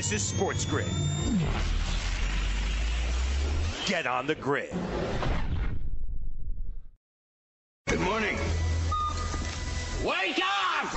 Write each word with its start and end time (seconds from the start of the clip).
This 0.00 0.12
is 0.12 0.22
Sports 0.22 0.64
Grid. 0.64 0.86
Get 3.84 4.06
on 4.06 4.26
the 4.26 4.34
grid. 4.34 4.72
Good 7.86 8.00
morning. 8.00 8.38
Wake 10.02 10.40
up! 10.42 10.90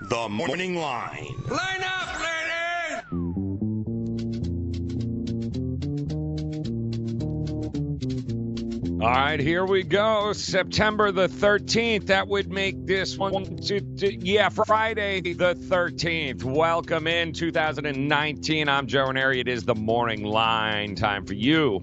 The 0.00 0.28
Morning 0.28 0.74
Line. 0.74 1.36
Line 1.48 1.84
up, 1.84 2.18
ladies! 2.18 2.41
All 9.02 9.08
right, 9.08 9.40
here 9.40 9.66
we 9.66 9.82
go. 9.82 10.32
September 10.32 11.10
the 11.10 11.26
13th. 11.26 12.06
That 12.06 12.28
would 12.28 12.52
make 12.52 12.86
this 12.86 13.18
one, 13.18 13.58
yeah, 13.98 14.48
Friday 14.48 15.20
the 15.20 15.56
13th. 15.56 16.44
Welcome 16.44 17.08
in 17.08 17.32
2019. 17.32 18.68
I'm 18.68 18.86
Joe 18.86 19.06
Ranieri. 19.06 19.40
It 19.40 19.48
is 19.48 19.64
the 19.64 19.74
morning 19.74 20.22
line. 20.22 20.94
Time 20.94 21.26
for 21.26 21.34
you 21.34 21.80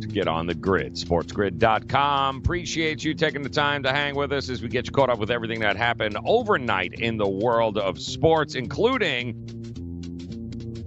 to 0.00 0.08
get 0.08 0.26
on 0.26 0.48
the 0.48 0.54
grid. 0.54 0.94
Sportsgrid.com. 0.94 2.38
Appreciate 2.38 3.04
you 3.04 3.14
taking 3.14 3.42
the 3.42 3.48
time 3.48 3.84
to 3.84 3.92
hang 3.92 4.16
with 4.16 4.32
us 4.32 4.50
as 4.50 4.60
we 4.60 4.68
get 4.68 4.86
you 4.86 4.90
caught 4.90 5.10
up 5.10 5.20
with 5.20 5.30
everything 5.30 5.60
that 5.60 5.76
happened 5.76 6.18
overnight 6.26 6.94
in 6.94 7.18
the 7.18 7.28
world 7.28 7.78
of 7.78 8.00
sports, 8.00 8.56
including. 8.56 9.54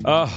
Uh, 0.03 0.29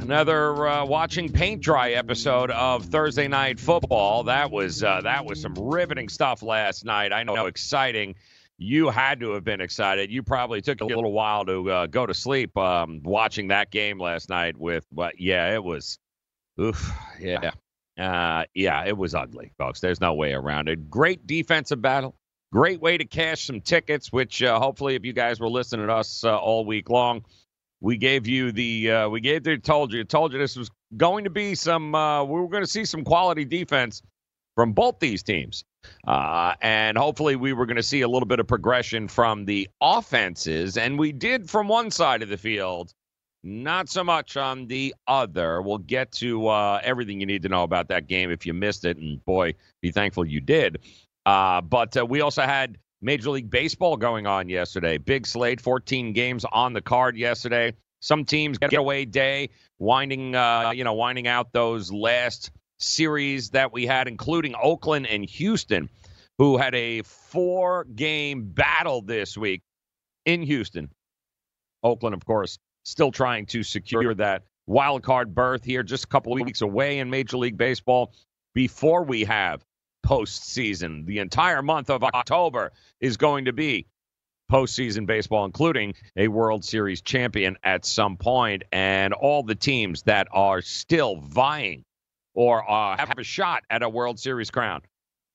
another 0.00 0.66
uh, 0.66 0.84
watching 0.84 1.30
paint 1.30 1.60
dry 1.60 1.90
episode 1.90 2.50
of 2.50 2.86
Thursday 2.86 3.28
Night 3.28 3.60
Football. 3.60 4.24
That 4.24 4.50
was 4.50 4.82
uh, 4.82 5.02
that 5.02 5.24
was 5.24 5.40
some 5.40 5.54
riveting 5.54 6.08
stuff 6.08 6.42
last 6.42 6.84
night. 6.84 7.12
I 7.12 7.22
know 7.22 7.46
exciting. 7.46 8.14
You 8.58 8.90
had 8.90 9.20
to 9.20 9.32
have 9.32 9.44
been 9.44 9.60
excited. 9.60 10.10
You 10.10 10.22
probably 10.22 10.60
took 10.60 10.80
a 10.80 10.84
little 10.84 11.12
while 11.12 11.46
to 11.46 11.70
uh, 11.70 11.86
go 11.86 12.06
to 12.06 12.12
sleep 12.14 12.56
um, 12.58 13.00
watching 13.02 13.48
that 13.48 13.70
game 13.70 13.98
last 13.98 14.28
night. 14.28 14.56
With 14.56 14.86
but 14.92 15.20
yeah, 15.20 15.54
it 15.54 15.62
was, 15.62 15.98
oof, 16.60 16.92
yeah, 17.18 17.52
uh, 17.98 18.44
yeah, 18.54 18.84
it 18.86 18.96
was 18.96 19.14
ugly, 19.14 19.52
folks. 19.58 19.80
There's 19.80 20.00
no 20.00 20.14
way 20.14 20.32
around 20.32 20.68
it. 20.68 20.90
Great 20.90 21.26
defensive 21.26 21.80
battle. 21.80 22.16
Great 22.52 22.80
way 22.80 22.98
to 22.98 23.04
cash 23.04 23.46
some 23.46 23.60
tickets, 23.60 24.12
which 24.12 24.42
uh, 24.42 24.58
hopefully, 24.58 24.94
if 24.96 25.04
you 25.04 25.12
guys 25.12 25.38
were 25.40 25.48
listening 25.48 25.86
to 25.86 25.94
us 25.94 26.24
uh, 26.24 26.36
all 26.36 26.64
week 26.64 26.90
long, 26.90 27.24
we 27.80 27.96
gave 27.96 28.26
you 28.26 28.52
the 28.52 28.90
uh, 28.90 29.08
we 29.08 29.20
gave 29.20 29.46
you 29.46 29.58
told 29.58 29.92
you 29.92 30.04
told 30.04 30.32
you 30.32 30.38
this 30.38 30.56
was 30.56 30.70
going 30.96 31.24
to 31.24 31.30
be 31.30 31.54
some 31.54 31.94
uh, 31.94 32.22
we 32.24 32.40
were 32.40 32.48
going 32.48 32.62
to 32.62 32.70
see 32.70 32.84
some 32.84 33.04
quality 33.04 33.44
defense 33.44 34.02
from 34.54 34.72
both 34.72 34.98
these 35.00 35.22
teams. 35.22 35.64
Uh, 36.06 36.54
and 36.60 36.98
hopefully 36.98 37.36
we 37.36 37.52
were 37.52 37.64
going 37.64 37.76
to 37.76 37.82
see 37.82 38.02
a 38.02 38.08
little 38.08 38.26
bit 38.26 38.40
of 38.40 38.46
progression 38.46 39.08
from 39.08 39.46
the 39.46 39.68
offenses. 39.80 40.76
And 40.76 40.98
we 40.98 41.12
did 41.12 41.48
from 41.48 41.68
one 41.68 41.90
side 41.90 42.22
of 42.22 42.28
the 42.28 42.36
field 42.36 42.92
not 43.42 43.88
so 43.88 44.04
much 44.04 44.36
on 44.36 44.66
the 44.66 44.94
other. 45.06 45.62
We'll 45.62 45.78
get 45.78 46.12
to 46.12 46.48
uh, 46.48 46.80
everything 46.82 47.20
you 47.20 47.26
need 47.26 47.42
to 47.42 47.48
know 47.48 47.62
about 47.62 47.88
that 47.88 48.06
game 48.06 48.30
if 48.30 48.44
you 48.44 48.52
missed 48.52 48.84
it. 48.84 48.98
And 48.98 49.24
boy 49.24 49.54
be 49.80 49.90
thankful 49.90 50.26
you 50.26 50.40
did. 50.40 50.80
Uh, 51.24 51.62
but 51.62 51.96
uh, 51.96 52.04
we 52.04 52.20
also 52.20 52.42
had 52.42 52.76
Major 53.02 53.30
League 53.30 53.50
Baseball 53.50 53.96
going 53.96 54.26
on 54.26 54.48
yesterday. 54.48 54.98
Big 54.98 55.26
slate, 55.26 55.60
14 55.60 56.12
games 56.12 56.44
on 56.50 56.72
the 56.72 56.82
card 56.82 57.16
yesterday. 57.16 57.74
Some 58.00 58.24
teams 58.24 58.58
getaway 58.58 59.04
day, 59.04 59.50
winding 59.78 60.34
uh, 60.34 60.70
you 60.74 60.84
know, 60.84 60.94
winding 60.94 61.26
out 61.26 61.52
those 61.52 61.92
last 61.92 62.50
series 62.78 63.50
that 63.50 63.72
we 63.72 63.86
had, 63.86 64.08
including 64.08 64.54
Oakland 64.60 65.06
and 65.06 65.24
Houston, 65.24 65.88
who 66.38 66.56
had 66.56 66.74
a 66.74 67.02
four-game 67.02 68.44
battle 68.52 69.02
this 69.02 69.36
week 69.36 69.62
in 70.24 70.42
Houston. 70.42 70.90
Oakland, 71.82 72.14
of 72.14 72.24
course, 72.24 72.58
still 72.84 73.12
trying 73.12 73.46
to 73.46 73.62
secure 73.62 74.14
that 74.14 74.44
wild 74.66 75.02
card 75.02 75.34
berth 75.34 75.64
here, 75.64 75.82
just 75.82 76.04
a 76.04 76.08
couple 76.08 76.32
of 76.32 76.40
weeks 76.40 76.62
away 76.62 76.98
in 76.98 77.10
Major 77.10 77.36
League 77.36 77.58
Baseball 77.58 78.12
before 78.54 79.04
we 79.04 79.24
have 79.24 79.64
postseason. 80.10 81.06
The 81.06 81.20
entire 81.20 81.62
month 81.62 81.88
of 81.88 82.02
October 82.02 82.72
is 83.00 83.16
going 83.16 83.44
to 83.44 83.52
be 83.52 83.86
postseason 84.50 85.06
baseball, 85.06 85.44
including 85.44 85.94
a 86.16 86.26
World 86.26 86.64
Series 86.64 87.00
champion 87.00 87.56
at 87.62 87.84
some 87.84 88.16
point, 88.16 88.64
and 88.72 89.14
all 89.14 89.44
the 89.44 89.54
teams 89.54 90.02
that 90.02 90.26
are 90.32 90.62
still 90.62 91.20
vying 91.20 91.84
or 92.34 92.68
uh, 92.68 92.96
have 92.96 93.18
a 93.18 93.22
shot 93.22 93.62
at 93.70 93.84
a 93.84 93.88
World 93.88 94.18
Series 94.18 94.50
crown. 94.50 94.82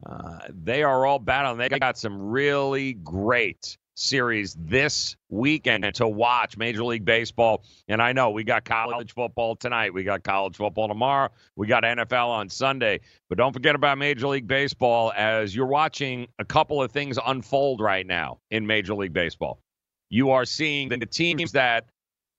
Uh, 0.05 0.39
they 0.49 0.83
are 0.83 1.05
all 1.05 1.19
battling. 1.19 1.57
They 1.57 1.79
got 1.79 1.97
some 1.97 2.21
really 2.21 2.93
great 2.93 3.77
series 3.95 4.55
this 4.59 5.15
weekend 5.29 5.91
to 5.95 6.07
watch 6.07 6.57
Major 6.57 6.83
League 6.83 7.05
Baseball. 7.05 7.63
And 7.87 8.01
I 8.01 8.13
know 8.13 8.29
we 8.29 8.43
got 8.43 8.65
college 8.65 9.13
football 9.13 9.55
tonight. 9.55 9.93
We 9.93 10.03
got 10.03 10.23
college 10.23 10.57
football 10.57 10.87
tomorrow. 10.87 11.29
We 11.55 11.67
got 11.67 11.83
NFL 11.83 12.27
on 12.27 12.49
Sunday. 12.49 12.99
But 13.29 13.37
don't 13.37 13.53
forget 13.53 13.75
about 13.75 13.97
Major 13.97 14.27
League 14.27 14.47
Baseball 14.47 15.11
as 15.15 15.55
you're 15.55 15.65
watching 15.65 16.27
a 16.39 16.45
couple 16.45 16.81
of 16.81 16.91
things 16.91 17.17
unfold 17.25 17.81
right 17.81 18.05
now 18.05 18.39
in 18.51 18.67
Major 18.67 18.93
League 18.93 19.13
Baseball. 19.13 19.59
You 20.09 20.31
are 20.31 20.45
seeing 20.45 20.89
the 20.89 21.05
teams 21.05 21.53
that 21.53 21.85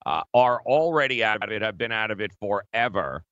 uh, 0.05 0.23
are 0.33 0.61
already 0.65 1.25
out 1.25 1.43
of 1.43 1.50
it, 1.50 1.62
have 1.62 1.77
been 1.77 1.93
out 1.93 2.11
of 2.11 2.21
it 2.21 2.33
forever. 2.38 3.25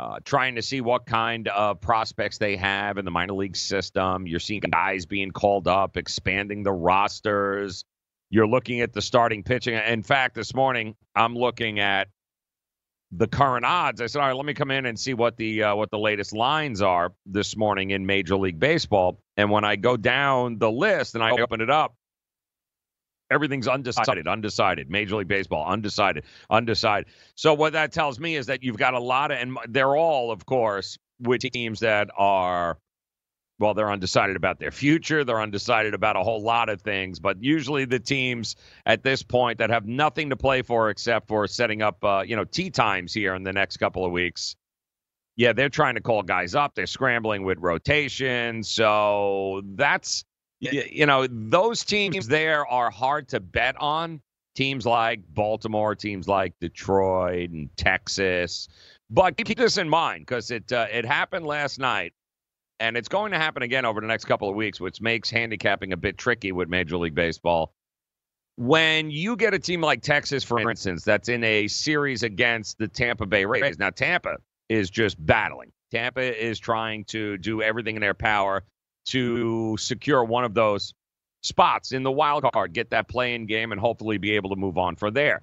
Uh, 0.00 0.20
trying 0.24 0.54
to 0.54 0.62
see 0.62 0.80
what 0.80 1.06
kind 1.06 1.48
of 1.48 1.80
prospects 1.80 2.38
they 2.38 2.54
have 2.54 2.98
in 2.98 3.04
the 3.04 3.10
minor 3.10 3.32
league 3.32 3.56
system. 3.56 4.28
You're 4.28 4.38
seeing 4.38 4.60
guys 4.60 5.06
being 5.06 5.32
called 5.32 5.66
up, 5.66 5.96
expanding 5.96 6.62
the 6.62 6.70
rosters. 6.70 7.84
You're 8.30 8.46
looking 8.46 8.80
at 8.80 8.92
the 8.92 9.02
starting 9.02 9.42
pitching. 9.42 9.74
In 9.74 10.04
fact, 10.04 10.36
this 10.36 10.54
morning 10.54 10.94
I'm 11.16 11.34
looking 11.34 11.80
at 11.80 12.06
the 13.10 13.26
current 13.26 13.64
odds. 13.64 14.00
I 14.00 14.06
said, 14.06 14.20
all 14.20 14.28
right, 14.28 14.36
let 14.36 14.46
me 14.46 14.54
come 14.54 14.70
in 14.70 14.86
and 14.86 14.98
see 14.98 15.14
what 15.14 15.36
the 15.36 15.64
uh, 15.64 15.74
what 15.74 15.90
the 15.90 15.98
latest 15.98 16.32
lines 16.32 16.80
are 16.80 17.12
this 17.26 17.56
morning 17.56 17.90
in 17.90 18.06
Major 18.06 18.36
League 18.36 18.60
Baseball. 18.60 19.18
And 19.36 19.50
when 19.50 19.64
I 19.64 19.74
go 19.74 19.96
down 19.96 20.58
the 20.58 20.70
list 20.70 21.16
and 21.16 21.24
I 21.24 21.32
open 21.32 21.60
it 21.60 21.70
up, 21.70 21.96
Everything's 23.30 23.68
undecided, 23.68 24.26
undecided. 24.26 24.90
Major 24.90 25.16
League 25.16 25.28
Baseball, 25.28 25.66
undecided, 25.66 26.24
undecided. 26.48 27.08
So 27.34 27.54
what 27.54 27.74
that 27.74 27.92
tells 27.92 28.18
me 28.18 28.36
is 28.36 28.46
that 28.46 28.62
you've 28.62 28.78
got 28.78 28.94
a 28.94 29.00
lot 29.00 29.30
of, 29.30 29.38
and 29.38 29.58
they're 29.68 29.96
all, 29.96 30.30
of 30.30 30.46
course, 30.46 30.98
with 31.20 31.42
teams 31.42 31.80
that 31.80 32.08
are, 32.16 32.78
well, 33.58 33.74
they're 33.74 33.90
undecided 33.90 34.36
about 34.36 34.58
their 34.60 34.70
future. 34.70 35.24
They're 35.24 35.42
undecided 35.42 35.92
about 35.92 36.16
a 36.16 36.22
whole 36.22 36.40
lot 36.40 36.68
of 36.68 36.80
things. 36.80 37.18
But 37.20 37.42
usually 37.42 37.84
the 37.84 37.98
teams 37.98 38.56
at 38.86 39.02
this 39.02 39.22
point 39.22 39.58
that 39.58 39.70
have 39.70 39.84
nothing 39.84 40.30
to 40.30 40.36
play 40.36 40.62
for 40.62 40.88
except 40.90 41.28
for 41.28 41.46
setting 41.46 41.82
up, 41.82 42.02
uh, 42.04 42.22
you 42.26 42.36
know, 42.36 42.44
tea 42.44 42.70
times 42.70 43.12
here 43.12 43.34
in 43.34 43.42
the 43.42 43.52
next 43.52 43.76
couple 43.76 44.06
of 44.06 44.12
weeks. 44.12 44.56
Yeah, 45.36 45.52
they're 45.52 45.68
trying 45.68 45.96
to 45.96 46.00
call 46.00 46.22
guys 46.22 46.54
up. 46.54 46.74
They're 46.74 46.86
scrambling 46.86 47.44
with 47.44 47.58
rotation. 47.58 48.62
So 48.62 49.62
that's 49.74 50.24
you, 50.60 50.82
you 50.90 51.06
know, 51.06 51.26
those 51.28 51.84
teams 51.84 52.26
there 52.28 52.66
are 52.66 52.90
hard 52.90 53.28
to 53.28 53.40
bet 53.40 53.76
on. 53.80 54.20
Teams 54.54 54.84
like 54.84 55.20
Baltimore, 55.34 55.94
teams 55.94 56.26
like 56.26 56.52
Detroit 56.60 57.50
and 57.50 57.68
Texas. 57.76 58.68
But 59.08 59.36
keep 59.36 59.56
this 59.56 59.78
in 59.78 59.88
mind 59.88 60.26
because 60.26 60.50
it 60.50 60.72
uh, 60.72 60.86
it 60.92 61.04
happened 61.04 61.46
last 61.46 61.78
night, 61.78 62.12
and 62.80 62.96
it's 62.96 63.08
going 63.08 63.30
to 63.32 63.38
happen 63.38 63.62
again 63.62 63.84
over 63.84 64.00
the 64.00 64.08
next 64.08 64.24
couple 64.24 64.48
of 64.48 64.56
weeks, 64.56 64.80
which 64.80 65.00
makes 65.00 65.30
handicapping 65.30 65.92
a 65.92 65.96
bit 65.96 66.18
tricky 66.18 66.50
with 66.50 66.68
Major 66.68 66.96
League 66.96 67.14
Baseball. 67.14 67.72
When 68.56 69.12
you 69.12 69.36
get 69.36 69.54
a 69.54 69.58
team 69.60 69.80
like 69.80 70.02
Texas, 70.02 70.42
for 70.42 70.68
instance, 70.68 71.04
that's 71.04 71.28
in 71.28 71.44
a 71.44 71.68
series 71.68 72.24
against 72.24 72.78
the 72.78 72.88
Tampa 72.88 73.26
Bay 73.26 73.44
Rays. 73.44 73.78
Now, 73.78 73.90
Tampa 73.90 74.38
is 74.68 74.90
just 74.90 75.24
battling. 75.24 75.70
Tampa 75.92 76.44
is 76.44 76.58
trying 76.58 77.04
to 77.04 77.38
do 77.38 77.62
everything 77.62 77.94
in 77.94 78.00
their 78.00 78.14
power 78.14 78.64
to 79.10 79.76
secure 79.78 80.24
one 80.24 80.44
of 80.44 80.54
those 80.54 80.94
spots 81.42 81.92
in 81.92 82.02
the 82.02 82.12
wild 82.12 82.44
card, 82.52 82.72
get 82.72 82.90
that 82.90 83.08
playing 83.08 83.46
game, 83.46 83.72
and 83.72 83.80
hopefully 83.80 84.18
be 84.18 84.32
able 84.32 84.50
to 84.50 84.56
move 84.56 84.78
on 84.78 84.96
from 84.96 85.14
there. 85.14 85.42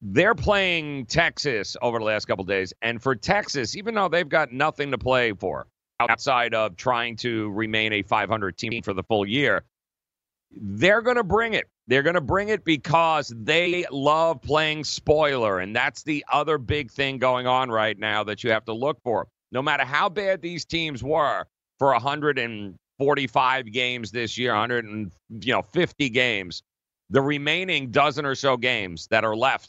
They're 0.00 0.34
playing 0.34 1.06
Texas 1.06 1.76
over 1.80 1.98
the 1.98 2.04
last 2.04 2.26
couple 2.26 2.44
days, 2.44 2.72
and 2.82 3.00
for 3.00 3.14
Texas, 3.14 3.76
even 3.76 3.94
though 3.94 4.08
they've 4.08 4.28
got 4.28 4.52
nothing 4.52 4.90
to 4.90 4.98
play 4.98 5.32
for 5.32 5.66
outside 6.00 6.54
of 6.54 6.76
trying 6.76 7.16
to 7.16 7.50
remain 7.50 7.92
a 7.92 8.02
500 8.02 8.56
team 8.56 8.82
for 8.82 8.92
the 8.92 9.04
full 9.04 9.26
year, 9.26 9.64
they're 10.50 11.02
going 11.02 11.16
to 11.16 11.24
bring 11.24 11.54
it. 11.54 11.68
They're 11.86 12.02
going 12.02 12.14
to 12.14 12.20
bring 12.20 12.48
it 12.48 12.64
because 12.64 13.32
they 13.36 13.84
love 13.90 14.40
playing 14.42 14.84
spoiler. 14.84 15.58
And 15.58 15.74
that's 15.74 16.02
the 16.02 16.24
other 16.30 16.58
big 16.58 16.90
thing 16.90 17.18
going 17.18 17.46
on 17.46 17.70
right 17.70 17.98
now 17.98 18.24
that 18.24 18.44
you 18.44 18.50
have 18.50 18.64
to 18.66 18.72
look 18.72 19.00
for. 19.02 19.28
No 19.50 19.62
matter 19.62 19.84
how 19.84 20.08
bad 20.08 20.40
these 20.40 20.64
teams 20.64 21.02
were 21.02 21.44
for 21.82 21.90
145 21.90 23.72
games 23.72 24.12
this 24.12 24.38
year, 24.38 24.52
100 24.52 24.84
and 24.84 25.10
you 25.40 25.52
know 25.52 25.62
50 25.62 26.10
games, 26.10 26.62
the 27.10 27.20
remaining 27.20 27.90
dozen 27.90 28.24
or 28.24 28.36
so 28.36 28.56
games 28.56 29.08
that 29.10 29.24
are 29.24 29.34
left 29.34 29.68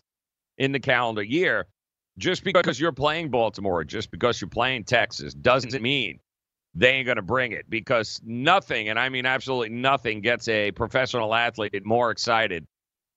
in 0.60 0.71
the 0.74 0.80
calendar 0.80 1.24
year, 1.24 1.65
just 2.19 2.44
because 2.44 2.80
you're 2.80 2.92
playing 2.92 3.31
Baltimore, 3.31 3.83
just 3.83 4.12
because 4.12 4.39
you're 4.39 4.48
playing 4.48 4.83
Texas, 4.83 5.33
doesn't 5.33 5.81
mean 5.81 6.19
they 6.75 6.92
ain't 6.92 7.07
going 7.07 7.15
to 7.15 7.24
bring 7.24 7.51
it 7.51 7.68
because 7.68 8.21
nothing, 8.24 8.89
and 8.89 9.00
I 9.00 9.10
mean 9.10 9.25
absolutely 9.25 9.69
nothing, 9.69 10.21
gets 10.21 10.48
a 10.48 10.69
professional 10.69 11.33
athlete 11.33 11.83
more 11.83 12.12
excited 12.12 12.63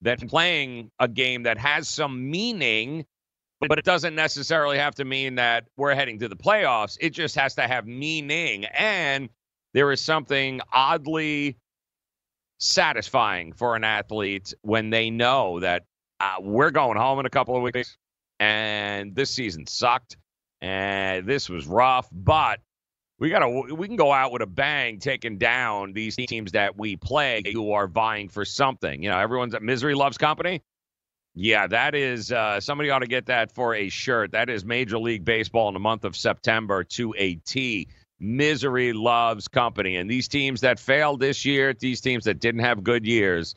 than 0.01 0.27
playing 0.27 0.91
a 1.01 1.07
game 1.07 1.43
that 1.43 1.59
has 1.59 1.87
some 1.87 2.31
meaning, 2.31 3.05
but 3.61 3.79
it 3.79 3.85
doesn't 3.85 4.15
necessarily 4.15 4.79
have 4.79 4.95
to 4.97 5.05
mean 5.05 5.37
that 5.37 5.67
we're 5.77 5.95
heading 5.95 6.19
to 6.19 6.29
the 6.29 6.37
playoffs. 6.37 6.97
It 7.01 7.11
just 7.11 7.35
has 7.37 7.55
to 7.55 7.63
have 7.63 7.87
meaning. 7.87 8.67
And 8.67 9.29
there 9.73 9.91
is 9.93 10.01
something 10.01 10.61
oddly 10.73 11.57
satisfying 12.59 13.53
for 13.53 13.77
an 13.77 13.85
athlete 13.85 14.55
when 14.63 14.91
they 14.91 15.11
know 15.11 15.61
that 15.61 15.85
uh, 16.21 16.37
we're 16.41 16.71
going 16.71 16.97
home 16.97 17.19
in 17.21 17.27
a 17.27 17.31
couple 17.31 17.57
of 17.57 17.63
weeks 17.63 17.97
and 18.41 19.15
this 19.15 19.31
season 19.31 19.67
sucked 19.67 20.17
and 20.61 21.27
this 21.27 21.49
was 21.49 21.67
rough, 21.67 22.09
but 22.11 22.61
we 23.19 23.31
got 23.31 23.41
to 23.41 23.75
we 23.75 23.87
can 23.87 23.97
go 23.97 24.13
out 24.13 24.33
with 24.33 24.43
a 24.43 24.47
bang 24.47 24.99
taking 24.99 25.39
down 25.39 25.93
these 25.93 26.17
teams 26.17 26.53
that 26.53 26.79
we 26.79 26.97
play 26.97 27.43
who 27.53 27.73
are 27.73 27.87
vying 27.87 28.29
for 28.29 28.45
something 28.45 29.03
you 29.03 29.09
know 29.09 29.19
everyone's 29.19 29.55
at 29.55 29.63
misery 29.63 29.95
loves 29.95 30.19
company 30.19 30.63
yeah 31.37 31.69
that 31.69 31.95
is 31.95 32.33
uh, 32.33 32.59
somebody 32.59 32.91
ought 32.91 32.99
to 32.99 33.07
get 33.07 33.27
that 33.27 33.53
for 33.53 33.75
a 33.75 33.89
shirt. 33.89 34.33
That 34.33 34.51
is 34.51 34.65
major 34.65 34.99
league 34.99 35.25
baseball 35.25 35.69
in 35.69 35.75
the 35.75 35.81
month 35.81 36.05
of 36.05 36.17
september 36.17 36.83
to 36.85 37.15
a 37.17 37.37
t. 37.37 37.89
Misery 38.19 38.95
loves 38.95 39.47
company. 39.47 39.97
And 39.97 40.11
these 40.11 40.27
teams 40.27 40.63
that 40.63 40.81
failed 40.81 41.21
this 41.21 41.45
year 41.45 41.73
these 41.73 42.01
teams 42.01 42.25
that 42.25 42.41
didn't 42.41 42.63
have 42.63 42.83
good 42.83 43.07
years 43.07 43.55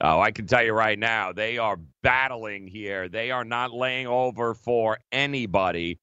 oh 0.00 0.20
i 0.20 0.30
can 0.30 0.46
tell 0.46 0.64
you 0.64 0.72
right 0.72 0.98
now 0.98 1.32
they 1.32 1.58
are 1.58 1.78
battling 2.08 2.66
here. 2.66 3.08
They 3.08 3.30
are 3.30 3.44
not 3.44 3.72
laying 3.72 4.06
over 4.06 4.54
for 4.54 4.98
anybody. 5.12 5.98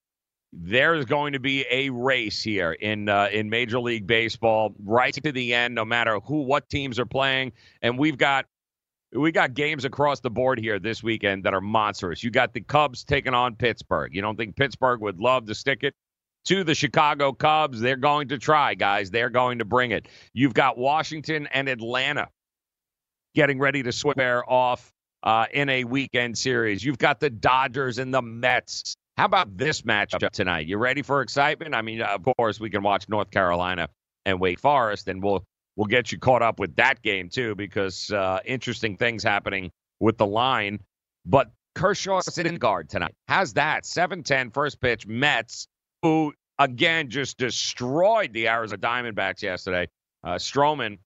There's 0.53 1.05
going 1.05 1.33
to 1.33 1.39
be 1.39 1.65
a 1.69 1.89
race 1.89 2.43
here 2.43 2.73
in 2.73 3.09
uh, 3.09 3.29
in 3.31 3.49
Major 3.49 3.79
League 3.79 4.07
Baseball 4.07 4.75
right 4.83 5.13
to 5.13 5.31
the 5.31 5.53
end, 5.53 5.75
no 5.75 5.83
matter 5.83 6.19
who 6.19 6.43
what 6.43 6.69
teams 6.69 6.99
are 6.99 7.05
playing, 7.07 7.53
and 7.81 7.97
we've 7.97 8.17
got 8.19 8.45
we 9.15 9.31
got 9.31 9.53
games 9.53 9.85
across 9.85 10.19
the 10.19 10.29
board 10.29 10.59
here 10.59 10.79
this 10.79 11.01
weekend 11.01 11.43
that 11.43 11.53
are 11.53 11.61
monstrous. 11.61 12.23
You 12.23 12.31
got 12.31 12.53
the 12.53 12.61
Cubs 12.61 13.03
taking 13.03 13.33
on 13.33 13.55
Pittsburgh. 13.55 14.13
You 14.13 14.21
don't 14.21 14.35
think 14.35 14.55
Pittsburgh 14.55 15.01
would 15.01 15.19
love 15.19 15.45
to 15.47 15.55
stick 15.55 15.83
it 15.83 15.93
to 16.45 16.63
the 16.63 16.75
Chicago 16.75 17.31
Cubs? 17.31 17.79
They're 17.79 17.95
going 17.95 18.29
to 18.29 18.37
try, 18.37 18.73
guys. 18.75 19.11
They're 19.11 19.29
going 19.29 19.59
to 19.59 19.65
bring 19.65 19.91
it. 19.91 20.07
You've 20.33 20.53
got 20.53 20.77
Washington 20.77 21.47
and 21.47 21.67
Atlanta 21.67 22.29
getting 23.33 23.59
ready 23.59 23.83
to 23.83 23.91
swear 23.91 24.49
off 24.49 24.91
uh, 25.23 25.45
in 25.51 25.69
a 25.69 25.83
weekend 25.83 26.37
series. 26.37 26.83
You've 26.83 26.97
got 26.97 27.19
the 27.19 27.29
Dodgers 27.29 27.97
and 27.97 28.13
the 28.13 28.21
Mets 28.21 28.95
how 29.17 29.25
about 29.25 29.57
this 29.57 29.83
matchup 29.83 30.29
tonight? 30.31 30.67
You 30.67 30.77
ready 30.77 31.01
for 31.01 31.21
excitement? 31.21 31.73
I 31.73 31.81
mean, 31.81 32.01
of 32.01 32.21
course, 32.37 32.59
we 32.59 32.69
can 32.69 32.83
watch 32.83 33.07
North 33.07 33.31
Carolina 33.31 33.87
and 34.25 34.41
Wake 34.41 34.59
Forest, 34.59 35.07
and 35.07 35.23
we'll 35.23 35.45
we'll 35.75 35.87
get 35.87 36.11
you 36.11 36.19
caught 36.19 36.41
up 36.41 36.59
with 36.59 36.75
that 36.75 37.01
game 37.01 37.29
too, 37.29 37.55
because 37.55 38.11
uh, 38.11 38.39
interesting 38.45 38.97
things 38.97 39.23
happening 39.23 39.71
with 39.99 40.17
the 40.17 40.25
line. 40.25 40.79
But 41.25 41.51
Kershaw 41.75 42.21
sitting 42.21 42.55
guard 42.57 42.89
tonight. 42.89 43.15
How's 43.27 43.53
that? 43.53 43.83
7-10 43.83 44.53
first 44.53 44.79
pitch. 44.79 45.05
Mets, 45.05 45.67
who 46.01 46.33
again 46.57 47.09
just 47.09 47.37
destroyed 47.37 48.33
the 48.33 48.47
Arizona 48.47 48.81
Diamondbacks 48.81 49.41
yesterday. 49.41 49.87
Uh, 50.23 50.35
Stroman 50.35 50.97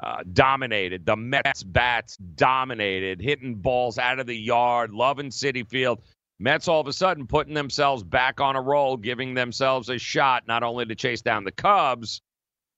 uh, 0.00 0.22
dominated. 0.32 1.06
The 1.06 1.16
Mets 1.16 1.62
bats 1.62 2.16
dominated, 2.16 3.20
hitting 3.20 3.56
balls 3.56 3.98
out 3.98 4.18
of 4.18 4.26
the 4.26 4.36
yard, 4.36 4.92
loving 4.92 5.30
Citi 5.30 5.68
Field. 5.68 6.00
Mets 6.38 6.68
all 6.68 6.80
of 6.80 6.86
a 6.86 6.92
sudden 6.92 7.26
putting 7.26 7.52
themselves 7.52 8.02
back 8.02 8.40
on 8.40 8.56
a 8.56 8.62
roll, 8.62 8.96
giving 8.96 9.34
themselves 9.34 9.90
a 9.90 9.98
shot 9.98 10.44
not 10.48 10.62
only 10.62 10.86
to 10.86 10.94
chase 10.94 11.20
down 11.20 11.44
the 11.44 11.52
Cubs, 11.52 12.22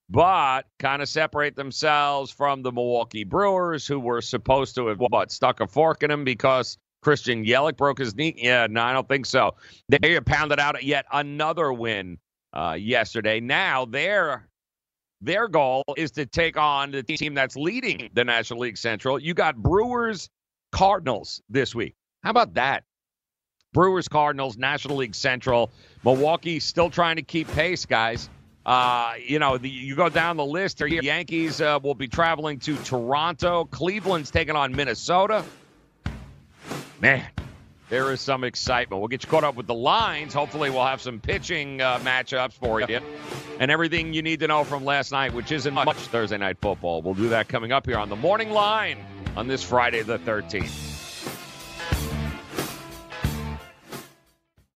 but 0.09 0.63
kind 0.79 1.03
of 1.03 1.09
separate 1.09 1.57
themselves 1.57 2.31
from 2.31 2.63
the 2.63 2.73
Milwaukee 2.73 3.25
Brewers, 3.25 3.87
who 3.87 3.99
were 3.99 4.21
supposed 4.21 4.75
to 4.75 4.89
have 4.89 4.99
what 4.99 5.33
stuck 5.33 5.61
a 5.61 5.67
fork 5.67 6.03
in 6.03 6.11
them 6.11 6.25
because 6.25 6.77
Christian 7.03 7.45
Yelich 7.45 7.77
broke 7.77 7.99
his 7.99 8.15
knee. 8.15 8.35
Yeah, 8.37 8.67
no, 8.69 8.83
I 8.83 8.93
don't 8.93 9.09
think 9.09 9.27
so. 9.27 9.55
They 9.89 10.19
pounded 10.21 10.61
out 10.61 10.83
yet 10.83 11.07
another 11.13 11.73
win 11.73 12.19
uh, 12.53 12.77
yesterday. 12.79 13.41
Now 13.41 13.85
their 13.85 14.49
their 15.21 15.49
goal 15.49 15.85
is 15.97 16.11
to 16.13 16.27
take 16.27 16.57
on 16.57 16.91
the 16.91 17.03
team 17.03 17.35
that's 17.35 17.57
leading 17.57 18.11
the 18.13 18.25
National 18.25 18.61
League 18.61 18.77
Central. 18.77 19.19
You 19.19 19.35
got 19.35 19.57
Brewers 19.57 20.29
Cardinals 20.73 21.41
this 21.49 21.75
week. 21.75 21.95
How 22.23 22.31
about 22.31 22.55
that? 22.55 22.85
Brewers, 23.73 24.09
Cardinals, 24.09 24.59
National 24.59 24.97
League 24.97 25.15
Central. 25.15 25.71
Milwaukee 26.05 26.61
still 26.61 26.91
trying 26.91 27.17
to 27.17 27.23
keep 27.23 27.49
pace, 27.53 27.87
guys. 27.87 28.29
Uh, 28.65 29.15
you 29.27 29.39
know, 29.39 29.59
the, 29.59 29.69
you 29.69 29.97
go 29.97 30.09
down 30.09 30.37
the 30.37 30.45
list 30.45 30.79
here. 30.79 31.03
Yankees 31.03 31.61
uh, 31.61 31.79
will 31.83 31.95
be 31.95 32.09
traveling 32.09 32.59
to 32.61 32.77
Toronto. 32.85 33.65
Cleveland's 33.65 34.31
taking 34.31 34.55
on 34.55 34.75
Minnesota. 34.75 35.45
Man, 37.01 37.27
there 37.89 38.13
is 38.13 38.21
some 38.21 38.45
excitement. 38.45 39.01
We'll 39.01 39.09
get 39.09 39.25
you 39.25 39.29
caught 39.29 39.43
up 39.43 39.57
with 39.57 39.67
the 39.67 39.75
lines. 39.75 40.33
Hopefully, 40.33 40.71
we'll 40.71 40.87
have 40.87 41.03
some 41.03 41.19
pitching 41.19 41.81
uh, 41.81 41.99
matchups 41.99 42.53
for 42.53 42.81
you 42.81 43.01
and 43.59 43.71
everything 43.71 44.13
you 44.13 44.23
need 44.23 44.41
to 44.41 44.47
know 44.47 44.65
from 44.65 44.85
last 44.85 45.13
night, 45.13 45.35
which 45.35 45.51
isn't 45.51 45.75
much 45.75 45.97
Thursday 45.97 46.39
night 46.39 46.59
football. 46.61 47.03
We'll 47.03 47.15
do 47.15 47.29
that 47.31 47.49
coming 47.49 47.73
up 47.73 47.87
here 47.87 47.99
on 47.99 48.09
the 48.09 48.17
morning 48.17 48.51
line 48.51 48.99
on 49.37 49.49
this 49.49 49.63
Friday, 49.63 50.03
the 50.03 50.19
13th. 50.21 50.92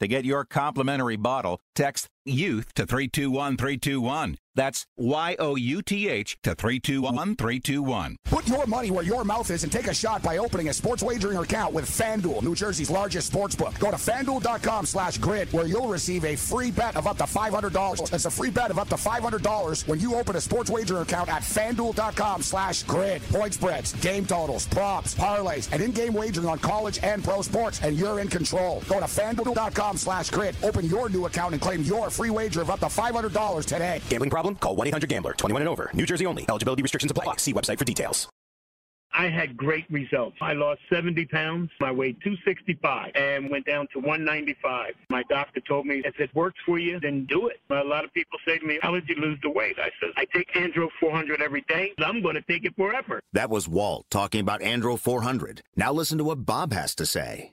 To 0.00 0.06
get 0.06 0.26
your 0.26 0.44
complimentary 0.44 1.16
bottle, 1.16 1.60
text 1.74 2.08
youth 2.26 2.74
to 2.74 2.84
321321. 2.84 4.36
That's 4.54 4.86
Y 4.96 5.36
O 5.38 5.54
U 5.54 5.82
T 5.82 6.08
H 6.08 6.38
to 6.42 6.54
321321. 6.54 8.16
Put 8.24 8.48
your 8.48 8.66
money 8.66 8.90
where 8.90 9.04
your 9.04 9.22
mouth 9.22 9.50
is 9.50 9.64
and 9.64 9.72
take 9.72 9.86
a 9.86 9.92
shot 9.94 10.22
by 10.22 10.38
opening 10.38 10.70
a 10.70 10.72
sports 10.72 11.02
wagering 11.02 11.36
account 11.36 11.74
with 11.74 11.84
FanDuel, 11.84 12.42
New 12.42 12.54
Jersey's 12.54 12.90
largest 12.90 13.26
sports 13.28 13.54
book. 13.54 13.78
Go 13.78 13.90
to 13.90 13.98
fanduel.com 13.98 14.86
slash 14.86 15.18
grid 15.18 15.52
where 15.52 15.66
you'll 15.66 15.88
receive 15.88 16.24
a 16.24 16.36
free 16.36 16.70
bet 16.70 16.96
of 16.96 17.06
up 17.06 17.18
to 17.18 17.24
$500. 17.24 18.10
That's 18.10 18.24
a 18.24 18.30
free 18.30 18.50
bet 18.50 18.70
of 18.70 18.78
up 18.78 18.88
to 18.88 18.96
$500 18.96 19.86
when 19.86 20.00
you 20.00 20.14
open 20.14 20.36
a 20.36 20.40
sports 20.40 20.70
wagering 20.70 21.02
account 21.02 21.28
at 21.28 21.42
fanduel.com 21.42 22.40
slash 22.42 22.82
grid. 22.84 23.22
Point 23.28 23.52
spreads, 23.52 23.92
game 24.00 24.24
totals, 24.24 24.66
props, 24.66 25.14
parlays, 25.14 25.68
and 25.70 25.82
in-game 25.82 26.14
wagering 26.14 26.48
on 26.48 26.58
college 26.58 26.98
and 27.02 27.22
pro 27.22 27.42
sports, 27.42 27.80
and 27.82 27.98
you're 27.98 28.20
in 28.20 28.28
control. 28.28 28.82
Go 28.88 29.00
to 29.00 29.06
fanduel.com 29.06 29.85
slash 29.94 30.30
grid. 30.30 30.56
Open 30.62 30.86
your 30.86 31.08
new 31.08 31.26
account 31.26 31.52
and 31.52 31.62
claim 31.62 31.82
your 31.82 32.10
free 32.10 32.30
wager 32.30 32.62
of 32.62 32.70
up 32.70 32.80
to 32.80 32.86
$500 32.86 33.64
today. 33.64 34.00
Gambling 34.08 34.30
problem? 34.30 34.56
Call 34.56 34.76
1-800-GAMBLER. 34.76 35.34
21 35.34 35.62
and 35.62 35.68
over. 35.68 35.90
New 35.94 36.06
Jersey 36.06 36.26
only. 36.26 36.44
Eligibility 36.48 36.82
restrictions 36.82 37.10
apply. 37.10 37.36
See 37.36 37.52
website 37.52 37.78
for 37.78 37.84
details. 37.84 38.28
I 39.18 39.28
had 39.30 39.56
great 39.56 39.86
results. 39.90 40.36
I 40.42 40.52
lost 40.52 40.80
70 40.90 41.24
pounds. 41.26 41.70
I 41.80 41.90
weighed 41.90 42.18
265 42.22 43.12
and 43.14 43.50
went 43.50 43.64
down 43.64 43.86
to 43.94 43.98
195. 43.98 44.92
My 45.08 45.22
doctor 45.30 45.60
told 45.60 45.86
me, 45.86 46.02
if 46.04 46.20
it 46.20 46.34
works 46.34 46.60
for 46.66 46.78
you, 46.78 47.00
then 47.00 47.24
do 47.24 47.48
it. 47.48 47.56
A 47.70 47.82
lot 47.82 48.04
of 48.04 48.12
people 48.12 48.38
say 48.46 48.58
to 48.58 48.66
me, 48.66 48.78
how 48.82 48.92
did 48.92 49.08
you 49.08 49.14
lose 49.14 49.38
the 49.42 49.48
weight? 49.50 49.78
I 49.78 49.90
said, 50.00 50.10
I 50.18 50.26
take 50.26 50.52
Andro 50.52 50.88
400 51.00 51.40
every 51.40 51.64
day. 51.66 51.94
I'm 51.98 52.20
going 52.20 52.34
to 52.34 52.42
take 52.42 52.66
it 52.66 52.76
forever. 52.76 53.20
That 53.32 53.48
was 53.48 53.66
Walt 53.66 54.04
talking 54.10 54.40
about 54.40 54.60
Andro 54.60 54.98
400. 54.98 55.62
Now 55.76 55.92
listen 55.94 56.18
to 56.18 56.24
what 56.24 56.44
Bob 56.44 56.74
has 56.74 56.94
to 56.96 57.06
say. 57.06 57.52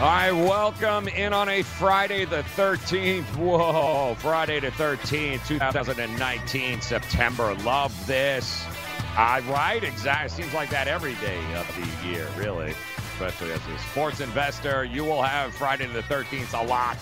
Right, 0.00 0.32
welcome 0.32 1.08
in 1.08 1.34
on 1.34 1.50
a 1.50 1.60
Friday 1.60 2.24
the 2.24 2.40
13th. 2.56 3.36
Whoa, 3.36 4.14
Friday 4.14 4.58
the 4.58 4.70
13th, 4.70 5.46
2019, 5.46 6.80
September. 6.80 7.54
Love 7.56 8.06
this. 8.06 8.64
Uh, 9.14 9.42
right, 9.46 9.84
exactly. 9.84 10.42
Seems 10.42 10.54
like 10.54 10.70
that 10.70 10.88
every 10.88 11.16
day 11.16 11.38
of 11.54 11.70
the 11.76 12.08
year, 12.08 12.26
really. 12.38 12.74
Especially 13.12 13.52
as 13.52 13.60
a 13.66 13.78
sports 13.90 14.20
investor, 14.20 14.84
you 14.84 15.04
will 15.04 15.20
have 15.20 15.52
Friday 15.52 15.86
the 15.88 16.00
13th 16.04 16.58
a 16.58 16.66
lot. 16.66 16.96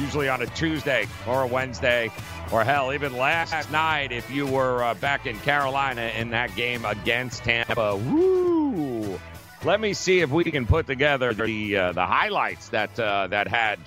Usually 0.00 0.28
on 0.28 0.40
a 0.40 0.46
Tuesday 0.46 1.08
or 1.26 1.42
a 1.42 1.46
Wednesday, 1.48 2.08
or 2.52 2.62
hell, 2.62 2.92
even 2.92 3.16
last 3.16 3.68
night 3.72 4.12
if 4.12 4.30
you 4.30 4.46
were 4.46 4.84
uh, 4.84 4.94
back 4.94 5.26
in 5.26 5.36
Carolina 5.40 6.12
in 6.16 6.30
that 6.30 6.54
game 6.54 6.84
against 6.84 7.42
Tampa. 7.42 7.96
Woo! 7.96 9.18
Let 9.64 9.80
me 9.80 9.92
see 9.92 10.20
if 10.20 10.30
we 10.30 10.44
can 10.44 10.66
put 10.66 10.86
together 10.86 11.34
the 11.34 11.76
uh, 11.76 11.92
the 11.92 12.06
highlights 12.06 12.68
that 12.68 12.98
uh, 12.98 13.26
that 13.26 13.48
had 13.48 13.80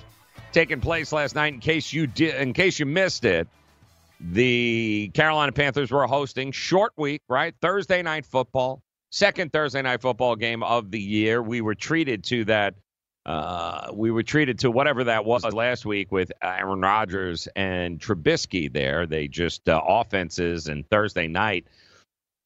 taken 0.52 0.82
place 0.82 1.12
last 1.12 1.34
night. 1.34 1.54
In 1.54 1.60
case 1.60 1.92
you 1.92 2.06
did, 2.06 2.34
in 2.34 2.52
case 2.52 2.78
you 2.78 2.84
missed 2.84 3.24
it, 3.24 3.48
the 4.20 5.10
Carolina 5.14 5.52
Panthers 5.52 5.90
were 5.90 6.06
hosting 6.06 6.52
short 6.52 6.92
week, 6.96 7.22
right? 7.26 7.54
Thursday 7.62 8.02
night 8.02 8.26
football, 8.26 8.82
second 9.10 9.50
Thursday 9.50 9.80
night 9.80 10.02
football 10.02 10.36
game 10.36 10.62
of 10.62 10.90
the 10.90 11.00
year. 11.00 11.42
We 11.42 11.62
were 11.62 11.74
treated 11.74 12.24
to 12.24 12.44
that. 12.44 12.74
Uh, 13.24 13.92
we 13.94 14.10
were 14.10 14.24
treated 14.24 14.58
to 14.58 14.70
whatever 14.70 15.04
that 15.04 15.24
was 15.24 15.44
last 15.44 15.86
week 15.86 16.10
with 16.10 16.32
Aaron 16.42 16.80
Rodgers 16.80 17.48
and 17.54 17.98
Trubisky. 17.98 18.70
There, 18.70 19.06
they 19.06 19.26
just 19.28 19.68
uh, 19.68 19.80
offenses 19.86 20.66
and 20.66 20.86
Thursday 20.90 21.28
night 21.28 21.66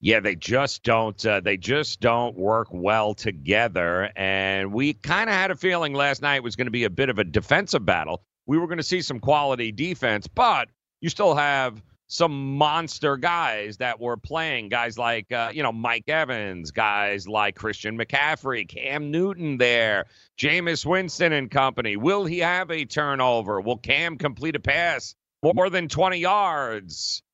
yeah, 0.06 0.20
they 0.20 0.36
just 0.36 0.84
don't. 0.84 1.26
Uh, 1.26 1.40
they 1.40 1.56
just 1.56 2.00
don't 2.00 2.36
work 2.36 2.68
well 2.70 3.12
together. 3.12 4.12
And 4.14 4.72
we 4.72 4.92
kind 4.92 5.28
of 5.28 5.34
had 5.34 5.50
a 5.50 5.56
feeling 5.56 5.94
last 5.94 6.22
night 6.22 6.44
was 6.44 6.54
going 6.54 6.68
to 6.68 6.70
be 6.70 6.84
a 6.84 6.90
bit 6.90 7.08
of 7.08 7.18
a 7.18 7.24
defensive 7.24 7.84
battle. 7.84 8.22
We 8.46 8.56
were 8.56 8.68
going 8.68 8.78
to 8.78 8.84
see 8.84 9.02
some 9.02 9.18
quality 9.18 9.72
defense, 9.72 10.28
but 10.28 10.68
you 11.00 11.08
still 11.08 11.34
have 11.34 11.82
some 12.06 12.56
monster 12.56 13.16
guys 13.16 13.78
that 13.78 13.98
were 13.98 14.16
playing. 14.16 14.68
Guys 14.68 14.96
like 14.96 15.32
uh, 15.32 15.50
you 15.52 15.64
know 15.64 15.72
Mike 15.72 16.08
Evans, 16.08 16.70
guys 16.70 17.26
like 17.26 17.56
Christian 17.56 17.98
McCaffrey, 17.98 18.68
Cam 18.68 19.10
Newton, 19.10 19.58
there, 19.58 20.04
Jameis 20.38 20.86
Winston 20.86 21.32
and 21.32 21.50
company. 21.50 21.96
Will 21.96 22.24
he 22.24 22.38
have 22.38 22.70
a 22.70 22.84
turnover? 22.84 23.60
Will 23.60 23.78
Cam 23.78 24.18
complete 24.18 24.54
a 24.54 24.60
pass 24.60 25.16
more 25.42 25.68
than 25.68 25.88
20 25.88 26.18
yards? 26.18 27.24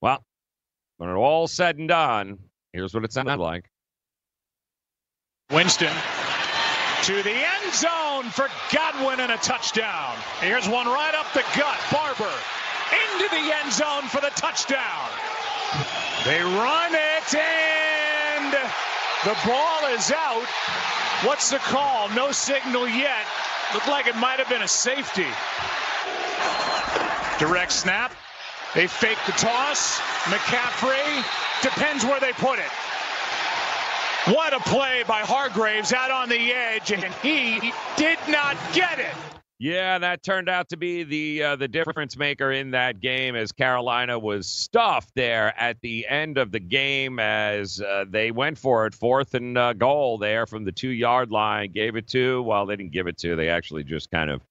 Well, 0.00 0.24
when 0.98 1.10
it 1.10 1.14
all 1.14 1.46
said 1.46 1.78
and 1.78 1.88
done, 1.88 2.38
here's 2.72 2.94
what 2.94 3.04
it 3.04 3.12
sounded 3.12 3.38
like. 3.38 3.70
Winston 5.50 5.92
to 7.04 7.22
the 7.22 7.30
end 7.30 7.74
zone 7.74 8.24
for 8.30 8.48
Godwin 8.72 9.20
and 9.20 9.30
a 9.30 9.36
touchdown. 9.36 10.16
Here's 10.40 10.66
one 10.66 10.86
right 10.86 11.14
up 11.14 11.30
the 11.34 11.44
gut. 11.54 11.78
Barber 11.92 12.32
into 13.12 13.28
the 13.28 13.52
end 13.54 13.70
zone 13.70 14.04
for 14.04 14.22
the 14.22 14.30
touchdown. 14.30 15.10
They 16.24 16.40
run 16.40 16.94
it 16.94 17.34
and 17.34 18.52
the 19.24 19.36
ball 19.46 19.86
is 19.88 20.10
out. 20.12 20.46
What's 21.26 21.50
the 21.50 21.58
call? 21.58 22.08
No 22.10 22.32
signal 22.32 22.88
yet. 22.88 23.26
Looked 23.74 23.88
like 23.88 24.06
it 24.06 24.16
might 24.16 24.38
have 24.38 24.48
been 24.48 24.62
a 24.62 24.68
safety. 24.68 25.26
Direct 27.38 27.72
snap. 27.72 28.14
They 28.74 28.86
fake 28.88 29.18
the 29.26 29.32
toss. 29.32 30.00
McCaffrey 30.24 31.24
depends 31.62 32.04
where 32.04 32.18
they 32.18 32.32
put 32.32 32.58
it. 32.58 32.70
What 34.26 34.52
a 34.54 34.60
play 34.60 35.04
by 35.06 35.20
Hargreaves 35.20 35.92
out 35.92 36.10
on 36.10 36.28
the 36.28 36.52
edge, 36.52 36.90
and 36.90 37.04
he 37.22 37.72
did 37.96 38.18
not 38.28 38.56
get 38.72 38.98
it. 38.98 39.14
Yeah, 39.60 39.98
that 39.98 40.22
turned 40.22 40.48
out 40.48 40.70
to 40.70 40.76
be 40.76 41.04
the 41.04 41.42
uh, 41.42 41.56
the 41.56 41.68
difference 41.68 42.16
maker 42.16 42.50
in 42.50 42.72
that 42.72 43.00
game 43.00 43.36
as 43.36 43.52
Carolina 43.52 44.18
was 44.18 44.48
stuffed 44.48 45.14
there 45.14 45.54
at 45.60 45.80
the 45.80 46.06
end 46.08 46.38
of 46.38 46.50
the 46.50 46.58
game 46.58 47.20
as 47.20 47.80
uh, 47.80 48.04
they 48.08 48.32
went 48.32 48.58
for 48.58 48.86
it, 48.86 48.94
fourth 48.94 49.34
and 49.34 49.56
uh, 49.56 49.72
goal 49.74 50.18
there 50.18 50.46
from 50.46 50.64
the 50.64 50.72
two 50.72 50.88
yard 50.88 51.30
line, 51.30 51.70
gave 51.70 51.94
it 51.94 52.08
to. 52.08 52.42
Well, 52.42 52.66
they 52.66 52.76
didn't 52.76 52.92
give 52.92 53.06
it 53.06 53.18
to. 53.18 53.36
They 53.36 53.48
actually 53.48 53.84
just 53.84 54.10
kind 54.10 54.30
of 54.30 54.42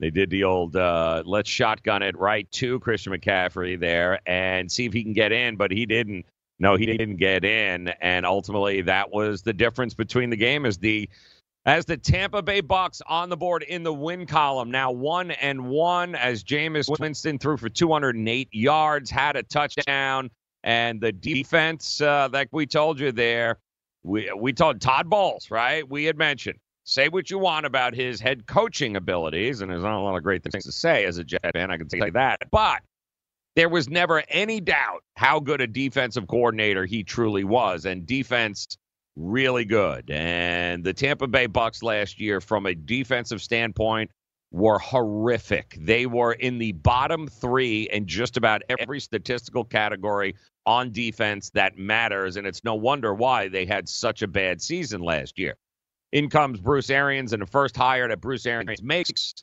they 0.00 0.10
did 0.10 0.30
the 0.30 0.44
old 0.44 0.74
uh, 0.76 1.22
let's 1.26 1.48
shotgun 1.48 2.02
it 2.02 2.18
right 2.18 2.50
to 2.52 2.80
Christian 2.80 3.12
McCaffrey 3.12 3.78
there 3.78 4.18
and 4.26 4.72
see 4.72 4.86
if 4.86 4.92
he 4.92 5.04
can 5.04 5.12
get 5.12 5.30
in, 5.30 5.56
but 5.56 5.70
he 5.70 5.86
didn't. 5.86 6.26
No, 6.58 6.76
he 6.76 6.84
didn't 6.84 7.16
get 7.16 7.42
in, 7.42 7.88
and 8.02 8.26
ultimately 8.26 8.82
that 8.82 9.10
was 9.10 9.40
the 9.40 9.52
difference 9.52 9.94
between 9.94 10.28
the 10.28 10.36
game. 10.36 10.66
As 10.66 10.76
the 10.76 11.08
as 11.64 11.84
the 11.84 11.96
Tampa 11.96 12.42
Bay 12.42 12.60
Bucks 12.60 13.00
on 13.06 13.28
the 13.28 13.36
board 13.36 13.62
in 13.62 13.82
the 13.82 13.92
win 13.92 14.26
column, 14.26 14.70
now 14.70 14.90
one 14.90 15.30
and 15.30 15.68
one 15.68 16.14
as 16.14 16.42
Jameis 16.42 16.98
Winston 16.98 17.38
threw 17.38 17.56
for 17.56 17.68
208 17.68 18.48
yards, 18.52 19.10
had 19.10 19.36
a 19.36 19.42
touchdown, 19.42 20.30
and 20.64 21.00
the 21.00 21.12
defense, 21.12 22.00
uh, 22.00 22.28
like 22.32 22.48
we 22.52 22.66
told 22.66 23.00
you 23.00 23.12
there, 23.12 23.58
we 24.02 24.30
we 24.36 24.52
told 24.52 24.80
Todd 24.80 25.08
Bowles 25.08 25.50
right? 25.50 25.88
We 25.88 26.04
had 26.04 26.16
mentioned 26.16 26.58
say 26.90 27.08
what 27.08 27.30
you 27.30 27.38
want 27.38 27.66
about 27.66 27.94
his 27.94 28.20
head 28.20 28.46
coaching 28.46 28.96
abilities, 28.96 29.60
and 29.60 29.70
there's 29.70 29.82
not 29.82 29.98
a 29.98 30.02
lot 30.02 30.16
of 30.16 30.24
great 30.24 30.42
things 30.42 30.64
to 30.64 30.72
say 30.72 31.04
as 31.04 31.18
a 31.18 31.24
Jet 31.24 31.52
fan. 31.52 31.70
I 31.70 31.76
can 31.76 31.88
say 31.88 32.10
that, 32.10 32.40
but 32.50 32.82
there 33.54 33.68
was 33.68 33.88
never 33.88 34.24
any 34.28 34.60
doubt 34.60 35.04
how 35.14 35.38
good 35.38 35.60
a 35.60 35.66
defensive 35.66 36.26
coordinator 36.26 36.84
he 36.84 37.04
truly 37.04 37.44
was, 37.44 37.84
and 37.84 38.06
defense 38.06 38.76
really 39.14 39.64
good. 39.64 40.10
And 40.10 40.82
the 40.82 40.92
Tampa 40.92 41.28
Bay 41.28 41.46
Bucks 41.46 41.82
last 41.82 42.20
year, 42.20 42.40
from 42.40 42.66
a 42.66 42.74
defensive 42.74 43.40
standpoint, 43.40 44.10
were 44.50 44.80
horrific. 44.80 45.76
They 45.80 46.06
were 46.06 46.32
in 46.32 46.58
the 46.58 46.72
bottom 46.72 47.28
three 47.28 47.88
in 47.92 48.06
just 48.06 48.36
about 48.36 48.62
every 48.68 48.98
statistical 48.98 49.62
category 49.62 50.34
on 50.66 50.90
defense 50.90 51.50
that 51.50 51.78
matters, 51.78 52.36
and 52.36 52.48
it's 52.48 52.64
no 52.64 52.74
wonder 52.74 53.14
why 53.14 53.46
they 53.46 53.64
had 53.64 53.88
such 53.88 54.22
a 54.22 54.28
bad 54.28 54.60
season 54.60 55.02
last 55.02 55.38
year. 55.38 55.56
In 56.12 56.28
comes 56.28 56.60
Bruce 56.60 56.90
Arians, 56.90 57.32
and 57.32 57.42
the 57.42 57.46
first 57.46 57.76
hire 57.76 58.08
that 58.08 58.20
Bruce 58.20 58.46
Arians 58.46 58.82
makes 58.82 59.34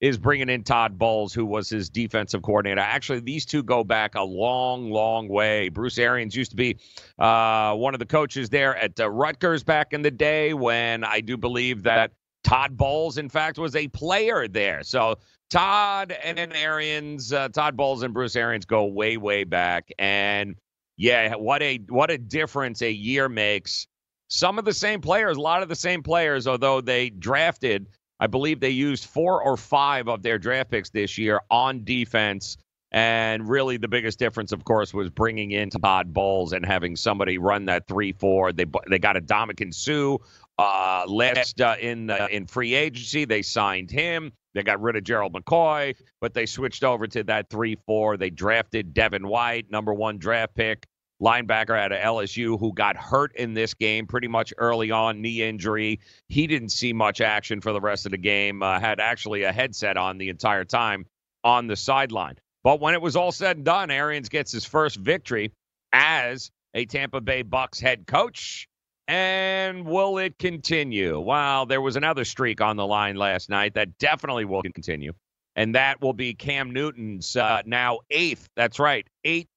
is 0.00 0.18
bringing 0.18 0.48
in 0.48 0.62
Todd 0.64 0.98
Bowles, 0.98 1.32
who 1.32 1.46
was 1.46 1.68
his 1.68 1.88
defensive 1.88 2.42
coordinator. 2.42 2.80
Actually, 2.80 3.20
these 3.20 3.46
two 3.46 3.62
go 3.62 3.84
back 3.84 4.14
a 4.14 4.22
long, 4.22 4.90
long 4.90 5.28
way. 5.28 5.68
Bruce 5.68 5.98
Arians 5.98 6.34
used 6.34 6.50
to 6.50 6.56
be 6.56 6.76
uh, 7.18 7.74
one 7.74 7.94
of 7.94 8.00
the 8.00 8.06
coaches 8.06 8.50
there 8.50 8.76
at 8.76 8.98
uh, 9.00 9.08
Rutgers 9.08 9.62
back 9.62 9.92
in 9.92 10.02
the 10.02 10.10
day 10.10 10.52
when 10.54 11.04
I 11.04 11.20
do 11.20 11.36
believe 11.36 11.82
that 11.84 12.12
Todd 12.42 12.76
Bowles, 12.76 13.18
in 13.18 13.28
fact, 13.28 13.58
was 13.58 13.76
a 13.76 13.88
player 13.88 14.46
there. 14.48 14.82
So 14.82 15.16
Todd 15.50 16.12
and 16.12 16.38
Arians, 16.52 17.32
uh, 17.32 17.48
Todd 17.48 17.76
Bowles 17.76 18.02
and 18.02 18.12
Bruce 18.12 18.36
Arians 18.36 18.66
go 18.66 18.84
way, 18.84 19.16
way 19.16 19.44
back. 19.44 19.90
And 19.98 20.56
yeah, 20.96 21.34
what 21.36 21.62
a 21.62 21.78
what 21.88 22.10
a 22.10 22.18
difference 22.18 22.82
a 22.82 22.90
year 22.90 23.28
makes. 23.28 23.86
Some 24.28 24.58
of 24.58 24.64
the 24.64 24.72
same 24.72 25.00
players, 25.00 25.36
a 25.36 25.40
lot 25.40 25.62
of 25.62 25.68
the 25.68 25.76
same 25.76 26.02
players, 26.02 26.46
although 26.46 26.80
they 26.80 27.10
drafted 27.10 27.86
I 28.20 28.26
believe 28.26 28.60
they 28.60 28.70
used 28.70 29.06
four 29.06 29.42
or 29.42 29.56
five 29.56 30.08
of 30.08 30.22
their 30.22 30.38
draft 30.38 30.70
picks 30.70 30.90
this 30.90 31.18
year 31.18 31.40
on 31.50 31.84
defense. 31.84 32.56
And 32.92 33.48
really, 33.48 33.76
the 33.76 33.88
biggest 33.88 34.20
difference, 34.20 34.52
of 34.52 34.64
course, 34.64 34.94
was 34.94 35.10
bringing 35.10 35.50
in 35.50 35.68
Todd 35.68 36.14
Bowles 36.14 36.52
and 36.52 36.64
having 36.64 36.94
somebody 36.94 37.38
run 37.38 37.64
that 37.64 37.88
three-four. 37.88 38.52
They 38.52 38.66
they 38.88 39.00
got 39.00 39.16
a 39.16 39.20
Ndamukong 39.20 39.74
Suh 39.74 40.18
uh, 40.58 41.04
last 41.08 41.60
uh, 41.60 41.74
in 41.80 42.08
uh, 42.08 42.28
in 42.30 42.46
free 42.46 42.74
agency. 42.74 43.24
They 43.24 43.42
signed 43.42 43.90
him. 43.90 44.32
They 44.54 44.62
got 44.62 44.80
rid 44.80 44.94
of 44.94 45.02
Gerald 45.02 45.32
McCoy, 45.32 45.96
but 46.20 46.34
they 46.34 46.46
switched 46.46 46.84
over 46.84 47.08
to 47.08 47.24
that 47.24 47.50
three-four. 47.50 48.16
They 48.16 48.30
drafted 48.30 48.94
Devin 48.94 49.26
White, 49.26 49.72
number 49.72 49.92
one 49.92 50.18
draft 50.18 50.54
pick 50.54 50.86
linebacker 51.22 51.78
out 51.78 51.92
of 51.92 51.98
LSU 51.98 52.58
who 52.58 52.72
got 52.72 52.96
hurt 52.96 53.34
in 53.36 53.54
this 53.54 53.74
game 53.74 54.06
pretty 54.06 54.28
much 54.28 54.52
early 54.58 54.90
on, 54.90 55.22
knee 55.22 55.42
injury. 55.42 56.00
He 56.28 56.46
didn't 56.46 56.70
see 56.70 56.92
much 56.92 57.20
action 57.20 57.60
for 57.60 57.72
the 57.72 57.80
rest 57.80 58.06
of 58.06 58.12
the 58.12 58.18
game, 58.18 58.62
uh, 58.62 58.80
had 58.80 59.00
actually 59.00 59.42
a 59.44 59.52
headset 59.52 59.96
on 59.96 60.18
the 60.18 60.28
entire 60.28 60.64
time 60.64 61.06
on 61.42 61.66
the 61.66 61.76
sideline. 61.76 62.36
But 62.62 62.80
when 62.80 62.94
it 62.94 63.02
was 63.02 63.16
all 63.16 63.32
said 63.32 63.56
and 63.56 63.64
done, 63.64 63.90
Arians 63.90 64.28
gets 64.28 64.50
his 64.50 64.64
first 64.64 64.96
victory 64.96 65.52
as 65.92 66.50
a 66.72 66.86
Tampa 66.86 67.20
Bay 67.20 67.42
Bucks 67.42 67.78
head 67.78 68.06
coach. 68.06 68.68
And 69.06 69.84
will 69.84 70.16
it 70.16 70.38
continue? 70.38 71.20
Well, 71.20 71.66
there 71.66 71.82
was 71.82 71.96
another 71.96 72.24
streak 72.24 72.62
on 72.62 72.76
the 72.76 72.86
line 72.86 73.16
last 73.16 73.50
night 73.50 73.74
that 73.74 73.98
definitely 73.98 74.46
will 74.46 74.62
continue. 74.62 75.12
And 75.56 75.74
that 75.74 76.00
will 76.00 76.14
be 76.14 76.34
Cam 76.34 76.72
Newton's 76.72 77.36
uh, 77.36 77.62
now 77.66 78.00
eighth. 78.10 78.48
That's 78.56 78.78
right, 78.78 79.06
eight 79.24 79.48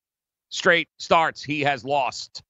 straight 0.49 0.89
starts 0.97 1.43
he 1.43 1.61
has 1.61 1.83
lost. 1.83 2.43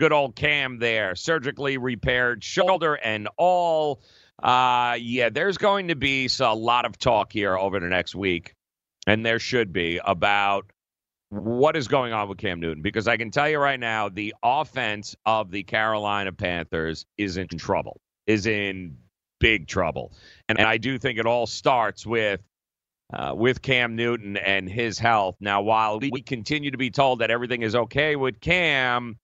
Good 0.00 0.12
old 0.12 0.34
Cam 0.34 0.78
there, 0.78 1.14
surgically 1.14 1.78
repaired 1.78 2.42
shoulder 2.42 2.94
and 2.94 3.28
all. 3.36 4.02
Uh, 4.42 4.96
yeah, 5.00 5.28
there's 5.28 5.56
going 5.56 5.88
to 5.88 5.94
be 5.94 6.28
a 6.40 6.54
lot 6.54 6.84
of 6.84 6.98
talk 6.98 7.32
here 7.32 7.56
over 7.56 7.78
the 7.78 7.86
next 7.86 8.14
week, 8.14 8.54
and 9.06 9.24
there 9.24 9.38
should 9.38 9.72
be 9.72 10.00
about 10.04 10.66
what 11.28 11.76
is 11.76 11.88
going 11.88 12.12
on 12.12 12.28
with 12.28 12.38
Cam 12.38 12.60
Newton 12.60 12.82
because 12.82 13.08
I 13.08 13.16
can 13.16 13.30
tell 13.30 13.48
you 13.48 13.58
right 13.58 13.78
now 13.78 14.08
the 14.08 14.34
offense 14.42 15.16
of 15.26 15.50
the 15.50 15.62
Carolina 15.62 16.32
Panthers 16.32 17.06
is 17.16 17.36
in 17.36 17.48
trouble, 17.48 18.00
is 18.26 18.46
in 18.46 18.96
big 19.40 19.66
trouble. 19.66 20.12
And, 20.48 20.58
and 20.58 20.66
I 20.66 20.78
do 20.78 20.98
think 20.98 21.18
it 21.18 21.26
all 21.26 21.46
starts 21.46 22.06
with 22.06 22.40
uh, 23.12 23.34
with 23.34 23.62
Cam 23.62 23.96
Newton 23.96 24.36
and 24.36 24.68
his 24.68 24.98
health. 24.98 25.36
Now, 25.40 25.62
while 25.62 26.00
we 26.00 26.22
continue 26.22 26.70
to 26.70 26.78
be 26.78 26.90
told 26.90 27.20
that 27.20 27.30
everything 27.30 27.62
is 27.62 27.74
okay 27.74 28.16
with 28.16 28.40
Cam, 28.40 29.18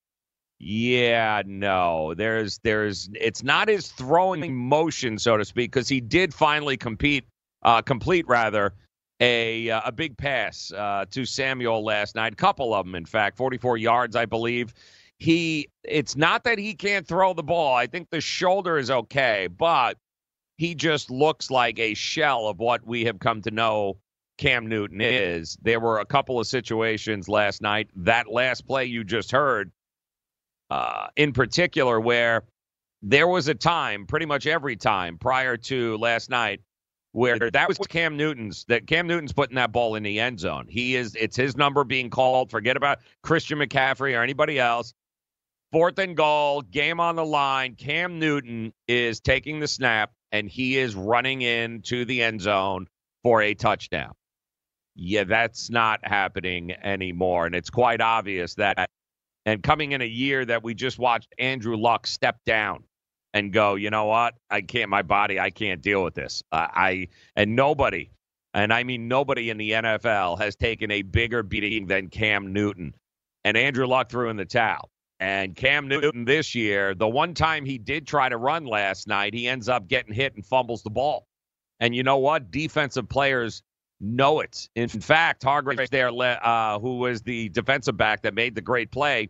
yeah, 0.59 1.43
no, 1.47 2.13
there's 2.15 2.59
there's 2.59 3.09
it's 3.15 3.43
not 3.43 3.69
his 3.69 3.89
throwing 3.89 4.55
motion, 4.55 5.19
so 5.19 5.39
to 5.39 5.45
speak, 5.45 5.73
because 5.73 5.89
he 5.89 6.01
did 6.01 6.35
finally 6.35 6.77
compete, 6.77 7.25
uh, 7.63 7.81
complete 7.81 8.29
rather 8.29 8.75
a 9.21 9.71
uh, 9.71 9.81
a 9.87 9.93
big 9.93 10.17
pass 10.17 10.73
uh, 10.73 11.05
to 11.11 11.25
Samuel 11.25 11.85
last 11.85 12.15
night, 12.15 12.35
a 12.35 12.37
couple 12.37 12.75
of 12.75 12.85
them, 12.85 12.95
in 12.95 13.07
fact, 13.07 13.37
44 13.37 13.79
yards, 13.79 14.17
I 14.17 14.27
believe. 14.27 14.75
He, 15.19 15.69
it's 15.85 16.17
not 16.17 16.45
that 16.45 16.59
he 16.59 16.75
can't 16.75 17.07
throw 17.07 17.35
the 17.35 17.43
ball. 17.43 17.75
I 17.75 17.87
think 17.87 18.09
the 18.11 18.23
shoulder 18.23 18.79
is 18.79 18.91
okay, 18.91 19.49
but 19.49 19.99
he 20.61 20.75
just 20.75 21.11
looks 21.11 21.51
like 21.51 21.79
a 21.79 21.95
shell 21.95 22.47
of 22.47 22.59
what 22.59 22.87
we 22.87 23.07
have 23.07 23.19
come 23.19 23.41
to 23.41 23.51
know 23.51 23.97
Cam 24.37 24.67
Newton 24.67 25.01
is. 25.01 25.57
There 25.63 25.81
were 25.81 26.01
a 26.01 26.05
couple 26.05 26.39
of 26.39 26.47
situations 26.47 27.31
last 27.31 27.63
night, 27.63 27.89
that 27.97 28.31
last 28.31 28.67
play 28.67 28.85
you 28.85 29.03
just 29.03 29.33
heard, 29.33 29.73
uh, 30.69 31.07
in 31.17 31.33
particular, 31.33 31.99
where 31.99 32.43
there 33.01 33.27
was 33.27 33.49
a 33.49 33.55
time, 33.55 34.05
pretty 34.05 34.27
much 34.27 34.47
every 34.47 34.77
time 34.77 35.17
prior 35.17 35.57
to 35.57 35.97
last 35.97 36.29
night, 36.29 36.61
where 37.13 37.39
that 37.39 37.67
was 37.67 37.79
Cam 37.79 38.19
Newton's 38.19 38.67
that 38.69 38.87
Cam 38.87 39.07
Newton's 39.07 39.33
putting 39.33 39.57
that 39.57 39.73
ball 39.73 39.95
in 39.95 40.03
the 40.03 40.21
end 40.21 40.41
zone. 40.41 40.67
He 40.69 40.95
is 40.95 41.15
it's 41.15 41.37
his 41.37 41.57
number 41.57 41.85
being 41.85 42.11
called. 42.11 42.51
Forget 42.51 42.77
about 42.77 42.99
Christian 43.23 43.61
McCaffrey 43.61 44.15
or 44.15 44.23
anybody 44.23 44.59
else. 44.59 44.93
Fourth 45.73 45.99
and 45.99 46.15
goal, 46.15 46.61
game 46.61 47.01
on 47.01 47.17
the 47.17 47.25
line. 47.25 47.77
Cam 47.77 48.19
Newton 48.19 48.75
is 48.87 49.21
taking 49.21 49.59
the 49.59 49.67
snap 49.67 50.13
and 50.33 50.49
he 50.49 50.77
is 50.79 50.95
running 50.95 51.43
into 51.43 52.05
the 52.05 52.23
end 52.23 52.41
zone 52.41 52.87
for 53.23 53.43
a 53.43 53.55
touchdown. 53.55 54.13
Yeah, 54.95 55.25
that's 55.25 55.71
not 55.71 56.01
happening 56.03 56.73
anymore. 56.73 57.47
And 57.47 57.55
it's 57.55 57.71
quite 57.71 58.01
obvious 58.01 58.55
that, 58.57 58.91
and 59.47 59.63
coming 59.63 59.93
in 59.93 60.03
a 60.03 60.07
year 60.07 60.45
that 60.45 60.63
we 60.63 60.75
just 60.75 60.99
watched 60.99 61.35
Andrew 61.39 61.77
Luck 61.77 62.07
step 62.07 62.39
down 62.45 62.85
and 63.33 63.53
go, 63.53 63.77
you 63.77 63.91
know 63.91 64.07
what? 64.07 64.35
I 64.51 64.61
can't, 64.61 64.91
my 64.91 65.03
body, 65.03 65.39
I 65.39 65.51
can't 65.51 65.81
deal 65.81 66.03
with 66.03 66.15
this. 66.15 66.43
Uh, 66.51 66.67
I, 66.71 67.09
and 67.37 67.55
nobody, 67.55 68.11
and 68.53 68.73
I 68.73 68.83
mean 68.83 69.09
nobody 69.09 69.51
in 69.51 69.57
the 69.57 69.71
NFL 69.71 70.41
has 70.41 70.57
taken 70.57 70.91
a 70.91 71.03
bigger 71.03 71.43
beating 71.43 71.87
than 71.87 72.09
Cam 72.09 72.53
Newton. 72.53 72.95
And 73.45 73.57
Andrew 73.57 73.87
Luck 73.87 74.11
threw 74.11 74.29
in 74.29 74.37
the 74.37 74.45
towel. 74.45 74.91
And 75.21 75.55
Cam 75.55 75.87
Newton 75.87 76.25
this 76.25 76.55
year, 76.55 76.95
the 76.95 77.07
one 77.07 77.35
time 77.35 77.67
he 77.67 77.77
did 77.77 78.07
try 78.07 78.31
to 78.31 78.39
run 78.39 78.65
last 78.65 79.07
night, 79.07 79.35
he 79.35 79.47
ends 79.47 79.69
up 79.69 79.87
getting 79.87 80.15
hit 80.15 80.35
and 80.35 80.45
fumbles 80.45 80.83
the 80.83 80.91
ball. 80.91 81.27
And 81.79 81.95
you 81.95 82.03
know 82.03 82.17
what? 82.17 82.51
Defensive 82.51 83.07
players 83.07 83.63
know 84.01 84.41
it. 84.41 84.69
In 84.75 84.89
fact, 84.89 85.45
Hargrave 85.45 85.91
there, 85.91 86.11
uh, 86.11 86.79
who 86.79 86.97
was 86.97 87.21
the 87.21 87.51
defensive 87.51 87.99
back 87.99 88.23
that 88.23 88.33
made 88.33 88.55
the 88.55 88.63
great 88.63 88.91
play 88.91 89.29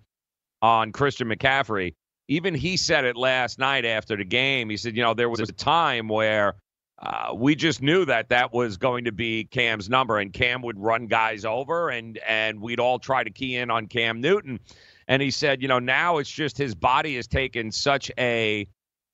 on 0.63 0.93
Christian 0.93 1.29
McCaffrey, 1.29 1.95
even 2.29 2.55
he 2.55 2.77
said 2.77 3.05
it 3.05 3.17
last 3.17 3.59
night 3.59 3.85
after 3.85 4.17
the 4.17 4.25
game. 4.25 4.71
He 4.71 4.77
said, 4.77 4.97
you 4.97 5.03
know, 5.03 5.15
there 5.15 5.29
was 5.29 5.41
a 5.41 5.53
time 5.53 6.07
where 6.07 6.55
uh, 7.01 7.33
we 7.35 7.57
just 7.57 7.83
knew 7.83 8.05
that 8.05 8.29
that 8.29 8.53
was 8.53 8.77
going 8.77 9.05
to 9.07 9.13
be 9.13 9.45
Cam's 9.45 9.89
number, 9.89 10.19
and 10.19 10.33
Cam 10.33 10.63
would 10.63 10.79
run 10.79 11.07
guys 11.09 11.45
over, 11.45 11.89
and 11.89 12.19
and 12.19 12.61
we'd 12.61 12.79
all 12.79 12.99
try 13.01 13.25
to 13.25 13.31
key 13.31 13.57
in 13.57 13.71
on 13.71 13.87
Cam 13.87 14.21
Newton. 14.21 14.61
And 15.11 15.21
he 15.21 15.33
said, 15.33 15.61
you 15.61 15.67
know, 15.67 15.81
now 15.81 16.19
it's 16.19 16.31
just 16.31 16.57
his 16.57 16.77
body 16.77 17.17
has 17.17 17.27
taken 17.27 17.73
such 17.73 18.13
a 18.17 18.69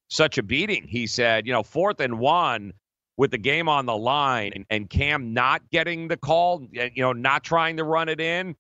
such 0.09 0.37
a 0.37 0.43
beating. 0.43 0.87
He 0.87 1.07
said, 1.07 1.47
you 1.47 1.55
know, 1.55 1.63
fourth 1.63 2.01
and 2.01 2.19
one 2.19 2.75
with 3.17 3.31
the 3.31 3.39
game 3.39 3.67
on 3.67 3.87
the 3.87 3.97
line 3.97 4.53
and, 4.55 4.67
and 4.69 4.91
Cam 4.91 5.33
not 5.33 5.63
getting 5.71 6.07
the 6.07 6.19
call, 6.19 6.69
you 6.71 6.91
know, 6.99 7.15
not 7.15 7.45
trying 7.45 7.79
to 7.79 7.85
run 7.85 8.11
it 8.11 8.21
in. 8.21 8.55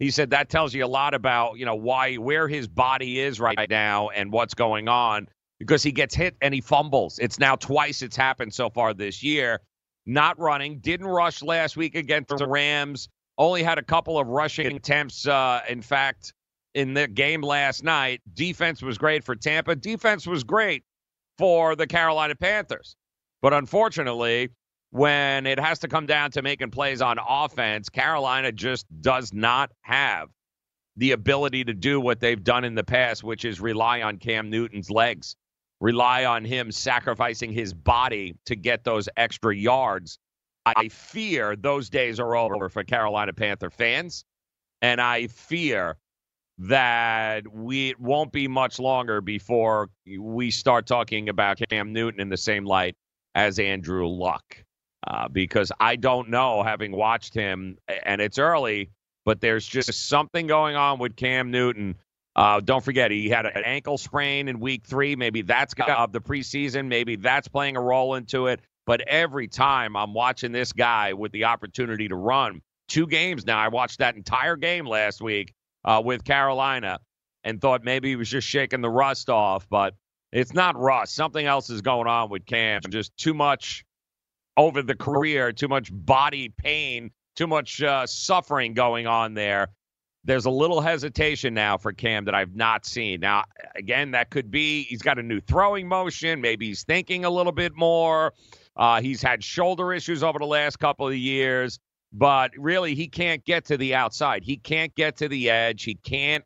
He 0.00 0.10
said 0.10 0.30
that 0.30 0.48
tells 0.48 0.74
you 0.74 0.84
a 0.84 0.88
lot 0.88 1.14
about, 1.14 1.58
you 1.58 1.64
know, 1.64 1.76
why 1.76 2.16
where 2.16 2.48
his 2.48 2.66
body 2.66 3.20
is 3.20 3.38
right 3.38 3.70
now 3.70 4.08
and 4.08 4.32
what's 4.32 4.54
going 4.54 4.88
on 4.88 5.28
because 5.60 5.84
he 5.84 5.92
gets 5.92 6.12
hit 6.12 6.36
and 6.42 6.52
he 6.52 6.60
fumbles. 6.60 7.20
It's 7.20 7.38
now 7.38 7.54
twice 7.54 8.02
it's 8.02 8.16
happened 8.16 8.52
so 8.52 8.68
far 8.68 8.94
this 8.94 9.22
year. 9.22 9.60
Not 10.06 10.40
running, 10.40 10.80
didn't 10.80 11.06
rush 11.06 11.40
last 11.40 11.76
week 11.76 11.94
against 11.94 12.36
the 12.36 12.48
Rams. 12.48 13.08
Only 13.38 13.62
had 13.62 13.78
a 13.78 13.82
couple 13.82 14.18
of 14.18 14.26
rushing 14.26 14.74
attempts. 14.74 15.26
Uh, 15.26 15.60
in 15.68 15.80
fact, 15.80 16.34
in 16.74 16.94
the 16.94 17.08
game 17.08 17.40
last 17.40 17.84
night. 17.84 18.20
Defense 18.34 18.82
was 18.82 18.98
great 18.98 19.24
for 19.24 19.34
Tampa. 19.34 19.74
Defense 19.76 20.26
was 20.26 20.44
great 20.44 20.84
for 21.38 21.74
the 21.76 21.86
Carolina 21.86 22.34
Panthers. 22.34 22.96
But 23.40 23.52
unfortunately, 23.52 24.50
when 24.90 25.46
it 25.46 25.58
has 25.58 25.80
to 25.80 25.88
come 25.88 26.06
down 26.06 26.30
to 26.32 26.42
making 26.42 26.70
plays 26.70 27.02
on 27.02 27.18
offense, 27.26 27.88
Carolina 27.88 28.52
just 28.52 28.86
does 29.00 29.32
not 29.32 29.70
have 29.82 30.28
the 30.96 31.12
ability 31.12 31.64
to 31.64 31.74
do 31.74 32.00
what 32.00 32.20
they've 32.20 32.42
done 32.42 32.64
in 32.64 32.74
the 32.74 32.84
past, 32.84 33.24
which 33.24 33.44
is 33.44 33.60
rely 33.60 34.02
on 34.02 34.18
Cam 34.18 34.50
Newton's 34.50 34.90
legs, 34.90 35.34
rely 35.80 36.24
on 36.24 36.44
him 36.44 36.70
sacrificing 36.70 37.52
his 37.52 37.74
body 37.74 38.36
to 38.46 38.54
get 38.54 38.84
those 38.84 39.08
extra 39.16 39.54
yards. 39.54 40.18
I 40.64 40.88
fear 40.88 41.56
those 41.56 41.90
days 41.90 42.20
are 42.20 42.36
over 42.36 42.68
for 42.68 42.84
Carolina 42.84 43.32
Panther 43.32 43.70
fans. 43.70 44.24
And 44.80 45.00
I 45.00 45.26
fear 45.26 45.96
that 46.58 47.46
we 47.52 47.90
it 47.90 48.00
won't 48.00 48.32
be 48.32 48.48
much 48.48 48.78
longer 48.78 49.20
before 49.20 49.90
we 50.18 50.50
start 50.50 50.86
talking 50.86 51.28
about 51.28 51.58
Cam 51.70 51.92
Newton 51.92 52.20
in 52.20 52.28
the 52.28 52.36
same 52.36 52.64
light 52.64 52.96
as 53.34 53.58
Andrew 53.58 54.06
Luck. 54.06 54.64
uh, 55.06 55.28
because 55.28 55.70
I 55.80 55.96
don't 55.96 56.30
know, 56.30 56.62
having 56.62 56.92
watched 56.92 57.34
him, 57.34 57.76
and 58.04 58.20
it's 58.20 58.38
early, 58.38 58.90
but 59.24 59.40
there's 59.40 59.66
just 59.66 60.08
something 60.08 60.46
going 60.46 60.76
on 60.76 60.98
with 60.98 61.16
Cam 61.16 61.50
Newton. 61.50 61.96
Uh, 62.36 62.60
don't 62.60 62.84
forget, 62.84 63.10
he 63.10 63.28
had 63.28 63.46
an 63.46 63.62
ankle 63.64 63.98
sprain 63.98 64.48
in 64.48 64.60
week 64.60 64.84
three. 64.86 65.14
Maybe 65.16 65.42
that's 65.42 65.74
of 65.86 66.12
the 66.12 66.20
preseason. 66.20 66.86
Maybe 66.86 67.16
that's 67.16 67.48
playing 67.48 67.76
a 67.76 67.80
role 67.80 68.14
into 68.14 68.46
it. 68.48 68.60
But 68.86 69.02
every 69.02 69.48
time 69.48 69.96
I'm 69.96 70.14
watching 70.14 70.52
this 70.52 70.72
guy 70.72 71.12
with 71.12 71.32
the 71.32 71.44
opportunity 71.44 72.08
to 72.08 72.16
run 72.16 72.60
two 72.88 73.06
games 73.06 73.46
now, 73.46 73.58
I 73.58 73.68
watched 73.68 73.98
that 73.98 74.16
entire 74.16 74.56
game 74.56 74.86
last 74.86 75.22
week 75.22 75.54
uh, 75.84 76.02
with 76.04 76.24
Carolina 76.24 76.98
and 77.44 77.60
thought 77.60 77.84
maybe 77.84 78.08
he 78.08 78.16
was 78.16 78.28
just 78.28 78.48
shaking 78.48 78.80
the 78.80 78.90
rust 78.90 79.28
off, 79.28 79.68
but 79.68 79.94
it's 80.32 80.54
not 80.54 80.76
rust. 80.78 81.14
Something 81.14 81.46
else 81.46 81.70
is 81.70 81.82
going 81.82 82.08
on 82.08 82.30
with 82.30 82.44
Cam. 82.46 82.80
Just 82.88 83.16
too 83.16 83.34
much 83.34 83.84
over 84.56 84.82
the 84.82 84.94
career, 84.94 85.52
too 85.52 85.68
much 85.68 85.90
body 85.92 86.48
pain, 86.48 87.10
too 87.36 87.46
much 87.46 87.82
uh, 87.82 88.06
suffering 88.06 88.74
going 88.74 89.06
on 89.06 89.34
there. 89.34 89.68
There's 90.26 90.46
a 90.46 90.50
little 90.50 90.80
hesitation 90.80 91.52
now 91.52 91.76
for 91.76 91.92
Cam 91.92 92.24
that 92.24 92.34
I've 92.34 92.54
not 92.54 92.86
seen. 92.86 93.20
Now, 93.20 93.44
again, 93.76 94.12
that 94.12 94.30
could 94.30 94.50
be 94.50 94.84
he's 94.84 95.02
got 95.02 95.18
a 95.18 95.22
new 95.22 95.40
throwing 95.40 95.86
motion. 95.86 96.40
Maybe 96.40 96.68
he's 96.68 96.82
thinking 96.82 97.26
a 97.26 97.30
little 97.30 97.52
bit 97.52 97.76
more. 97.76 98.32
Uh, 98.74 99.02
he's 99.02 99.20
had 99.20 99.44
shoulder 99.44 99.92
issues 99.92 100.22
over 100.22 100.38
the 100.38 100.46
last 100.46 100.78
couple 100.78 101.06
of 101.06 101.14
years, 101.14 101.78
but 102.14 102.52
really, 102.56 102.94
he 102.94 103.08
can't 103.08 103.44
get 103.44 103.66
to 103.66 103.76
the 103.76 103.96
outside. 103.96 104.44
He 104.44 104.56
can't 104.56 104.94
get 104.94 105.16
to 105.16 105.28
the 105.28 105.50
edge. 105.50 105.82
He 105.82 105.96
can't. 105.96 106.44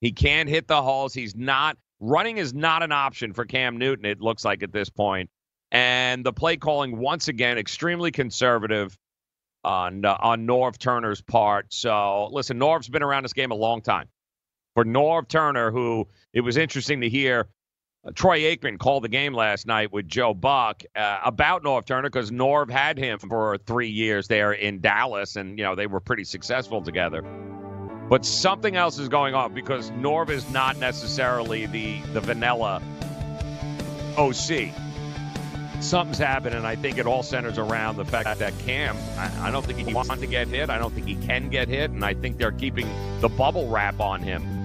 He 0.00 0.12
can't 0.12 0.48
hit 0.48 0.68
the 0.68 0.80
holes. 0.80 1.12
He's 1.12 1.34
not 1.34 1.76
running 1.98 2.38
is 2.38 2.54
not 2.54 2.84
an 2.84 2.92
option 2.92 3.32
for 3.32 3.44
Cam 3.44 3.78
Newton. 3.78 4.04
It 4.04 4.20
looks 4.20 4.44
like 4.44 4.62
at 4.62 4.72
this 4.72 4.88
point, 4.88 5.28
and 5.72 6.24
the 6.24 6.32
play 6.32 6.56
calling 6.56 6.96
once 6.96 7.26
again 7.26 7.58
extremely 7.58 8.12
conservative 8.12 8.96
on 9.64 10.04
uh, 10.04 10.16
on 10.20 10.46
Norv 10.46 10.78
Turner's 10.78 11.20
part. 11.20 11.74
So 11.74 12.28
listen, 12.30 12.56
Norv's 12.56 12.88
been 12.88 13.02
around 13.02 13.24
this 13.24 13.32
game 13.32 13.50
a 13.50 13.56
long 13.56 13.82
time. 13.82 14.08
For 14.74 14.84
Norv 14.84 15.26
Turner, 15.26 15.72
who 15.72 16.06
it 16.32 16.42
was 16.42 16.56
interesting 16.56 17.00
to 17.00 17.08
hear 17.08 17.48
uh, 18.04 18.10
Troy 18.14 18.40
Aikman 18.40 18.78
called 18.78 19.04
the 19.04 19.08
game 19.08 19.34
last 19.34 19.66
night 19.66 19.92
with 19.92 20.06
Joe 20.08 20.34
Buck 20.34 20.82
uh, 20.94 21.20
about 21.24 21.62
Norv 21.62 21.84
Turner 21.86 22.08
because 22.08 22.30
Norv 22.30 22.70
had 22.70 22.98
him 22.98 23.18
for 23.18 23.58
three 23.58 23.90
years 23.90 24.28
there 24.28 24.52
in 24.52 24.80
Dallas, 24.80 25.36
and 25.36 25.58
you 25.58 25.64
know 25.64 25.74
they 25.74 25.86
were 25.86 26.00
pretty 26.00 26.24
successful 26.24 26.82
together. 26.82 27.22
But 28.08 28.24
something 28.24 28.76
else 28.76 28.98
is 28.98 29.08
going 29.08 29.34
on 29.34 29.52
because 29.52 29.90
Norv 29.90 30.30
is 30.30 30.48
not 30.50 30.78
necessarily 30.78 31.66
the 31.66 32.00
the 32.12 32.20
vanilla 32.20 32.82
OC 34.16 34.72
something's 35.80 36.18
happened, 36.18 36.54
and 36.54 36.66
I 36.66 36.76
think 36.76 36.98
it 36.98 37.06
all 37.06 37.22
centers 37.22 37.58
around 37.58 37.96
the 37.96 38.04
fact 38.04 38.38
that 38.38 38.58
Cam, 38.60 38.96
I, 39.16 39.48
I 39.48 39.50
don't 39.50 39.64
think 39.64 39.78
he 39.78 39.94
wants 39.94 40.10
to 40.10 40.26
get 40.26 40.48
hit. 40.48 40.70
I 40.70 40.78
don't 40.78 40.92
think 40.92 41.06
he 41.06 41.16
can 41.16 41.48
get 41.48 41.68
hit, 41.68 41.90
and 41.90 42.04
I 42.04 42.14
think 42.14 42.38
they're 42.38 42.52
keeping 42.52 42.88
the 43.20 43.28
bubble 43.28 43.68
wrap 43.68 44.00
on 44.00 44.22
him. 44.22 44.57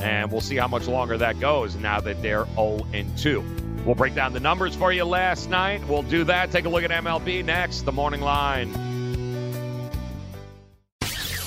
And 0.00 0.30
we'll 0.30 0.40
see 0.40 0.56
how 0.56 0.68
much 0.68 0.86
longer 0.86 1.18
that 1.18 1.40
goes 1.40 1.76
now 1.76 2.00
that 2.00 2.22
they're 2.22 2.46
0 2.54 2.86
and 2.92 3.16
2. 3.18 3.44
We'll 3.84 3.94
break 3.94 4.14
down 4.14 4.32
the 4.32 4.40
numbers 4.40 4.74
for 4.74 4.92
you 4.92 5.04
last 5.04 5.48
night. 5.48 5.86
We'll 5.88 6.02
do 6.02 6.24
that. 6.24 6.50
Take 6.50 6.66
a 6.66 6.68
look 6.68 6.84
at 6.84 6.90
MLB 6.90 7.44
next, 7.44 7.82
the 7.82 7.92
morning 7.92 8.20
line. 8.20 8.87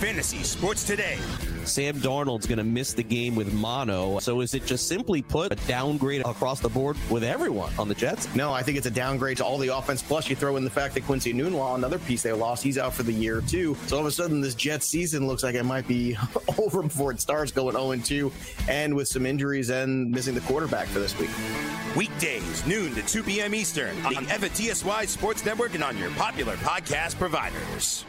Fantasy 0.00 0.42
Sports 0.42 0.84
Today. 0.84 1.18
Sam 1.64 1.96
Darnold's 1.96 2.46
going 2.46 2.56
to 2.56 2.64
miss 2.64 2.94
the 2.94 3.02
game 3.02 3.34
with 3.34 3.52
mono. 3.52 4.18
So 4.20 4.40
is 4.40 4.54
it 4.54 4.64
just 4.64 4.88
simply 4.88 5.20
put 5.20 5.52
a 5.52 5.56
downgrade 5.68 6.22
across 6.22 6.58
the 6.58 6.70
board 6.70 6.96
with 7.10 7.22
everyone 7.22 7.70
on 7.78 7.86
the 7.86 7.94
Jets? 7.94 8.34
No, 8.34 8.50
I 8.50 8.62
think 8.62 8.78
it's 8.78 8.86
a 8.86 8.90
downgrade 8.90 9.36
to 9.36 9.44
all 9.44 9.58
the 9.58 9.68
offense. 9.68 10.02
Plus, 10.02 10.30
you 10.30 10.36
throw 10.36 10.56
in 10.56 10.64
the 10.64 10.70
fact 10.70 10.94
that 10.94 11.04
Quincy 11.04 11.34
Enunwa, 11.34 11.74
another 11.74 11.98
piece 11.98 12.22
they 12.22 12.32
lost, 12.32 12.62
he's 12.62 12.78
out 12.78 12.94
for 12.94 13.02
the 13.02 13.12
year 13.12 13.42
too. 13.42 13.76
So 13.88 13.96
all 13.96 14.00
of 14.00 14.06
a 14.06 14.10
sudden, 14.10 14.40
this 14.40 14.54
Jets 14.54 14.86
season 14.86 15.26
looks 15.26 15.42
like 15.42 15.54
it 15.54 15.64
might 15.64 15.86
be 15.86 16.16
over 16.58 16.82
before 16.82 17.12
it 17.12 17.20
starts, 17.20 17.52
going 17.52 17.76
0 17.76 17.94
2, 18.02 18.32
and 18.70 18.96
with 18.96 19.06
some 19.06 19.26
injuries 19.26 19.68
and 19.68 20.10
missing 20.10 20.34
the 20.34 20.40
quarterback 20.40 20.86
for 20.88 20.98
this 20.98 21.16
week. 21.18 21.30
Weekdays, 21.94 22.64
noon 22.66 22.94
to 22.94 23.02
2 23.02 23.22
p.m. 23.22 23.54
Eastern 23.54 23.94
on 24.06 24.14
the 24.14 24.20
FNTSY 24.22 25.08
Sports 25.08 25.44
Network 25.44 25.74
and 25.74 25.84
on 25.84 25.98
your 25.98 26.10
popular 26.12 26.56
podcast 26.56 27.18
providers. 27.18 28.06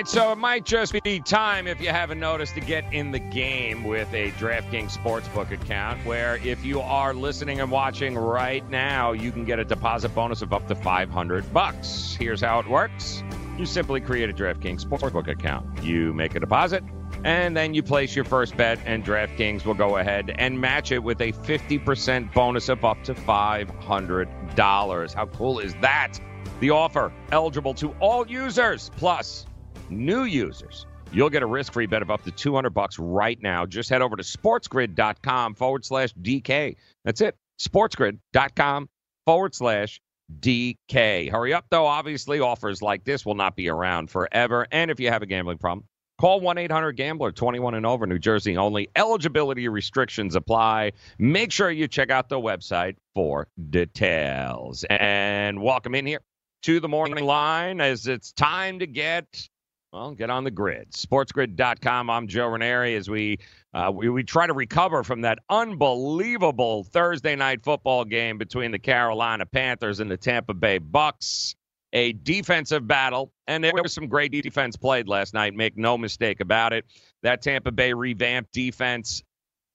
Right, 0.00 0.08
so 0.08 0.32
it 0.32 0.38
might 0.38 0.64
just 0.64 0.94
be 1.04 1.20
time, 1.20 1.66
if 1.66 1.78
you 1.78 1.90
haven't 1.90 2.18
noticed, 2.18 2.54
to 2.54 2.60
get 2.60 2.90
in 2.90 3.10
the 3.10 3.18
game 3.18 3.84
with 3.84 4.10
a 4.14 4.30
DraftKings 4.32 4.96
Sportsbook 4.96 5.50
account 5.50 6.02
where 6.06 6.36
if 6.36 6.64
you 6.64 6.80
are 6.80 7.12
listening 7.12 7.60
and 7.60 7.70
watching 7.70 8.16
right 8.16 8.66
now, 8.70 9.12
you 9.12 9.30
can 9.30 9.44
get 9.44 9.58
a 9.58 9.64
deposit 9.64 10.14
bonus 10.14 10.40
of 10.40 10.54
up 10.54 10.66
to 10.68 10.74
500 10.74 11.52
bucks. 11.52 12.16
Here's 12.18 12.40
how 12.40 12.60
it 12.60 12.66
works. 12.66 13.22
You 13.58 13.66
simply 13.66 14.00
create 14.00 14.30
a 14.30 14.32
DraftKings 14.32 14.86
Sportsbook 14.86 15.28
account. 15.28 15.84
You 15.84 16.14
make 16.14 16.34
a 16.34 16.40
deposit, 16.40 16.82
and 17.22 17.54
then 17.54 17.74
you 17.74 17.82
place 17.82 18.16
your 18.16 18.24
first 18.24 18.56
bet, 18.56 18.78
and 18.86 19.04
DraftKings 19.04 19.66
will 19.66 19.74
go 19.74 19.98
ahead 19.98 20.34
and 20.38 20.58
match 20.58 20.92
it 20.92 21.02
with 21.02 21.20
a 21.20 21.32
50% 21.32 22.32
bonus 22.32 22.70
of 22.70 22.82
up 22.86 23.04
to 23.04 23.12
$500. 23.12 25.14
How 25.14 25.26
cool 25.26 25.58
is 25.58 25.74
that? 25.82 26.18
The 26.60 26.70
offer 26.70 27.12
eligible 27.32 27.74
to 27.74 27.90
all 28.00 28.26
users, 28.26 28.90
plus 28.96 29.44
new 29.90 30.24
users. 30.24 30.86
You'll 31.12 31.30
get 31.30 31.42
a 31.42 31.46
risk-free 31.46 31.86
bet 31.86 32.02
of 32.02 32.10
up 32.10 32.22
to 32.22 32.30
200 32.30 32.70
bucks 32.70 32.98
right 32.98 33.40
now. 33.42 33.66
Just 33.66 33.90
head 33.90 34.02
over 34.02 34.16
to 34.16 34.22
sportsgrid.com 34.22 35.54
forward 35.54 35.84
slash 35.84 36.14
DK. 36.14 36.76
That's 37.04 37.20
it. 37.20 37.36
Sportsgrid.com 37.58 38.88
forward 39.26 39.54
slash 39.54 40.00
DK. 40.38 41.30
Hurry 41.30 41.52
up, 41.52 41.66
though. 41.70 41.86
Obviously, 41.86 42.40
offers 42.40 42.80
like 42.80 43.04
this 43.04 43.26
will 43.26 43.34
not 43.34 43.56
be 43.56 43.68
around 43.68 44.10
forever. 44.10 44.66
And 44.70 44.90
if 44.90 45.00
you 45.00 45.08
have 45.08 45.22
a 45.22 45.26
gambling 45.26 45.58
problem, 45.58 45.86
call 46.18 46.40
1 46.40 46.58
800 46.58 46.92
Gambler 46.92 47.32
21 47.32 47.74
and 47.74 47.86
over, 47.86 48.06
New 48.06 48.18
Jersey 48.18 48.56
only. 48.56 48.88
Eligibility 48.94 49.66
restrictions 49.68 50.36
apply. 50.36 50.92
Make 51.18 51.50
sure 51.50 51.70
you 51.70 51.88
check 51.88 52.10
out 52.10 52.28
the 52.28 52.40
website 52.40 52.96
for 53.14 53.48
details. 53.70 54.84
And 54.88 55.60
welcome 55.60 55.96
in 55.96 56.06
here 56.06 56.20
to 56.62 56.78
the 56.78 56.88
morning 56.88 57.24
line 57.24 57.80
as 57.80 58.06
it's 58.06 58.32
time 58.32 58.78
to 58.80 58.86
get 58.86 59.48
well, 59.92 60.12
get 60.12 60.30
on 60.30 60.44
the 60.44 60.50
grid. 60.50 60.92
Sportsgrid.com. 60.92 62.10
I'm 62.10 62.28
Joe 62.28 62.46
Ranieri 62.46 62.94
as 62.94 63.10
we, 63.10 63.38
uh, 63.74 63.90
we 63.92 64.08
we 64.08 64.22
try 64.22 64.46
to 64.46 64.52
recover 64.52 65.02
from 65.02 65.22
that 65.22 65.40
unbelievable 65.48 66.84
Thursday 66.84 67.34
night 67.34 67.62
football 67.62 68.04
game 68.04 68.38
between 68.38 68.70
the 68.70 68.78
Carolina 68.78 69.46
Panthers 69.46 70.00
and 70.00 70.10
the 70.10 70.16
Tampa 70.16 70.54
Bay 70.54 70.78
Bucks. 70.78 71.56
A 71.92 72.12
defensive 72.12 72.86
battle, 72.86 73.32
and 73.48 73.64
there 73.64 73.72
was 73.74 73.92
some 73.92 74.06
great 74.06 74.30
defense 74.30 74.76
played 74.76 75.08
last 75.08 75.34
night. 75.34 75.54
Make 75.54 75.76
no 75.76 75.98
mistake 75.98 76.38
about 76.38 76.72
it. 76.72 76.84
That 77.24 77.42
Tampa 77.42 77.72
Bay 77.72 77.92
revamped 77.92 78.52
defense 78.52 79.24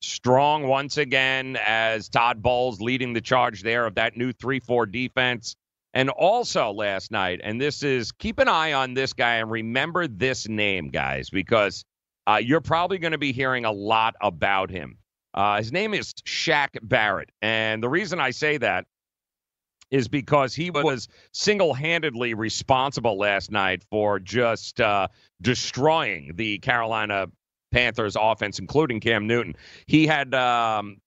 strong 0.01 0.65
once 0.65 0.97
again 0.97 1.57
as 1.61 2.07
Todd 2.07 2.41
Bowles 2.41 2.79
leading 2.79 3.11
the 3.11 3.19
charge 3.19 3.63
there 3.63 3.85
of 3.85 3.95
that 3.95 4.15
new 4.15 4.31
3 4.31 4.61
4 4.61 4.85
defense. 4.85 5.57
And 5.95 6.09
also 6.09 6.71
last 6.71 7.09
night, 7.09 7.39
and 7.41 7.59
this 7.59 7.81
is 7.81 8.11
keep 8.11 8.39
an 8.39 8.49
eye 8.49 8.73
on 8.73 8.93
this 8.93 9.13
guy 9.13 9.35
and 9.35 9.49
remember 9.49 10.07
this 10.07 10.45
name, 10.47 10.89
guys, 10.89 11.29
because 11.29 11.85
uh, 12.27 12.39
you're 12.43 12.59
probably 12.59 12.97
going 12.97 13.13
to 13.13 13.17
be 13.17 13.31
hearing 13.31 13.63
a 13.63 13.71
lot 13.71 14.13
about 14.19 14.69
him. 14.69 14.97
Uh, 15.33 15.57
his 15.57 15.71
name 15.71 15.93
is 15.93 16.13
Shaq 16.25 16.69
Barrett. 16.81 17.29
And 17.41 17.81
the 17.81 17.87
reason 17.87 18.19
I 18.19 18.31
say 18.31 18.57
that 18.57 18.85
is 19.89 20.09
because 20.09 20.53
he 20.53 20.69
was 20.69 21.07
single 21.31 21.73
handedly 21.73 22.33
responsible 22.33 23.17
last 23.17 23.49
night 23.51 23.83
for 23.89 24.19
just 24.19 24.81
uh, 24.81 25.07
destroying 25.41 26.31
the 26.35 26.57
Carolina 26.59 27.27
Panthers 27.71 28.17
offense, 28.19 28.59
including 28.59 28.99
Cam 28.99 29.27
Newton. 29.27 29.55
He 29.85 30.07
had, 30.07 30.33
um, 30.33 30.97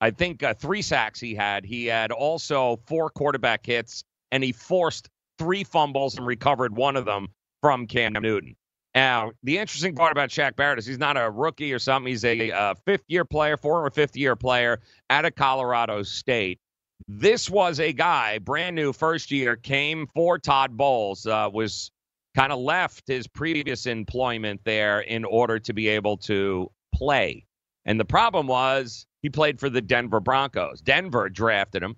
I 0.00 0.12
think, 0.12 0.42
uh, 0.42 0.54
three 0.54 0.80
sacks 0.80 1.20
he 1.20 1.34
had. 1.34 1.66
He 1.66 1.86
had 1.86 2.12
also 2.12 2.80
four 2.86 3.10
quarterback 3.10 3.66
hits 3.66 4.04
and 4.32 4.42
he 4.42 4.52
forced 4.52 5.08
three 5.38 5.64
fumbles 5.64 6.16
and 6.16 6.26
recovered 6.26 6.76
one 6.76 6.96
of 6.96 7.04
them 7.04 7.28
from 7.60 7.86
Cam 7.86 8.12
Newton. 8.12 8.56
Now, 8.94 9.32
the 9.42 9.58
interesting 9.58 9.94
part 9.94 10.12
about 10.12 10.30
Shaq 10.30 10.56
Barrett 10.56 10.78
is 10.78 10.86
he's 10.86 10.98
not 10.98 11.16
a 11.16 11.30
rookie 11.30 11.72
or 11.72 11.78
something. 11.78 12.10
He's 12.10 12.24
a 12.24 12.50
uh, 12.50 12.74
fifth 12.84 13.04
year 13.08 13.24
player, 13.24 13.56
former 13.56 13.90
fifth 13.90 14.16
year 14.16 14.34
player 14.34 14.80
out 15.10 15.24
of 15.24 15.34
Colorado 15.36 16.02
State. 16.02 16.58
This 17.06 17.48
was 17.48 17.80
a 17.80 17.92
guy, 17.92 18.38
brand 18.38 18.76
new, 18.76 18.92
first 18.92 19.30
year, 19.30 19.56
came 19.56 20.06
for 20.14 20.38
Todd 20.38 20.76
Bowles, 20.76 21.26
uh, 21.26 21.48
was 21.52 21.90
kind 22.36 22.52
of 22.52 22.58
left 22.58 23.04
his 23.06 23.26
previous 23.26 23.86
employment 23.86 24.60
there 24.64 25.00
in 25.00 25.24
order 25.24 25.58
to 25.58 25.72
be 25.72 25.88
able 25.88 26.16
to 26.16 26.70
play. 26.94 27.44
And 27.84 27.98
the 27.98 28.04
problem 28.04 28.46
was 28.46 29.06
he 29.22 29.30
played 29.30 29.58
for 29.58 29.70
the 29.70 29.80
Denver 29.80 30.20
Broncos. 30.20 30.80
Denver 30.80 31.28
drafted 31.28 31.82
him. 31.82 31.96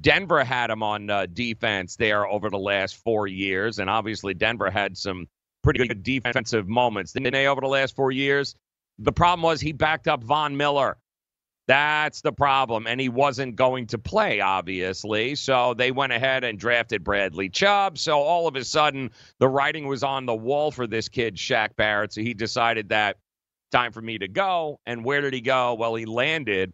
Denver 0.00 0.42
had 0.42 0.70
him 0.70 0.82
on 0.82 1.10
uh, 1.10 1.26
defense 1.26 1.96
there 1.96 2.26
over 2.26 2.50
the 2.50 2.58
last 2.58 2.96
four 2.96 3.26
years, 3.26 3.78
and 3.78 3.90
obviously 3.90 4.34
Denver 4.34 4.70
had 4.70 4.96
some 4.96 5.28
pretty 5.62 5.86
good 5.86 6.02
defensive 6.02 6.68
moments, 6.68 7.12
didn't 7.12 7.32
they, 7.32 7.46
over 7.46 7.60
the 7.60 7.68
last 7.68 7.94
four 7.94 8.10
years? 8.10 8.54
The 8.98 9.12
problem 9.12 9.42
was 9.42 9.60
he 9.60 9.72
backed 9.72 10.08
up 10.08 10.24
Von 10.24 10.56
Miller. 10.56 10.96
That's 11.68 12.22
the 12.22 12.32
problem, 12.32 12.86
and 12.86 13.00
he 13.00 13.08
wasn't 13.08 13.54
going 13.54 13.86
to 13.88 13.98
play, 13.98 14.40
obviously. 14.40 15.36
So 15.36 15.74
they 15.74 15.92
went 15.92 16.12
ahead 16.12 16.42
and 16.42 16.58
drafted 16.58 17.04
Bradley 17.04 17.48
Chubb. 17.48 17.98
So 17.98 18.18
all 18.18 18.48
of 18.48 18.56
a 18.56 18.64
sudden, 18.64 19.10
the 19.38 19.48
writing 19.48 19.86
was 19.86 20.02
on 20.02 20.26
the 20.26 20.34
wall 20.34 20.72
for 20.72 20.88
this 20.88 21.08
kid, 21.08 21.36
Shaq 21.36 21.76
Barrett. 21.76 22.12
So 22.12 22.20
he 22.20 22.34
decided 22.34 22.88
that 22.88 23.18
time 23.70 23.92
for 23.92 24.02
me 24.02 24.18
to 24.18 24.28
go. 24.28 24.80
And 24.86 25.04
where 25.04 25.20
did 25.20 25.34
he 25.34 25.40
go? 25.40 25.74
Well, 25.74 25.94
he 25.94 26.04
landed 26.04 26.72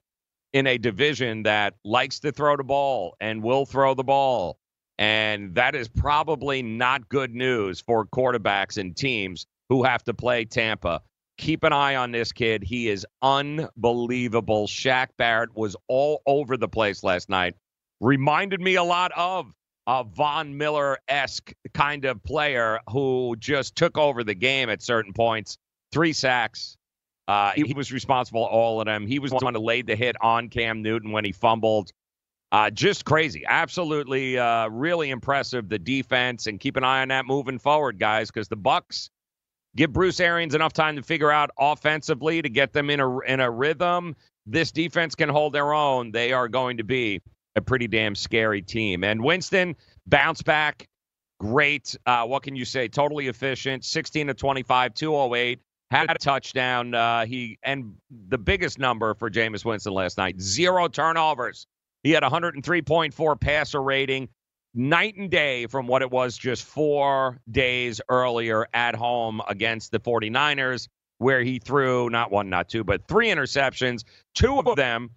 in 0.53 0.67
a 0.67 0.79
division 0.79 1.43
that 1.45 1.75
likes 1.85 2.21
to 2.21 2.33
throw 2.33 2.57
the 2.57 2.65
ball 2.65 3.17
and 3.21 3.43
will 3.43 3.67
throw 3.67 3.95
the 3.95 4.05
ball. 4.05 4.59
And 4.99 5.55
that 5.55 5.75
is 5.75 5.89
probably 5.89 6.63
not 6.63 7.09
good 7.09 7.35
news 7.35 7.81
for 7.81 8.05
quarterbacks 8.07 8.79
and 8.79 8.97
teams 8.97 9.47
who 9.69 9.85
have 9.85 10.03
to 10.05 10.15
play 10.15 10.45
Tampa. 10.45 11.03
Keep 11.37 11.63
an 11.63 11.73
eye 11.73 11.95
on 11.95 12.11
this 12.11 12.33
kid. 12.33 12.65
He 12.65 12.89
is 12.89 13.07
unbelievable. 13.23 14.67
Shaq 14.67 15.09
Barrett 15.17 15.55
was 15.55 15.77
all 15.87 16.23
over 16.27 16.57
the 16.57 16.69
place 16.69 17.05
last 17.05 17.29
night. 17.29 17.55
Reminded 18.01 18.61
me 18.61 18.75
a 18.75 18.83
lot 18.83 19.13
of 19.17 19.53
a 19.87 20.05
Von 20.05 20.57
Miller 20.57 20.99
esque 21.09 21.53
kind 21.75 22.05
of 22.05 22.23
player 22.25 22.81
who 22.91 23.37
just 23.39 23.77
took 23.77 23.97
over 23.97 24.25
the 24.25 24.35
game 24.35 24.69
at 24.69 24.83
certain 24.83 25.13
points. 25.13 25.59
Three 25.93 26.13
sacks, 26.13 26.77
uh, 27.29 27.53
he, 27.55 27.75
was 27.75 27.93
responsible 27.93 28.43
all 28.43 28.81
of 28.81 28.87
them. 28.87 29.07
He 29.07 29.19
was 29.19 29.31
the 29.31 29.37
one 29.37 29.55
who 29.55 29.61
laid 29.61 29.87
the 29.87 29.95
hit 29.95 30.17
on 30.23 30.49
Cam 30.49 30.81
Newton 30.83 31.13
when 31.13 31.27
he 31.27 31.33
fumbled. 31.33 31.93
Uh, 32.51 32.71
just 32.71 33.05
crazy. 33.05 33.45
Absolutely, 33.47 34.39
uh, 34.39 34.69
really 34.71 35.11
impressive. 35.11 35.69
The 35.69 35.79
defense, 35.79 36.47
and 36.47 36.59
keep 36.59 36.77
an 36.77 36.85
eye 36.85 37.03
on 37.03 37.09
that 37.09 37.27
moving 37.27 37.59
forward, 37.59 37.99
guys, 37.99 38.31
because 38.31 38.49
the 38.49 38.57
Bucks 38.57 39.11
give 39.77 39.93
Bruce 39.93 40.19
Arians 40.21 40.55
enough 40.55 40.73
time 40.73 40.97
to 40.97 41.03
figure 41.03 41.31
out 41.31 41.51
offensively 41.59 42.41
to 42.41 42.49
get 42.49 42.73
them 42.73 42.89
in 42.89 42.99
a 42.99 43.19
in 43.21 43.41
a 43.41 43.51
rhythm. 43.51 44.17
This 44.47 44.73
defense 44.73 45.15
can 45.15 45.29
hold 45.29 45.53
their 45.53 45.75
own. 45.75 46.11
They 46.11 46.33
are 46.33 46.49
going 46.49 46.79
to 46.79 46.85
be 46.85 47.21
a 47.57 47.61
pretty 47.61 47.89
damn 47.89 48.15
scary 48.15 48.63
team. 48.63 49.05
And 49.05 49.23
Winston 49.23 49.77
bounce 50.07 50.41
back, 50.41 50.89
great. 51.39 51.95
Uh, 52.07 52.25
what 52.25 52.43
can 52.43 52.57
you 52.57 52.65
say? 52.65 52.89
Totally 52.89 53.27
efficient. 53.27 53.85
16 53.85 54.29
to 54.29 54.35
25, 54.35 54.95
208 54.95 55.61
had 55.91 56.11
a 56.11 56.15
touchdown. 56.15 56.95
Uh, 56.95 57.25
he 57.27 57.59
and 57.63 57.95
the 58.29 58.39
biggest 58.39 58.79
number 58.79 59.15
for 59.15 59.31
Jameis 59.31 59.65
Winston 59.65 59.93
last 59.93 60.19
night: 60.19 60.41
zero 60.41 60.89
turnovers. 60.89 61.67
He 62.03 62.13
had 62.13 62.23
103.4 62.23 63.41
passer 63.41 63.83
rating, 63.83 64.29
night 64.75 65.17
and 65.17 65.31
day 65.31 65.67
from 65.67 65.87
what 65.87 66.03
it 66.03 66.11
was 66.11 66.39
just 66.39 66.65
four 66.65 67.39
days 67.51 68.01
earlier 68.09 68.67
at 68.73 68.95
home 68.95 69.43
against 69.49 69.91
the 69.91 69.99
49ers, 69.99 70.89
where 71.19 71.43
he 71.43 71.59
threw 71.59 72.09
not 72.09 72.31
one, 72.31 72.49
not 72.49 72.69
two, 72.69 72.85
but 72.85 73.07
three 73.09 73.29
interceptions. 73.29 74.05
Two 74.35 74.59
of 74.59 74.77
them 74.77 75.11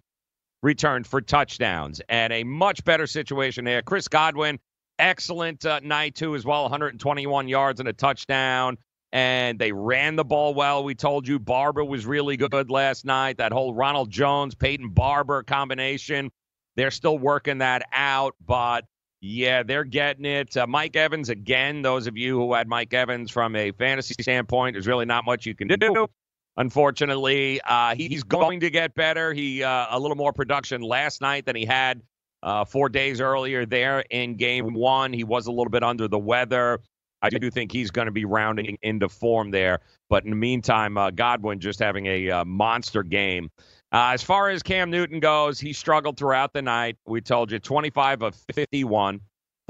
returned 0.62 1.06
for 1.06 1.20
touchdowns, 1.20 2.00
and 2.08 2.32
a 2.32 2.44
much 2.44 2.84
better 2.84 3.06
situation 3.06 3.64
there. 3.64 3.82
Chris 3.82 4.08
Godwin, 4.08 4.58
excellent 4.98 5.64
uh, 5.64 5.80
night 5.82 6.14
too, 6.14 6.34
as 6.34 6.44
well, 6.44 6.62
121 6.62 7.48
yards 7.48 7.78
and 7.80 7.88
a 7.88 7.92
touchdown 7.92 8.76
and 9.12 9.58
they 9.58 9.72
ran 9.72 10.16
the 10.16 10.24
ball 10.24 10.54
well. 10.54 10.82
We 10.84 10.94
told 10.94 11.28
you 11.28 11.38
Barber 11.38 11.84
was 11.84 12.06
really 12.06 12.36
good 12.36 12.70
last 12.70 13.04
night. 13.04 13.38
That 13.38 13.52
whole 13.52 13.74
Ronald 13.74 14.10
Jones, 14.10 14.54
Peyton 14.54 14.88
Barber 14.90 15.42
combination, 15.42 16.30
they're 16.76 16.90
still 16.90 17.18
working 17.18 17.58
that 17.58 17.82
out, 17.92 18.34
but 18.44 18.84
yeah, 19.20 19.62
they're 19.62 19.84
getting 19.84 20.24
it. 20.24 20.56
Uh, 20.56 20.66
Mike 20.66 20.96
Evans, 20.96 21.28
again, 21.28 21.82
those 21.82 22.06
of 22.06 22.16
you 22.16 22.38
who 22.38 22.54
had 22.54 22.66
Mike 22.66 22.92
Evans 22.92 23.30
from 23.30 23.54
a 23.54 23.70
fantasy 23.72 24.14
standpoint, 24.20 24.74
there's 24.74 24.86
really 24.86 25.04
not 25.04 25.24
much 25.24 25.46
you 25.46 25.54
can 25.54 25.68
do. 25.68 26.08
Unfortunately, 26.56 27.60
uh, 27.62 27.94
he's 27.94 28.24
going 28.24 28.60
to 28.60 28.70
get 28.70 28.94
better. 28.94 29.32
He 29.32 29.62
uh, 29.62 29.86
a 29.90 29.98
little 29.98 30.16
more 30.16 30.32
production 30.32 30.82
last 30.82 31.20
night 31.20 31.46
than 31.46 31.56
he 31.56 31.64
had 31.64 32.02
uh, 32.42 32.64
four 32.64 32.88
days 32.88 33.20
earlier 33.20 33.64
there 33.64 34.00
in 34.10 34.36
game 34.36 34.74
one. 34.74 35.12
He 35.12 35.24
was 35.24 35.46
a 35.46 35.50
little 35.50 35.70
bit 35.70 35.82
under 35.82 36.08
the 36.08 36.18
weather. 36.18 36.80
I 37.22 37.30
do 37.30 37.50
think 37.50 37.70
he's 37.70 37.90
going 37.90 38.06
to 38.06 38.12
be 38.12 38.24
rounding 38.24 38.76
into 38.82 39.08
form 39.08 39.52
there. 39.52 39.80
But 40.10 40.24
in 40.24 40.30
the 40.30 40.36
meantime, 40.36 40.98
uh, 40.98 41.10
Godwin 41.10 41.60
just 41.60 41.78
having 41.78 42.06
a 42.06 42.30
uh, 42.30 42.44
monster 42.44 43.02
game. 43.02 43.50
Uh, 43.92 44.10
as 44.12 44.22
far 44.22 44.50
as 44.50 44.62
Cam 44.62 44.90
Newton 44.90 45.20
goes, 45.20 45.60
he 45.60 45.72
struggled 45.72 46.16
throughout 46.16 46.52
the 46.52 46.62
night. 46.62 46.96
We 47.06 47.20
told 47.20 47.52
you 47.52 47.58
25 47.58 48.22
of 48.22 48.34
51, 48.54 49.20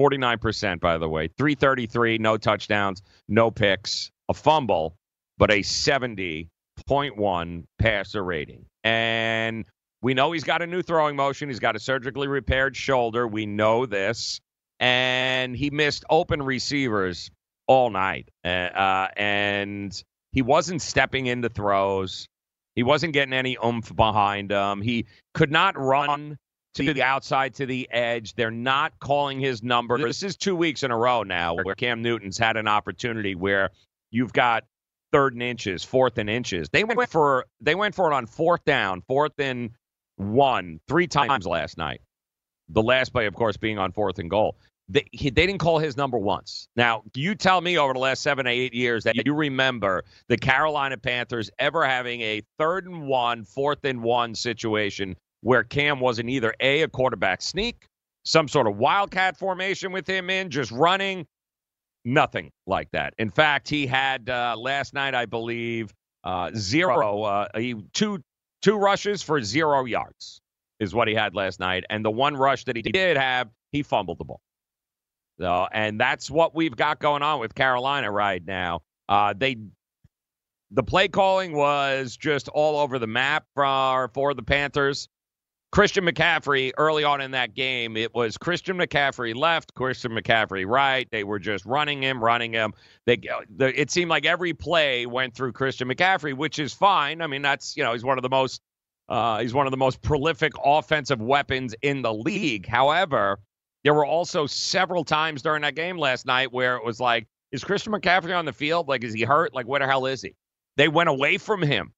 49%, 0.01 0.81
by 0.81 0.97
the 0.97 1.09
way, 1.09 1.29
333, 1.37 2.19
no 2.19 2.37
touchdowns, 2.37 3.03
no 3.29 3.51
picks. 3.51 4.11
a 4.29 4.35
fumble, 4.35 4.97
but 5.39 5.51
a 5.51 5.61
70.1 5.61 7.65
passer 7.79 8.25
rating. 8.25 8.65
And 8.85 9.65
we 10.01 10.15
know 10.15 10.33
he's 10.33 10.45
got 10.45 10.63
a 10.63 10.67
new 10.67 10.83
throwing 10.83 11.17
motion. 11.17 11.49
He's 11.49 11.61
got 11.61 11.77
a 11.77 11.81
surgically 11.81 12.29
repaired 12.29 12.77
shoulder. 12.77 13.27
We 13.27 13.45
know 13.45 13.87
this. 13.87 14.41
And 14.81 15.57
he 15.57 15.71
missed 15.71 16.05
open 16.11 16.43
receivers 16.43 17.31
all 17.73 17.91
night. 17.91 18.29
Uh, 18.45 18.49
uh, 18.49 19.09
and 19.17 20.03
he 20.33 20.43
wasn't 20.43 20.83
stepping 20.83 21.27
into 21.27 21.49
throws. 21.49 22.29
He 22.75 22.83
wasn't 22.83 23.13
getting 23.13 23.35
any 23.35 23.57
oomph 23.65 23.95
behind 23.95 24.51
him. 24.51 24.83
He 24.83 25.07
could 25.35 25.51
not 25.51 25.79
run 25.79 26.39
to 26.75 26.93
the 26.93 27.03
outside 27.03 27.55
to 27.55 27.67
the 27.67 27.89
edge. 27.91 28.35
They're 28.35 28.51
not 28.51 28.93
calling 28.99 29.41
his 29.41 29.63
number. 29.63 29.99
This 29.99 30.23
is 30.23 30.37
two 30.37 30.57
weeks 30.57 30.83
in 30.83 30.91
a 30.91 30.97
row 30.97 31.23
now 31.23 31.55
where 31.55 31.75
Cam 31.75 32.03
Newton's 32.03 32.39
had 32.39 32.57
an 32.57 32.69
opportunity 32.69 33.35
where 33.35 33.71
you've 34.11 34.33
got 34.33 34.65
third 35.13 35.35
and 35.35 35.43
inches, 35.43 35.85
fourth 35.85 36.17
and 36.17 36.31
inches. 36.31 36.69
They 36.73 36.85
went 36.85 37.11
for 37.11 37.47
they 37.61 37.75
went 37.75 37.95
for 37.95 38.11
it 38.11 38.15
on 38.15 38.27
fourth 38.27 38.65
down, 38.65 39.03
fourth 39.03 39.39
and 39.39 39.71
one, 40.17 40.81
three 40.89 41.07
times 41.07 41.47
last 41.47 41.77
night. 41.77 42.01
The 42.71 42.83
last 42.83 43.13
play, 43.13 43.27
of 43.27 43.35
course, 43.35 43.59
being 43.59 43.79
on 43.79 43.93
fourth 43.93 44.19
and 44.19 44.31
goal. 44.31 44.57
They, 44.93 45.07
he, 45.11 45.31
they 45.31 45.47
didn't 45.47 45.61
call 45.61 45.79
his 45.79 45.97
number 45.97 46.19
once. 46.19 46.69
Now, 46.77 47.03
you 47.15 47.35
tell 47.35 47.63
me 47.63 47.79
over 47.79 47.95
the 47.95 47.99
last 47.99 48.23
seven, 48.23 48.47
eight 48.47 48.75
years 48.75 49.05
that 49.05 49.25
you 49.25 49.33
remember 49.33 50.05
the 50.29 50.37
Carolina 50.37 50.99
Panthers 50.99 51.51
ever 51.59 51.87
having 51.87 52.21
a 52.21 52.43
third 52.59 52.87
and 52.87 53.07
one, 53.07 53.45
fourth 53.45 53.85
and 53.85 54.03
one 54.03 54.35
situation 54.35 55.17
where 55.41 55.65
Cam 55.65 55.99
wasn't 55.99 56.29
either 56.29 56.55
A, 56.61 56.83
a 56.83 56.89
quarterback 56.89 57.41
sneak, 57.41 57.87
some 58.25 58.49
sort 58.49 58.67
of 58.67 58.77
wildcat 58.77 59.39
formation 59.39 59.93
with 59.93 60.07
him 60.07 60.29
in, 60.29 60.51
just 60.51 60.71
running. 60.71 61.27
Nothing 62.05 62.51
like 62.67 62.91
that. 62.93 63.15
In 63.19 63.31
fact, 63.31 63.71
he 63.71 63.87
had 63.87 64.29
uh, 64.29 64.57
last 64.59 64.93
night, 64.93 65.15
I 65.15 65.25
believe, 65.25 65.91
uh, 66.23 66.51
zero, 66.55 67.23
uh, 67.23 67.49
he, 67.57 67.77
two, 67.95 68.23
two 68.61 68.77
rushes 68.77 69.23
for 69.23 69.41
zero 69.43 69.87
yards 69.87 70.41
is 70.81 70.95
what 70.95 71.09
he 71.09 71.15
had 71.15 71.35
last 71.35 71.61
night. 71.61 71.85
And 71.89 72.05
the 72.05 72.11
one 72.11 72.37
rush 72.37 72.65
that 72.65 72.77
he 72.77 72.83
did 72.83 73.17
have, 73.17 73.49
he 73.71 73.83
fumbled 73.83 74.19
the 74.19 74.25
ball. 74.25 74.41
So, 75.41 75.67
and 75.73 76.01
that's 76.01 76.31
what 76.31 76.55
we've 76.55 76.77
got 76.77 76.99
going 76.99 77.23
on 77.23 77.41
with 77.41 77.55
Carolina 77.55 78.11
right 78.11 78.45
now. 78.45 78.83
Uh, 79.09 79.35
they 79.37 79.57
the 80.71 80.83
play 80.83 81.09
calling 81.09 81.55
was 81.55 82.17
just 82.17 82.49
all 82.49 82.79
over 82.79 82.99
the 82.99 83.07
map 83.07 83.45
for 83.55 84.11
for 84.15 84.35
the 84.35 84.43
Panthers. 84.43 85.09
Christian 85.73 86.05
McCaffrey 86.05 86.73
early 86.77 87.03
on 87.03 87.23
in 87.23 87.31
that 87.31 87.55
game, 87.55 87.97
it 87.97 88.15
was 88.15 88.37
Christian 88.37 88.77
McCaffrey 88.77 89.35
left, 89.35 89.75
Christian 89.75 90.13
McCaffrey 90.13 90.67
right. 90.67 91.09
They 91.11 91.25
were 91.25 91.39
just 91.39 91.65
running 91.65 92.03
him, 92.03 92.23
running 92.23 92.53
him. 92.53 92.75
They, 93.07 93.23
the, 93.57 93.81
it 93.81 93.91
seemed 93.91 94.11
like 94.11 94.27
every 94.27 94.53
play 94.53 95.07
went 95.07 95.35
through 95.35 95.53
Christian 95.53 95.89
McCaffrey, 95.89 96.37
which 96.37 96.59
is 96.59 96.75
fine. 96.75 97.23
I 97.23 97.27
mean, 97.27 97.41
that's 97.41 97.75
you 97.75 97.83
know 97.83 97.95
he's 97.95 98.05
one 98.05 98.19
of 98.19 98.23
the 98.23 98.29
most 98.29 98.61
uh, 99.09 99.41
he's 99.41 99.55
one 99.55 99.67
of 99.67 99.71
the 99.71 99.79
most 99.79 100.03
prolific 100.03 100.53
offensive 100.63 101.23
weapons 101.23 101.75
in 101.83 102.03
the 102.03 102.13
league. 102.13 102.67
However, 102.67 103.39
there 103.85 103.95
were 103.95 104.07
also 104.07 104.47
several 104.47 105.05
times 105.05 105.43
during 105.43 105.63
that 105.63 105.75
game 105.75 105.99
last 105.99 106.27
night 106.27 106.53
where 106.53 106.77
it 106.77 106.85
was 106.85 107.01
like, 107.01 107.27
is 107.51 107.65
Christian 107.65 107.93
McCaffrey 107.93 108.37
on 108.37 108.45
the 108.45 108.53
field? 108.53 108.89
Like, 108.89 109.05
is 109.05 109.13
he 109.13 109.23
hurt? 109.23 109.55
Like, 109.55 109.67
where 109.67 109.81
the 109.81 109.87
hell 109.87 110.07
is 110.07 110.23
he? 110.23 110.35
They 110.77 110.89
went 110.89 111.09
away 111.09 111.39
from 111.39 111.63
him 111.63 111.93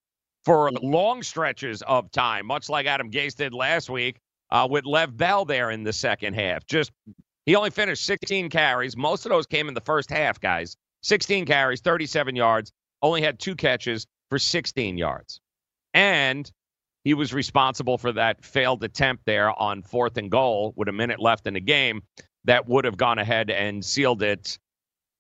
for 0.45 0.71
long 0.83 1.23
stretches 1.23 1.83
of 1.83 2.11
time, 2.11 2.47
much 2.47 2.69
like 2.69 2.87
Adam 2.87 3.11
Gase 3.11 3.35
did 3.35 3.55
last 3.55 3.89
week 3.89 4.19
uh, 4.51 4.67
with 4.71 4.85
Lev 4.85 5.17
Bell 5.17 5.45
there 5.45 5.71
in 5.71 5.85
the 5.85 5.93
second 5.93 6.35
half. 6.35 6.67
Just 6.67 6.91
he 7.47 7.55
only 7.55 7.71
finished 7.71 8.05
16 8.05 8.51
carries. 8.51 8.97
Most 8.97 9.27
of 9.27 9.31
those 9.31 9.47
came 9.47 9.69
in 9.69 9.75
the 9.75 9.81
first 9.81 10.11
half, 10.11 10.41
guys. 10.41 10.77
16 11.03 11.45
carries, 11.45 11.81
37 11.83 12.35
yards, 12.35 12.73
only 13.03 13.21
had 13.21 13.39
two 13.39 13.55
catches 13.55 14.07
for 14.31 14.39
16 14.39 14.97
yards. 14.97 15.41
And 15.93 16.51
he 17.05 17.15
was 17.15 17.33
responsible 17.33 17.99
for 17.99 18.13
that 18.13 18.45
failed 18.45 18.83
attempt 18.83 19.25
there 19.27 19.57
on 19.61 19.83
fourth 19.83 20.17
and 20.17 20.31
goal 20.31 20.73
with 20.77 20.89
a 20.89 20.93
minute 20.93 21.21
left 21.21 21.47
in 21.47 21.55
the 21.55 21.61
game 21.61 22.03
that 22.45 22.69
would 22.69 22.85
have 22.85 22.97
gone 22.97 23.19
ahead 23.19 23.51
and 23.51 23.85
sealed 23.85 24.23
it 24.23 24.59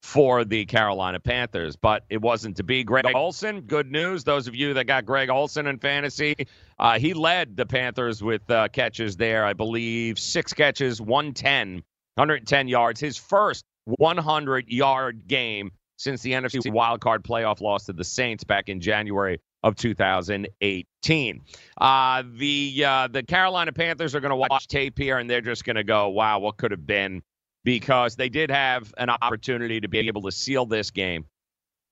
for 0.02 0.44
the 0.44 0.66
Carolina 0.66 1.18
Panthers, 1.18 1.76
but 1.76 2.04
it 2.10 2.20
wasn't 2.20 2.58
to 2.58 2.62
be. 2.62 2.84
Greg 2.84 3.06
Olsen, 3.14 3.62
good 3.62 3.90
news. 3.90 4.22
Those 4.22 4.46
of 4.46 4.54
you 4.54 4.74
that 4.74 4.84
got 4.84 5.06
Greg 5.06 5.30
Olsen 5.30 5.66
in 5.66 5.78
fantasy, 5.78 6.46
uh, 6.78 6.98
he 6.98 7.14
led 7.14 7.56
the 7.56 7.64
Panthers 7.64 8.22
with 8.22 8.48
uh, 8.50 8.68
catches 8.68 9.16
there, 9.16 9.46
I 9.46 9.54
believe, 9.54 10.18
six 10.18 10.52
catches, 10.52 11.00
110, 11.00 11.82
110 12.16 12.68
yards. 12.68 13.00
His 13.00 13.16
first 13.16 13.64
100 13.86 14.68
yard 14.68 15.26
game 15.26 15.70
since 15.96 16.20
the 16.20 16.32
NFC 16.32 16.70
wildcard 16.70 17.20
playoff 17.20 17.62
loss 17.62 17.86
to 17.86 17.94
the 17.94 18.04
Saints 18.04 18.44
back 18.44 18.68
in 18.68 18.80
January 18.80 19.40
of 19.64 19.74
2018. 19.74 21.40
Uh, 21.80 22.22
the 22.36 22.84
uh, 22.86 23.08
the 23.08 23.24
Carolina 23.24 23.72
Panthers 23.72 24.14
are 24.14 24.20
going 24.20 24.30
to 24.30 24.36
watch 24.36 24.68
tape 24.68 24.96
here, 24.96 25.18
and 25.18 25.28
they're 25.28 25.40
just 25.40 25.64
going 25.64 25.76
to 25.76 25.84
go, 25.84 26.10
"Wow, 26.10 26.38
what 26.38 26.56
could 26.56 26.70
have 26.70 26.86
been." 26.86 27.22
because 27.64 28.14
they 28.14 28.28
did 28.28 28.50
have 28.50 28.94
an 28.98 29.10
opportunity 29.10 29.80
to 29.80 29.88
be 29.88 29.98
able 30.06 30.22
to 30.22 30.32
seal 30.32 30.66
this 30.66 30.90
game. 30.90 31.24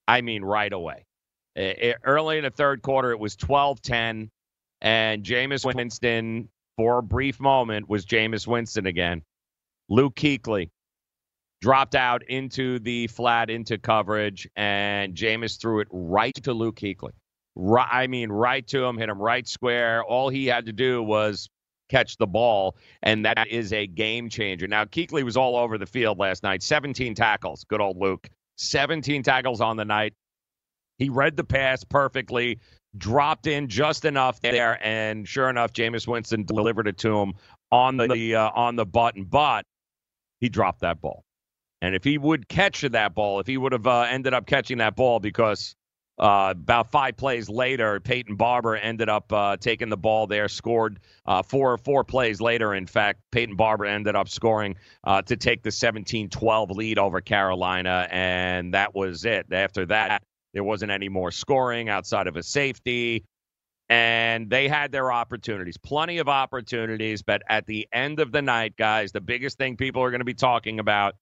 I 0.07 0.21
mean, 0.21 0.43
right 0.43 0.71
away. 0.71 1.05
It, 1.55 1.97
early 2.03 2.37
in 2.37 2.43
the 2.43 2.51
third 2.51 2.81
quarter, 2.81 3.11
it 3.11 3.19
was 3.19 3.35
12 3.35 3.81
10, 3.81 4.29
and 4.81 5.23
Jameis 5.23 5.65
Winston, 5.65 6.49
for 6.77 6.99
a 6.99 7.03
brief 7.03 7.39
moment, 7.39 7.89
was 7.89 8.05
Jameis 8.05 8.47
Winston 8.47 8.85
again. 8.85 9.23
Luke 9.89 10.15
Kuechly 10.15 10.69
dropped 11.61 11.95
out 11.95 12.23
into 12.23 12.79
the 12.79 13.07
flat, 13.07 13.49
into 13.49 13.77
coverage, 13.77 14.47
and 14.55 15.15
Jameis 15.15 15.59
threw 15.59 15.79
it 15.79 15.87
right 15.91 16.35
to 16.43 16.53
Luke 16.53 16.75
Kuechly. 16.75 17.11
Right, 17.55 17.89
I 17.91 18.07
mean, 18.07 18.31
right 18.31 18.65
to 18.67 18.83
him, 18.83 18.97
hit 18.97 19.09
him 19.09 19.21
right 19.21 19.47
square. 19.47 20.03
All 20.03 20.29
he 20.29 20.47
had 20.47 20.65
to 20.65 20.73
do 20.73 21.03
was 21.03 21.49
catch 21.89 22.17
the 22.17 22.27
ball, 22.27 22.75
and 23.03 23.25
that 23.25 23.47
is 23.49 23.71
a 23.73 23.85
game 23.85 24.29
changer. 24.29 24.67
Now, 24.67 24.85
Kuechly 24.85 25.23
was 25.23 25.37
all 25.37 25.55
over 25.55 25.77
the 25.77 25.85
field 25.85 26.17
last 26.17 26.41
night, 26.43 26.63
17 26.63 27.13
tackles. 27.13 27.63
Good 27.65 27.81
old 27.81 27.97
Luke. 27.97 28.29
17 28.57 29.23
tackles 29.23 29.61
on 29.61 29.77
the 29.77 29.85
night. 29.85 30.13
He 30.97 31.09
read 31.09 31.35
the 31.35 31.43
pass 31.43 31.83
perfectly, 31.83 32.59
dropped 32.97 33.47
in 33.47 33.67
just 33.67 34.05
enough 34.05 34.39
there, 34.41 34.79
and 34.81 35.27
sure 35.27 35.49
enough, 35.49 35.73
Jameis 35.73 36.07
Winston 36.07 36.45
delivered 36.45 36.87
it 36.87 36.97
to 36.99 37.19
him 37.19 37.33
on 37.71 37.97
the 37.97 38.35
uh, 38.35 38.49
on 38.53 38.75
the 38.75 38.85
button, 38.85 39.25
but 39.25 39.65
he 40.39 40.49
dropped 40.49 40.81
that 40.81 41.01
ball. 41.01 41.23
And 41.81 41.95
if 41.95 42.03
he 42.03 42.17
would 42.17 42.47
catch 42.47 42.81
that 42.81 43.13
ball, 43.13 43.39
if 43.39 43.47
he 43.47 43.57
would 43.57 43.73
have 43.73 43.87
uh, 43.87 44.01
ended 44.01 44.33
up 44.33 44.45
catching 44.45 44.77
that 44.77 44.95
ball, 44.95 45.19
because 45.19 45.75
uh, 46.19 46.49
about 46.51 46.91
five 46.91 47.17
plays 47.17 47.49
later, 47.49 47.99
Peyton 47.99 48.35
Barber 48.35 48.75
ended 48.75 49.09
up 49.09 49.33
uh, 49.33 49.57
taking 49.57 49.89
the 49.89 49.97
ball 49.97 50.27
there, 50.27 50.47
scored 50.47 50.99
uh, 51.25 51.41
four 51.41 51.77
four 51.77 52.03
plays 52.03 52.39
later. 52.39 52.75
In 52.75 52.85
fact, 52.85 53.21
Peyton 53.31 53.55
Barber 53.55 53.85
ended 53.85 54.15
up 54.15 54.29
scoring 54.29 54.75
uh, 55.03 55.23
to 55.23 55.35
take 55.35 55.63
the 55.63 55.71
17-12 55.71 56.69
lead 56.71 56.99
over 56.99 57.19
Carolina, 57.19 58.07
and 58.11 58.75
that 58.75 58.93
was 58.93 59.25
it. 59.25 59.47
After 59.51 59.87
that, 59.87 60.21
there 60.53 60.63
wasn't 60.63 60.91
any 60.91 61.09
more 61.09 61.31
scoring 61.31 61.89
outside 61.89 62.27
of 62.27 62.35
a 62.35 62.43
safety, 62.43 63.25
and 63.89 64.51
they 64.51 64.67
had 64.67 64.91
their 64.91 65.11
opportunities, 65.11 65.77
plenty 65.77 66.19
of 66.19 66.29
opportunities. 66.29 67.23
But 67.23 67.41
at 67.49 67.65
the 67.65 67.87
end 67.91 68.19
of 68.19 68.31
the 68.31 68.43
night, 68.43 68.77
guys, 68.77 69.13
the 69.13 69.21
biggest 69.21 69.57
thing 69.57 69.77
people 69.77 70.03
are 70.03 70.11
going 70.11 70.21
to 70.21 70.25
be 70.25 70.35
talking 70.35 70.79
about 70.79 71.15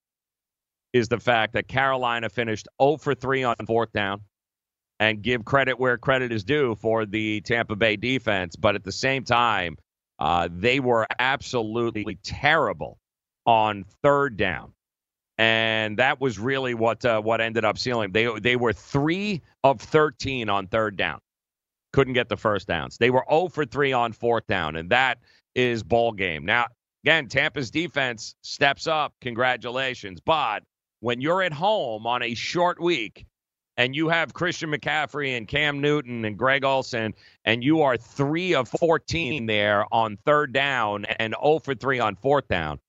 is 0.91 1.07
the 1.07 1.19
fact 1.19 1.53
that 1.53 1.69
Carolina 1.69 2.27
finished 2.27 2.67
0 2.81 2.97
for 2.97 3.15
3 3.15 3.43
on 3.43 3.55
fourth 3.65 3.93
down 3.93 4.21
and 5.01 5.23
give 5.23 5.43
credit 5.43 5.79
where 5.79 5.97
credit 5.97 6.31
is 6.31 6.43
due 6.43 6.75
for 6.75 7.07
the 7.07 7.41
Tampa 7.41 7.75
Bay 7.75 7.95
defense. 7.95 8.55
But 8.55 8.75
at 8.75 8.83
the 8.83 8.91
same 8.91 9.23
time, 9.23 9.77
uh, 10.19 10.47
they 10.51 10.79
were 10.79 11.07
absolutely 11.17 12.19
terrible 12.23 12.99
on 13.47 13.83
third 14.03 14.37
down. 14.37 14.73
And 15.39 15.97
that 15.97 16.21
was 16.21 16.37
really 16.37 16.75
what 16.75 17.03
uh, 17.03 17.19
what 17.19 17.41
ended 17.41 17.65
up 17.65 17.79
sealing. 17.79 18.11
They 18.11 18.27
they 18.39 18.55
were 18.55 18.73
three 18.73 19.41
of 19.63 19.81
thirteen 19.81 20.49
on 20.49 20.67
third 20.67 20.97
down, 20.97 21.19
couldn't 21.93 22.13
get 22.13 22.29
the 22.29 22.37
first 22.37 22.67
downs. 22.67 22.97
They 22.99 23.09
were 23.09 23.25
zero 23.27 23.45
oh 23.45 23.49
for 23.49 23.65
three 23.65 23.93
on 23.93 24.13
fourth 24.13 24.45
down, 24.45 24.75
and 24.75 24.91
that 24.91 25.17
is 25.55 25.81
ball 25.81 26.11
game. 26.11 26.45
Now 26.45 26.67
again, 27.03 27.27
Tampa's 27.27 27.71
defense 27.71 28.35
steps 28.43 28.85
up. 28.85 29.15
Congratulations, 29.21 30.21
but 30.23 30.61
when 30.99 31.21
you're 31.21 31.41
at 31.41 31.53
home 31.53 32.05
on 32.05 32.21
a 32.21 32.35
short 32.35 32.79
week 32.79 33.25
and 33.77 33.95
you 33.95 34.09
have 34.09 34.33
Christian 34.33 34.71
McCaffrey 34.71 35.37
and 35.37 35.47
Cam 35.47 35.81
Newton 35.81 36.25
and 36.25 36.37
Greg 36.37 36.63
Olsen, 36.63 37.13
and 37.45 37.63
you 37.63 37.81
are 37.81 37.97
three 37.97 38.53
of 38.53 38.67
14 38.69 39.45
there 39.45 39.85
on 39.91 40.17
third 40.25 40.53
down 40.53 41.05
and 41.05 41.35
0 41.41 41.59
for 41.59 41.75
3 41.75 41.99
on 41.99 42.15
fourth 42.15 42.47
down. 42.47 42.79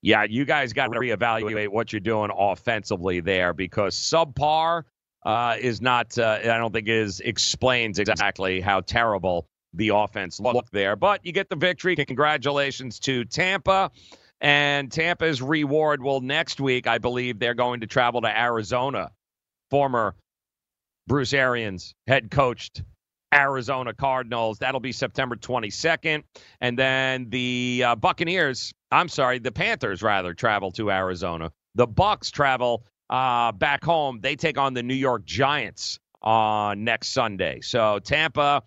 Yeah, 0.00 0.24
you 0.24 0.44
guys 0.44 0.72
got 0.72 0.92
to 0.92 0.98
reevaluate 0.98 1.68
what 1.68 1.92
you're 1.92 2.00
doing 2.00 2.30
offensively 2.36 3.20
there 3.20 3.52
because 3.52 3.94
subpar 3.94 4.82
uh, 5.24 5.56
is 5.60 5.80
not, 5.80 6.18
uh, 6.18 6.40
I 6.42 6.58
don't 6.58 6.72
think, 6.72 6.88
is 6.88 7.20
explains 7.20 8.00
exactly 8.00 8.60
how 8.60 8.80
terrible 8.80 9.46
the 9.74 9.90
offense 9.90 10.40
looked 10.40 10.72
there. 10.72 10.96
But 10.96 11.24
you 11.24 11.32
get 11.32 11.48
the 11.48 11.56
victory. 11.56 11.94
Congratulations 11.94 12.98
to 13.00 13.24
Tampa. 13.24 13.92
And 14.40 14.90
Tampa's 14.90 15.40
reward 15.40 16.02
will 16.02 16.20
next 16.20 16.60
week, 16.60 16.88
I 16.88 16.98
believe, 16.98 17.38
they're 17.38 17.54
going 17.54 17.82
to 17.82 17.86
travel 17.86 18.22
to 18.22 18.40
Arizona 18.40 19.12
former 19.72 20.14
Bruce 21.06 21.32
Arians 21.32 21.94
head 22.06 22.30
coached 22.30 22.82
Arizona 23.32 23.94
Cardinals. 23.94 24.58
That'll 24.58 24.80
be 24.80 24.92
September 24.92 25.34
22nd. 25.34 26.24
And 26.60 26.78
then 26.78 27.30
the 27.30 27.82
uh, 27.86 27.96
Buccaneers, 27.96 28.74
I'm 28.90 29.08
sorry, 29.08 29.38
the 29.38 29.50
Panthers 29.50 30.02
rather 30.02 30.34
travel 30.34 30.72
to 30.72 30.90
Arizona. 30.90 31.50
The 31.74 31.86
Bucks 31.86 32.30
travel 32.30 32.84
uh, 33.08 33.52
back 33.52 33.82
home. 33.82 34.20
They 34.20 34.36
take 34.36 34.58
on 34.58 34.74
the 34.74 34.82
New 34.82 34.92
York 34.92 35.24
Giants 35.24 35.98
on 36.20 36.84
next 36.84 37.08
Sunday. 37.08 37.62
So 37.62 37.98
Tampa 37.98 38.62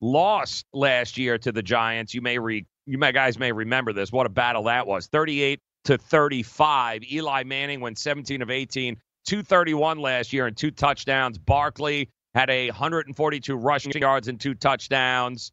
lost 0.00 0.66
last 0.72 1.18
year 1.18 1.38
to 1.38 1.52
the 1.52 1.62
Giants. 1.62 2.14
You 2.14 2.20
may 2.20 2.36
re 2.40 2.66
you 2.84 2.98
may 2.98 3.12
guys 3.12 3.38
may 3.38 3.52
remember 3.52 3.92
this. 3.92 4.10
What 4.10 4.26
a 4.26 4.30
battle 4.30 4.64
that 4.64 4.88
was. 4.88 5.06
38 5.06 5.60
to 5.84 5.98
35. 5.98 7.04
Eli 7.12 7.44
Manning 7.44 7.80
went 7.80 7.96
17 7.96 8.42
of 8.42 8.50
18, 8.50 8.96
231 9.28 9.98
last 9.98 10.32
year 10.32 10.46
and 10.46 10.56
two 10.56 10.70
touchdowns. 10.70 11.36
Barkley 11.36 12.08
had 12.34 12.48
a 12.48 12.68
142 12.68 13.54
rushing 13.54 13.92
yards 13.92 14.26
and 14.28 14.40
two 14.40 14.54
touchdowns. 14.54 15.52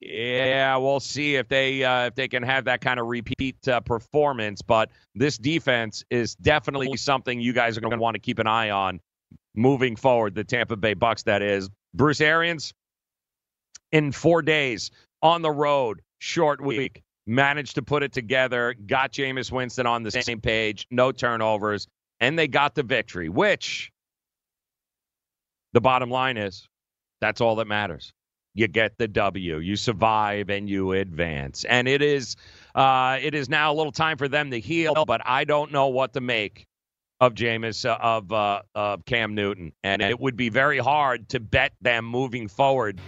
Yeah, 0.00 0.76
we'll 0.76 1.00
see 1.00 1.36
if 1.36 1.48
they 1.48 1.84
uh, 1.84 2.06
if 2.06 2.16
they 2.16 2.26
can 2.26 2.42
have 2.42 2.64
that 2.64 2.80
kind 2.80 2.98
of 2.98 3.06
repeat 3.06 3.68
uh, 3.68 3.80
performance. 3.80 4.62
But 4.62 4.90
this 5.14 5.38
defense 5.38 6.04
is 6.10 6.34
definitely 6.34 6.96
something 6.96 7.40
you 7.40 7.52
guys 7.52 7.76
are 7.76 7.80
going 7.80 7.92
to 7.92 7.98
want 7.98 8.14
to 8.14 8.20
keep 8.20 8.40
an 8.40 8.48
eye 8.48 8.70
on 8.70 9.00
moving 9.54 9.94
forward. 9.94 10.34
The 10.34 10.44
Tampa 10.44 10.76
Bay 10.76 10.94
Bucks, 10.94 11.24
that 11.24 11.42
is. 11.42 11.70
Bruce 11.94 12.20
Arians, 12.20 12.74
in 13.92 14.12
four 14.12 14.42
days 14.42 14.90
on 15.22 15.42
the 15.42 15.50
road, 15.50 16.02
short 16.18 16.60
week, 16.60 17.02
managed 17.26 17.76
to 17.76 17.82
put 17.82 18.02
it 18.02 18.12
together. 18.12 18.74
Got 18.74 19.12
Jameis 19.12 19.52
Winston 19.52 19.86
on 19.86 20.02
the 20.02 20.10
same 20.10 20.40
page, 20.40 20.86
no 20.90 21.12
turnovers, 21.12 21.86
and 22.20 22.38
they 22.38 22.48
got 22.48 22.74
the 22.74 22.82
victory. 22.82 23.28
Which 23.28 23.92
the 25.72 25.80
bottom 25.80 26.10
line 26.10 26.36
is, 26.36 26.68
that's 27.20 27.40
all 27.40 27.56
that 27.56 27.66
matters 27.66 28.12
you 28.58 28.66
get 28.66 28.98
the 28.98 29.06
W. 29.06 29.58
You 29.58 29.76
survive 29.76 30.50
and 30.50 30.68
you 30.68 30.92
advance. 30.92 31.64
And 31.64 31.86
it 31.86 32.02
is 32.02 32.36
uh, 32.74 33.18
it 33.22 33.34
is 33.34 33.48
now 33.48 33.72
a 33.72 33.74
little 33.74 33.92
time 33.92 34.18
for 34.18 34.28
them 34.28 34.50
to 34.50 34.58
heal, 34.58 35.04
but 35.06 35.20
I 35.24 35.44
don't 35.44 35.70
know 35.70 35.88
what 35.88 36.14
to 36.14 36.20
make 36.20 36.66
of 37.20 37.34
Jameis 37.34 37.88
uh, 37.88 37.96
of 38.00 38.32
uh, 38.32 38.62
of 38.74 39.04
Cam 39.04 39.34
Newton, 39.34 39.72
and 39.82 40.02
it 40.02 40.18
would 40.18 40.36
be 40.36 40.48
very 40.48 40.78
hard 40.78 41.28
to 41.30 41.40
bet 41.40 41.72
them 41.80 42.04
moving 42.04 42.48
forward 42.48 43.00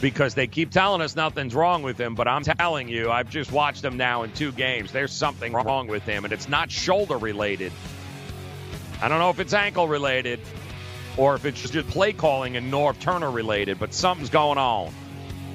because 0.00 0.34
they 0.34 0.46
keep 0.46 0.70
telling 0.70 1.00
us 1.00 1.16
nothing's 1.16 1.54
wrong 1.54 1.82
with 1.82 1.98
him. 1.98 2.14
But 2.14 2.28
I'm 2.28 2.42
telling 2.42 2.88
you, 2.88 3.10
I've 3.10 3.30
just 3.30 3.52
watched 3.52 3.84
him 3.84 3.96
now 3.96 4.22
in 4.22 4.32
two 4.32 4.52
games. 4.52 4.92
There's 4.92 5.12
something 5.12 5.52
wrong 5.52 5.88
with 5.88 6.04
him, 6.04 6.24
and 6.24 6.32
it's 6.32 6.48
not 6.48 6.70
shoulder 6.70 7.16
related. 7.16 7.72
I 9.02 9.08
don't 9.08 9.18
know 9.18 9.30
if 9.30 9.40
it's 9.40 9.54
ankle 9.54 9.88
related 9.88 10.40
or 11.16 11.34
if 11.34 11.44
it's 11.44 11.68
just 11.68 11.88
play 11.88 12.12
calling 12.12 12.56
and 12.56 12.72
Norv 12.72 12.98
Turner 13.00 13.30
related, 13.30 13.78
but 13.78 13.94
something's 13.94 14.30
going 14.30 14.58
on 14.58 14.92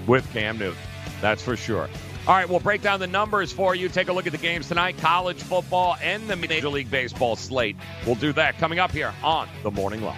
with 0.08 0.32
Cam 0.34 0.58
Newton. 0.58 0.78
That's 1.22 1.42
for 1.42 1.56
sure. 1.56 1.90
All 2.28 2.34
right, 2.34 2.50
we'll 2.50 2.60
break 2.60 2.82
down 2.82 3.00
the 3.00 3.08
numbers 3.08 3.52
for 3.52 3.76
you. 3.76 3.88
Take 3.88 4.08
a 4.08 4.14
look 4.14 4.26
at 4.26 4.32
the 4.32 4.40
games 4.40 4.68
tonight 4.68 4.98
college 4.98 5.38
football 5.38 5.96
and 6.02 6.28
the 6.28 6.36
Major 6.36 6.70
League 6.70 6.90
Baseball 6.90 7.36
slate. 7.36 7.76
We'll 8.06 8.16
do 8.16 8.34
that 8.34 8.58
coming 8.58 8.80
up 8.80 8.92
here 8.92 9.14
on 9.24 9.48
The 9.62 9.70
Morning 9.70 10.02
Line. 10.02 10.18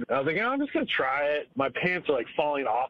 I 0.09 0.19
was 0.19 0.27
like, 0.27 0.37
I'm 0.41 0.59
just 0.59 0.73
going 0.73 0.85
to 0.85 0.91
try 0.91 1.23
it. 1.25 1.49
My 1.55 1.69
pants 1.69 2.09
are 2.09 2.13
like 2.13 2.27
falling 2.35 2.65
off. 2.65 2.89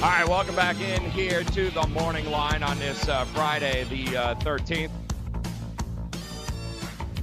Right, 0.00 0.28
welcome 0.28 0.54
back 0.54 0.80
in 0.80 1.02
here 1.10 1.42
to 1.42 1.70
the 1.70 1.86
morning 1.88 2.30
line 2.30 2.62
on 2.62 2.78
this 2.78 3.08
uh, 3.08 3.24
Friday, 3.26 3.84
the 3.84 4.16
uh, 4.16 4.34
13th. 4.36 4.90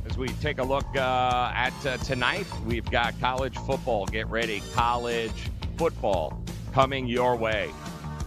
As 0.06 0.18
we 0.18 0.28
take 0.28 0.60
a 0.60 0.64
look 0.64 0.86
uh, 0.96 1.52
at 1.56 1.74
uh, 1.86 1.98
tonight, 1.98 2.46
we've 2.66 2.90
got 2.92 3.18
college 3.22 3.58
football. 3.60 4.06
Get 4.06 4.28
ready, 4.28 4.62
college 4.74 5.50
football 5.78 6.42
coming 6.74 7.08
your 7.08 7.38
way. 7.38 7.72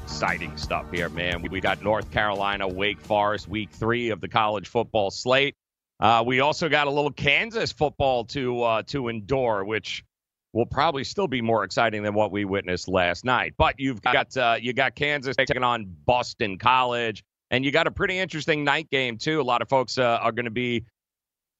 Exciting 0.04 0.56
stuff 0.56 0.90
here, 0.90 1.10
man. 1.10 1.42
We 1.42 1.60
got 1.60 1.82
North 1.82 2.10
Carolina, 2.10 2.66
Wake 2.66 3.00
Forest, 3.00 3.48
week 3.48 3.70
three 3.70 4.08
of 4.10 4.22
the 4.22 4.28
college 4.28 4.68
football 4.68 5.10
slate. 5.10 5.54
Uh, 6.00 6.24
we 6.26 6.40
also 6.40 6.70
got 6.70 6.86
a 6.86 6.90
little 6.90 7.12
Kansas 7.12 7.72
football 7.72 8.24
to 8.24 8.62
uh, 8.62 8.82
to 8.84 9.08
endure, 9.08 9.64
which 9.64 10.04
will 10.52 10.66
probably 10.66 11.04
still 11.04 11.28
be 11.28 11.42
more 11.42 11.64
exciting 11.64 12.02
than 12.02 12.14
what 12.14 12.32
we 12.32 12.44
witnessed 12.44 12.88
last 12.88 13.24
night. 13.24 13.54
But 13.58 13.74
you've 13.78 14.00
got 14.00 14.36
uh, 14.36 14.56
you 14.60 14.72
got 14.72 14.94
Kansas 14.94 15.36
taking 15.36 15.62
on 15.62 15.86
Boston 16.04 16.58
College, 16.58 17.24
and 17.50 17.64
you 17.64 17.70
got 17.70 17.86
a 17.86 17.90
pretty 17.90 18.18
interesting 18.18 18.64
night 18.64 18.90
game 18.90 19.18
too. 19.18 19.40
A 19.40 19.42
lot 19.42 19.62
of 19.62 19.68
folks 19.68 19.98
uh, 19.98 20.18
are 20.22 20.32
going 20.32 20.46
to 20.46 20.50
be 20.50 20.84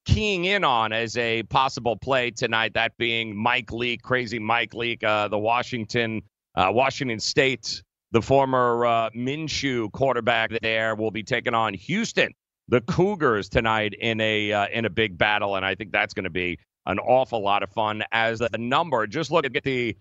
keying 0.07 0.47
in 0.47 0.65
on 0.65 0.93
as 0.93 1.17
a 1.19 1.43
possible 1.45 1.97
play 1.97 2.31
tonight. 2.31 2.75
That 2.75 2.97
being 2.97 3.37
Mike 3.37 3.73
Leach, 3.73 4.03
crazy 4.03 4.39
Mike 4.39 4.75
Leach, 4.75 5.05
uh, 5.05 5.29
the 5.29 5.39
Washington 5.39 6.23
uh, 6.55 6.71
Washington 6.73 7.21
State, 7.21 7.83
the 8.11 8.23
former 8.23 8.85
uh, 8.87 9.11
Minshew 9.11 9.93
quarterback 9.93 10.51
there, 10.63 10.95
will 10.95 11.11
be 11.11 11.23
taking 11.23 11.55
on 11.55 11.75
Houston. 11.75 12.33
The 12.69 12.81
Cougars 12.83 13.49
tonight 13.49 13.95
in 13.95 14.21
a 14.21 14.53
uh, 14.53 14.67
in 14.73 14.85
a 14.85 14.91
big 14.91 15.17
battle, 15.17 15.57
and 15.57 15.65
I 15.65 15.75
think 15.75 15.93
that's 15.93 16.15
going 16.15 16.25
to 16.25 16.31
be 16.31 16.59
an 16.89 16.99
awful 16.99 17.41
lot 17.43 17.63
of 17.63 17.71
fun 17.71 18.03
as 18.11 18.41
the 18.41 18.59
number. 18.59 19.07
Just 19.07 19.31
look 19.31 19.45
at 19.45 19.63
the 19.63 19.97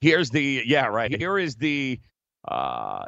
here's 0.00 0.30
the 0.30 0.62
yeah 0.64 0.86
right 0.86 1.14
here 1.14 1.38
is 1.38 1.56
the 1.56 2.00
uh, 2.48 3.04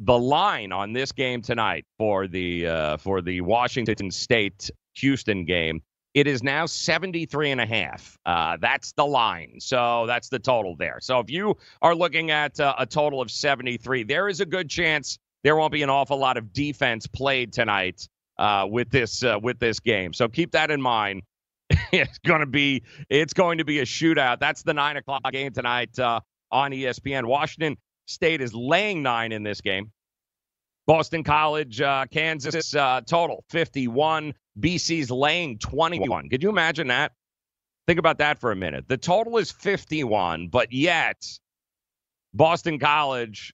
the 0.00 0.18
line 0.18 0.72
on 0.72 0.92
this 0.92 1.12
game 1.12 1.42
tonight 1.42 1.84
for 1.98 2.26
the 2.26 2.66
uh, 2.66 2.96
for 2.96 3.20
the 3.22 3.40
Washington 3.42 4.10
State 4.10 4.70
Houston 4.96 5.44
game. 5.44 5.82
It 6.14 6.26
is 6.26 6.42
now 6.42 6.66
73 6.66 7.52
and 7.52 7.60
a 7.60 7.66
half. 7.66 8.18
Uh, 8.26 8.56
that's 8.60 8.92
the 8.92 9.06
line. 9.06 9.58
So 9.60 10.04
that's 10.06 10.30
the 10.30 10.38
total 10.38 10.74
there. 10.74 10.98
So 11.00 11.20
if 11.20 11.30
you 11.30 11.56
are 11.82 11.94
looking 11.94 12.30
at 12.30 12.58
uh, 12.58 12.74
a 12.78 12.86
total 12.86 13.20
of 13.20 13.30
73, 13.30 14.04
there 14.04 14.28
is 14.28 14.40
a 14.40 14.46
good 14.46 14.68
chance 14.68 15.18
there 15.44 15.54
won't 15.54 15.72
be 15.72 15.82
an 15.82 15.90
awful 15.90 16.18
lot 16.18 16.36
of 16.36 16.52
defense 16.52 17.06
played 17.06 17.52
tonight 17.52 18.08
uh, 18.38 18.66
with 18.68 18.90
this 18.90 19.22
uh, 19.22 19.38
with 19.40 19.58
this 19.58 19.80
game. 19.80 20.12
So 20.12 20.28
keep 20.28 20.52
that 20.52 20.70
in 20.70 20.80
mind. 20.80 21.22
it's 21.92 22.18
going 22.18 22.40
to 22.40 22.46
be 22.46 22.82
it's 23.08 23.32
going 23.32 23.58
to 23.58 23.64
be 23.64 23.80
a 23.80 23.84
shootout. 23.84 24.40
That's 24.40 24.62
the 24.62 24.74
nine 24.74 24.96
o'clock 24.96 25.30
game 25.32 25.52
tonight 25.52 25.98
uh, 25.98 26.20
on 26.50 26.72
ESPN. 26.72 27.24
Washington 27.26 27.76
State 28.06 28.40
is 28.40 28.54
laying 28.54 29.02
nine 29.02 29.32
in 29.32 29.42
this 29.42 29.60
game. 29.60 29.92
Boston 30.86 31.22
College, 31.22 31.80
uh, 31.82 32.06
Kansas 32.10 32.74
uh, 32.74 33.02
total 33.06 33.44
51. 33.50 34.34
BC's 34.58 35.10
laying 35.10 35.58
21. 35.58 36.30
Could 36.30 36.42
you 36.42 36.48
imagine 36.48 36.88
that? 36.88 37.12
Think 37.86 37.98
about 37.98 38.18
that 38.18 38.38
for 38.38 38.52
a 38.52 38.56
minute. 38.56 38.88
The 38.88 38.96
total 38.96 39.36
is 39.38 39.50
51, 39.50 40.48
but 40.48 40.72
yet 40.72 41.26
Boston 42.34 42.78
College 42.78 43.52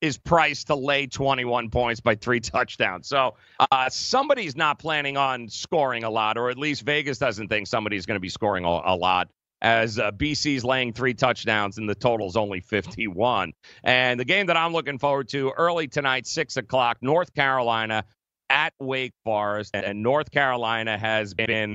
is 0.00 0.18
priced 0.18 0.66
to 0.68 0.74
lay 0.74 1.06
21 1.06 1.70
points 1.70 2.00
by 2.00 2.14
three 2.14 2.40
touchdowns. 2.40 3.08
So 3.08 3.36
uh, 3.58 3.88
somebody's 3.88 4.56
not 4.56 4.78
planning 4.78 5.16
on 5.16 5.48
scoring 5.48 6.04
a 6.04 6.10
lot, 6.10 6.36
or 6.36 6.50
at 6.50 6.58
least 6.58 6.82
Vegas 6.82 7.18
doesn't 7.18 7.48
think 7.48 7.66
somebody's 7.66 8.06
going 8.06 8.16
to 8.16 8.20
be 8.20 8.28
scoring 8.28 8.64
a, 8.64 8.82
a 8.84 8.96
lot. 8.96 9.28
As 9.62 9.98
uh, 9.98 10.12
BC's 10.12 10.64
laying 10.64 10.92
three 10.92 11.14
touchdowns 11.14 11.78
and 11.78 11.88
the 11.88 11.94
total's 11.94 12.36
only 12.36 12.60
51. 12.60 13.52
And 13.84 14.20
the 14.20 14.24
game 14.24 14.46
that 14.46 14.56
I'm 14.56 14.74
looking 14.74 14.98
forward 14.98 15.28
to 15.30 15.50
early 15.56 15.88
tonight, 15.88 16.26
six 16.26 16.58
o'clock, 16.58 16.98
North 17.00 17.32
Carolina 17.32 18.04
at 18.50 18.74
Wake 18.78 19.14
Forest. 19.24 19.74
And 19.74 20.02
North 20.02 20.30
Carolina 20.30 20.98
has 20.98 21.32
been 21.32 21.74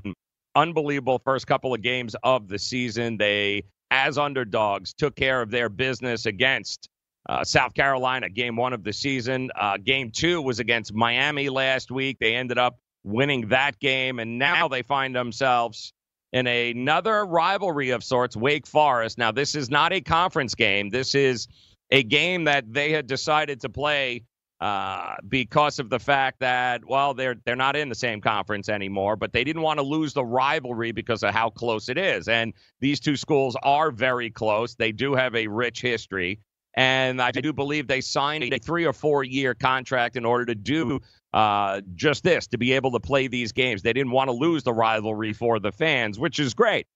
unbelievable 0.55 1.19
first 1.25 1.47
couple 1.47 1.73
of 1.73 1.81
games 1.81 2.15
of 2.23 2.47
the 2.47 2.59
season. 2.59 3.17
They, 3.17 3.63
as 3.89 4.19
underdogs, 4.19 4.93
took 4.93 5.15
care 5.15 5.41
of 5.41 5.49
their 5.49 5.67
business 5.67 6.27
against 6.27 6.87
uh, 7.29 7.43
South 7.43 7.73
Carolina, 7.73 8.29
game 8.29 8.55
one 8.55 8.73
of 8.73 8.83
the 8.83 8.93
season. 8.93 9.51
Uh, 9.59 9.77
game 9.77 10.11
two 10.11 10.41
was 10.41 10.59
against 10.59 10.93
Miami 10.93 11.49
last 11.49 11.91
week. 11.91 12.17
They 12.19 12.35
ended 12.35 12.57
up 12.57 12.79
winning 13.03 13.49
that 13.49 13.79
game, 13.79 14.19
and 14.19 14.37
now 14.37 14.67
they 14.67 14.81
find 14.81 15.15
themselves 15.15 15.93
in 16.33 16.47
another 16.47 17.25
rivalry 17.25 17.89
of 17.89 18.03
sorts, 18.03 18.35
Wake 18.35 18.65
Forest. 18.65 19.17
Now, 19.17 19.31
this 19.31 19.55
is 19.55 19.69
not 19.69 19.91
a 19.93 20.01
conference 20.01 20.55
game. 20.55 20.89
This 20.89 21.13
is 21.13 21.47
a 21.91 22.03
game 22.03 22.45
that 22.45 22.71
they 22.71 22.91
had 22.91 23.07
decided 23.07 23.61
to 23.61 23.69
play 23.69 24.23
uh, 24.61 25.15
because 25.27 25.79
of 25.79 25.89
the 25.89 25.99
fact 25.99 26.39
that, 26.39 26.85
well, 26.85 27.13
they're 27.13 27.35
they're 27.45 27.55
not 27.55 27.75
in 27.75 27.89
the 27.89 27.95
same 27.95 28.21
conference 28.21 28.69
anymore, 28.69 29.15
but 29.15 29.33
they 29.33 29.43
didn't 29.43 29.63
want 29.63 29.79
to 29.79 29.83
lose 29.83 30.13
the 30.13 30.23
rivalry 30.23 30.91
because 30.91 31.23
of 31.23 31.33
how 31.33 31.49
close 31.49 31.89
it 31.89 31.97
is. 31.97 32.27
And 32.27 32.53
these 32.79 32.99
two 32.99 33.15
schools 33.15 33.57
are 33.63 33.91
very 33.91 34.29
close. 34.29 34.75
They 34.75 34.91
do 34.91 35.15
have 35.15 35.35
a 35.35 35.47
rich 35.47 35.81
history. 35.81 36.39
And 36.73 37.21
I 37.21 37.31
do 37.31 37.51
believe 37.51 37.87
they 37.87 38.01
signed 38.01 38.43
a 38.43 38.57
three 38.57 38.85
or 38.85 38.93
four 38.93 39.23
year 39.23 39.53
contract 39.53 40.15
in 40.15 40.25
order 40.25 40.45
to 40.45 40.55
do 40.55 40.99
uh, 41.33 41.81
just 41.95 42.23
this, 42.23 42.47
to 42.47 42.57
be 42.57 42.73
able 42.73 42.91
to 42.91 42.99
play 42.99 43.27
these 43.27 43.51
games. 43.51 43.81
They 43.81 43.93
didn't 43.93 44.11
want 44.11 44.29
to 44.29 44.33
lose 44.33 44.63
the 44.63 44.73
rivalry 44.73 45.33
for 45.33 45.59
the 45.59 45.71
fans, 45.71 46.17
which 46.17 46.39
is 46.39 46.53
great. 46.53 46.87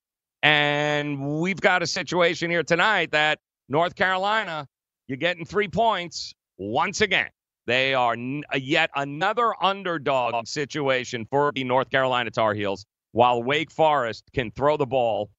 And 0.44 1.40
we've 1.40 1.60
got 1.60 1.82
a 1.82 1.88
situation 1.88 2.50
here 2.50 2.64
tonight 2.64 3.12
that 3.12 3.40
North 3.68 3.96
Carolina, 3.96 4.68
you're 5.08 5.18
getting 5.18 5.46
three 5.46 5.68
points 5.68 6.34
once 6.58 7.02
again. 7.02 7.30
They 7.68 7.94
are 7.96 8.14
n- 8.14 8.44
yet 8.54 8.92
another 8.96 9.54
underdog 9.62 10.46
situation 10.48 11.26
for 11.26 11.52
the 11.54 11.64
North 11.64 11.90
Carolina 11.90 12.30
Tar 12.30 12.54
Heels, 12.54 12.86
while 13.12 13.42
Wake 13.42 13.72
Forest 13.72 14.24
can 14.34 14.52
throw 14.52 14.78
the 14.78 14.86
ball 14.86 15.32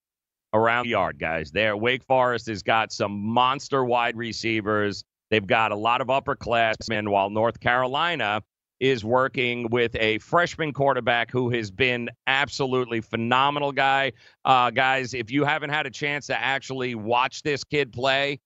around 0.53 0.85
the 0.85 0.91
yard, 0.91 1.19
guys. 1.19 1.51
There, 1.51 1.77
Wake 1.77 2.05
Forest 2.05 2.47
has 2.47 2.63
got 2.63 2.93
some 2.93 3.13
monster 3.13 3.85
wide 3.85 4.17
receivers. 4.17 5.05
They've 5.31 5.47
got 5.47 5.73
a 5.73 5.77
lot 5.77 6.01
of 6.01 6.09
upperclassmen, 6.09 7.09
while 7.09 7.31
North 7.31 7.61
Carolina 7.61 8.43
is 8.79 9.05
working 9.05 9.69
with 9.71 9.95
a 9.97 10.19
freshman 10.19 10.73
quarterback 10.73 11.31
who 11.31 11.51
has 11.51 11.71
been 11.71 12.11
absolutely 12.27 13.01
phenomenal 13.01 13.73
guy. 13.73 14.13
Uh, 14.45 14.71
guys, 14.71 15.15
if 15.15 15.31
you 15.31 15.45
haven't 15.45 15.71
had 15.71 15.87
a 15.87 15.91
chance 15.91 16.27
to 16.27 16.39
actually 16.39 16.95
watch 16.95 17.43
this 17.43 17.65
kid 17.65 17.93
play, 17.93 18.39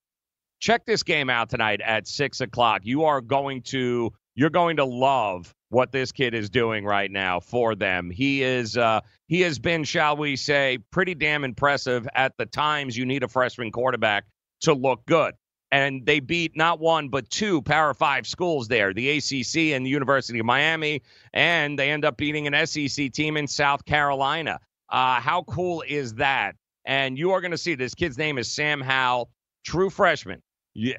check 0.61 0.85
this 0.87 1.03
game 1.03 1.29
out 1.29 1.51
tonight 1.51 1.81
at 1.81 2.07
six 2.07 2.41
o'clock. 2.41 2.83
You 2.85 3.05
are 3.05 3.21
going 3.21 3.63
to 3.63 4.13
you're 4.37 4.51
going 4.51 4.77
to 4.77 4.85
love 4.85 5.53
what 5.71 5.93
this 5.93 6.13
kid 6.13 6.35
is 6.35 6.51
doing 6.51 6.85
right 6.85 7.11
now 7.11 7.41
for 7.41 7.75
them. 7.75 8.11
He 8.11 8.43
is 8.43 8.77
uh, 8.77 9.01
he 9.27 9.41
has 9.43 9.59
been, 9.59 9.85
shall 9.85 10.17
we 10.17 10.37
say, 10.37 10.79
pretty 10.91 11.15
damn 11.15 11.45
impressive 11.45 12.07
at 12.15 12.37
the 12.37 12.47
times 12.47 12.97
you 12.97 13.07
need 13.07 13.23
a 13.23 13.29
freshman 13.29 13.73
quarterback 13.73 14.25
to 14.63 14.75
look 14.75 15.07
good. 15.07 15.35
And 15.73 16.05
they 16.05 16.19
beat 16.19 16.57
not 16.57 16.81
one 16.81 17.09
but 17.09 17.31
two 17.31 17.63
Power 17.63 17.95
Five 17.95 18.27
schools 18.27 18.67
there, 18.67 18.93
the 18.93 19.19
ACC 19.19 19.73
and 19.77 19.87
the 19.87 19.91
University 19.91 20.41
of 20.41 20.47
Miami, 20.47 21.03
and 21.33 21.79
they 21.79 21.91
end 21.91 22.05
up 22.05 22.17
beating 22.17 22.49
an 22.49 22.67
SEC 22.67 23.13
team 23.13 23.37
in 23.37 23.47
South 23.47 23.85
Carolina. 23.85 24.59
Uh, 24.89 25.21
how 25.21 25.45
cool 25.45 25.85
is 25.87 26.15
that? 26.15 26.57
And 26.85 27.17
you 27.17 27.31
are 27.31 27.41
going 27.41 27.53
to 27.53 27.59
see 27.59 27.77
this 27.77 27.95
kid's 27.95 28.19
name 28.19 28.37
is 28.39 28.51
Sam 28.51 28.81
Howell, 28.81 29.31
true 29.65 29.91
freshman, 29.91 30.43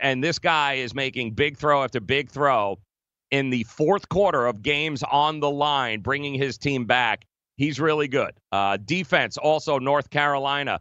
and 0.01 0.23
this 0.23 0.39
guy 0.39 0.75
is 0.75 0.95
making 0.95 1.31
big 1.31 1.57
throw 1.57 1.83
after 1.83 1.99
big 1.99 2.29
throw 2.29 2.79
in 3.31 3.49
the 3.49 3.63
fourth 3.63 4.09
quarter 4.09 4.45
of 4.45 4.61
games 4.61 5.03
on 5.03 5.39
the 5.39 5.49
line, 5.49 6.01
bringing 6.01 6.35
his 6.35 6.57
team 6.57 6.85
back. 6.85 7.25
He's 7.57 7.79
really 7.79 8.07
good. 8.07 8.33
Uh, 8.51 8.77
defense, 8.77 9.37
also 9.37 9.79
North 9.79 10.09
Carolina, 10.09 10.79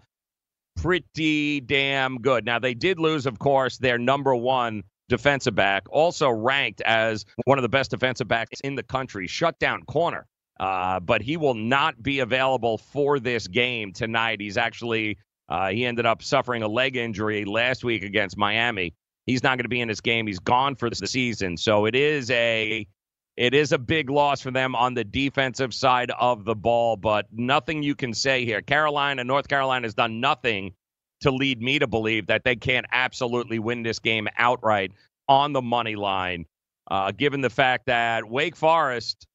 pretty 0.77 1.61
damn 1.61 2.19
good. 2.19 2.45
Now, 2.45 2.59
they 2.59 2.75
did 2.75 2.99
lose, 2.99 3.27
of 3.27 3.39
course, 3.39 3.79
their 3.79 3.99
number 3.99 4.35
one 4.35 4.83
defensive 5.09 5.55
back, 5.55 5.85
also 5.91 6.31
ranked 6.31 6.81
as 6.81 7.25
one 7.45 7.59
of 7.59 7.63
the 7.63 7.69
best 7.69 7.91
defensive 7.91 8.29
backs 8.29 8.61
in 8.61 8.75
the 8.77 8.83
country, 8.83 9.27
shutdown 9.27 9.83
corner. 9.83 10.27
Uh, 10.59 11.01
but 11.01 11.23
he 11.23 11.37
will 11.37 11.55
not 11.55 12.03
be 12.03 12.21
available 12.21 12.79
for 12.79 13.19
this 13.19 13.47
game 13.49 13.93
tonight. 13.93 14.41
He's 14.41 14.59
actually, 14.59 15.19
uh, 15.49 15.71
he 15.71 15.87
ended 15.87 16.07
up 16.07 16.23
suffering 16.23 16.63
a 16.63 16.69
leg 16.69 16.97
injury 16.97 17.45
last 17.45 17.83
week 17.83 18.03
against 18.03 18.37
Miami. 18.37 18.95
He's 19.31 19.45
not 19.45 19.57
going 19.57 19.65
to 19.65 19.69
be 19.69 19.81
in 19.81 19.87
this 19.87 20.01
game. 20.01 20.27
He's 20.27 20.41
gone 20.41 20.75
for 20.75 20.91
the 20.91 21.07
season. 21.07 21.57
So 21.57 21.87
it 21.87 21.95
is 21.95 22.33
a 22.33 22.85
it 23.37 23.55
is 23.55 23.71
a 23.71 23.79
big 23.79 24.11
loss 24.11 24.41
for 24.41 24.51
them 24.51 24.75
on 24.75 24.95
the 24.95 25.05
defensive 25.05 25.73
side 25.73 26.11
of 26.19 26.45
the 26.45 26.57
ball, 26.57 26.97
but 26.97 27.27
nothing 27.31 27.81
you 27.83 27.95
can 27.95 28.13
say 28.13 28.45
here. 28.45 28.61
Carolina, 28.61 29.23
North 29.23 29.47
Carolina 29.47 29.87
has 29.87 29.95
done 29.95 30.21
nothing 30.21 30.75
to 31.21 31.31
lead 31.31 31.63
me 31.63 31.79
to 31.79 31.87
believe 31.87 32.27
that 32.27 32.43
they 32.43 32.57
can't 32.57 32.87
absolutely 32.91 33.61
win 33.61 33.85
this 33.85 34.01
game 34.01 34.27
outright 34.37 34.91
on 35.29 35.53
the 35.53 35.63
money 35.63 35.95
line, 35.95 36.45
uh, 36.91 37.13
given 37.13 37.41
the 37.41 37.51
fact 37.51 37.87
that 37.87 38.29
Wake 38.29 38.57
Forest, 38.57 39.29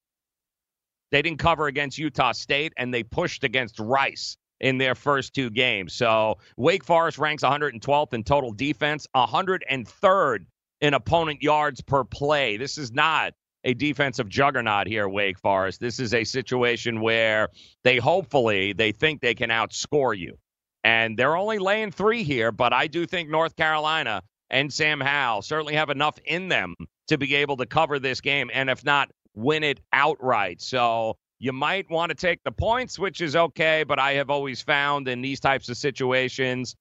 they 1.12 1.22
didn't 1.22 1.40
cover 1.40 1.68
against 1.68 1.98
Utah 1.98 2.34
State 2.34 2.74
and 2.76 2.94
they 2.94 3.04
pushed 3.04 3.46
against 3.46 3.80
Rice. 3.80 4.36
In 4.60 4.78
their 4.78 4.96
first 4.96 5.34
two 5.34 5.50
games. 5.50 5.94
So 5.94 6.38
Wake 6.58 6.84
Forest 6.84 7.18
ranks 7.18 7.44
112th 7.44 8.14
in 8.14 8.24
total 8.24 8.52
defense, 8.52 9.08
103rd 9.16 10.46
in 10.82 10.94
opponent 10.94 11.42
yards 11.42 11.82
per 11.82 12.04
play. 12.04 12.58
This 12.58 12.78
is 12.78 12.92
not 12.92 13.34
a 13.64 13.74
defensive 13.74 14.30
juggernaut 14.30 14.88
here, 14.88 15.10
Wake 15.10 15.40
Forest. 15.40 15.80
This 15.80 16.00
is 16.00 16.14
a 16.14 16.24
situation 16.24 17.02
where 17.02 17.50
they 17.84 17.98
hopefully 17.98 18.74
they 18.74 18.92
think 18.92 19.22
they 19.22 19.34
can 19.34 19.50
outscore 19.50 20.18
you. 20.18 20.38
And 20.84 21.18
they're 21.18 21.36
only 21.36 21.58
laying 21.58 21.92
three 21.92 22.24
here, 22.24 22.52
but 22.52 22.72
I 22.72 22.86
do 22.86 23.08
think 23.08 23.28
North 23.28 23.56
Carolina 23.56 24.22
and 24.52 24.72
Sam 24.72 25.02
Howell 25.02 25.42
certainly 25.42 25.74
have 25.74 25.90
enough 25.90 26.20
in 26.26 26.48
them 26.48 26.76
to 27.08 27.18
be 27.18 27.34
able 27.36 27.58
to 27.58 27.66
cover 27.66 27.98
this 27.98 28.22
game, 28.22 28.52
and 28.54 28.70
if 28.70 28.86
not, 28.86 29.10
win 29.34 29.64
it 29.64 29.80
outright. 29.92 30.62
So 30.62 31.18
you 31.40 31.52
might 31.52 31.90
want 31.90 32.10
to 32.10 32.16
take 32.16 32.44
the 32.44 32.52
points, 32.52 32.98
which 32.98 33.22
is 33.22 33.36
okay, 33.36 33.84
but 33.84 34.00
I 34.00 34.14
have 34.14 34.30
always 34.30 34.62
found 34.62 35.08
in 35.08 35.22
these 35.22 35.40
types 35.40 35.70
of 35.70 35.78
situations, 35.78 36.76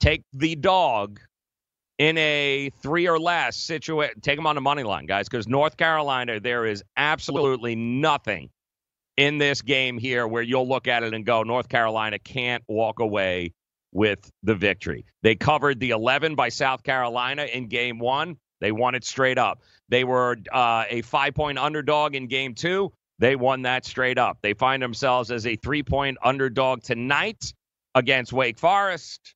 take 0.00 0.22
the 0.32 0.56
dog 0.56 1.20
in 1.98 2.18
a 2.18 2.70
three 2.82 3.08
or 3.08 3.18
less 3.18 3.56
situation. 3.56 4.20
Take 4.20 4.36
them 4.36 4.46
on 4.46 4.56
the 4.56 4.60
money 4.60 4.82
line, 4.82 5.06
guys, 5.06 5.28
because 5.28 5.46
North 5.46 5.76
Carolina, 5.76 6.40
there 6.40 6.66
is 6.66 6.82
absolutely 6.96 7.76
nothing 7.76 8.50
in 9.16 9.38
this 9.38 9.62
game 9.62 9.98
here 9.98 10.26
where 10.26 10.42
you'll 10.42 10.68
look 10.68 10.88
at 10.88 11.02
it 11.04 11.14
and 11.14 11.24
go, 11.24 11.42
North 11.42 11.68
Carolina 11.68 12.18
can't 12.18 12.64
walk 12.66 12.98
away 12.98 13.52
with 13.92 14.28
the 14.42 14.56
victory. 14.56 15.04
They 15.22 15.36
covered 15.36 15.78
the 15.78 15.90
11 15.90 16.34
by 16.34 16.48
South 16.48 16.82
Carolina 16.82 17.44
in 17.44 17.68
game 17.68 18.00
one. 18.00 18.38
They 18.60 18.72
won 18.72 18.94
it 18.94 19.04
straight 19.04 19.38
up. 19.38 19.62
They 19.88 20.04
were 20.04 20.36
uh, 20.52 20.84
a 20.88 21.02
five 21.02 21.34
point 21.34 21.58
underdog 21.58 22.14
in 22.14 22.26
game 22.26 22.54
two. 22.54 22.92
They 23.18 23.36
won 23.36 23.62
that 23.62 23.84
straight 23.84 24.18
up. 24.18 24.38
They 24.42 24.54
find 24.54 24.82
themselves 24.82 25.30
as 25.30 25.46
a 25.46 25.56
three 25.56 25.82
point 25.82 26.18
underdog 26.22 26.82
tonight 26.82 27.52
against 27.94 28.32
Wake 28.32 28.58
Forest. 28.58 29.34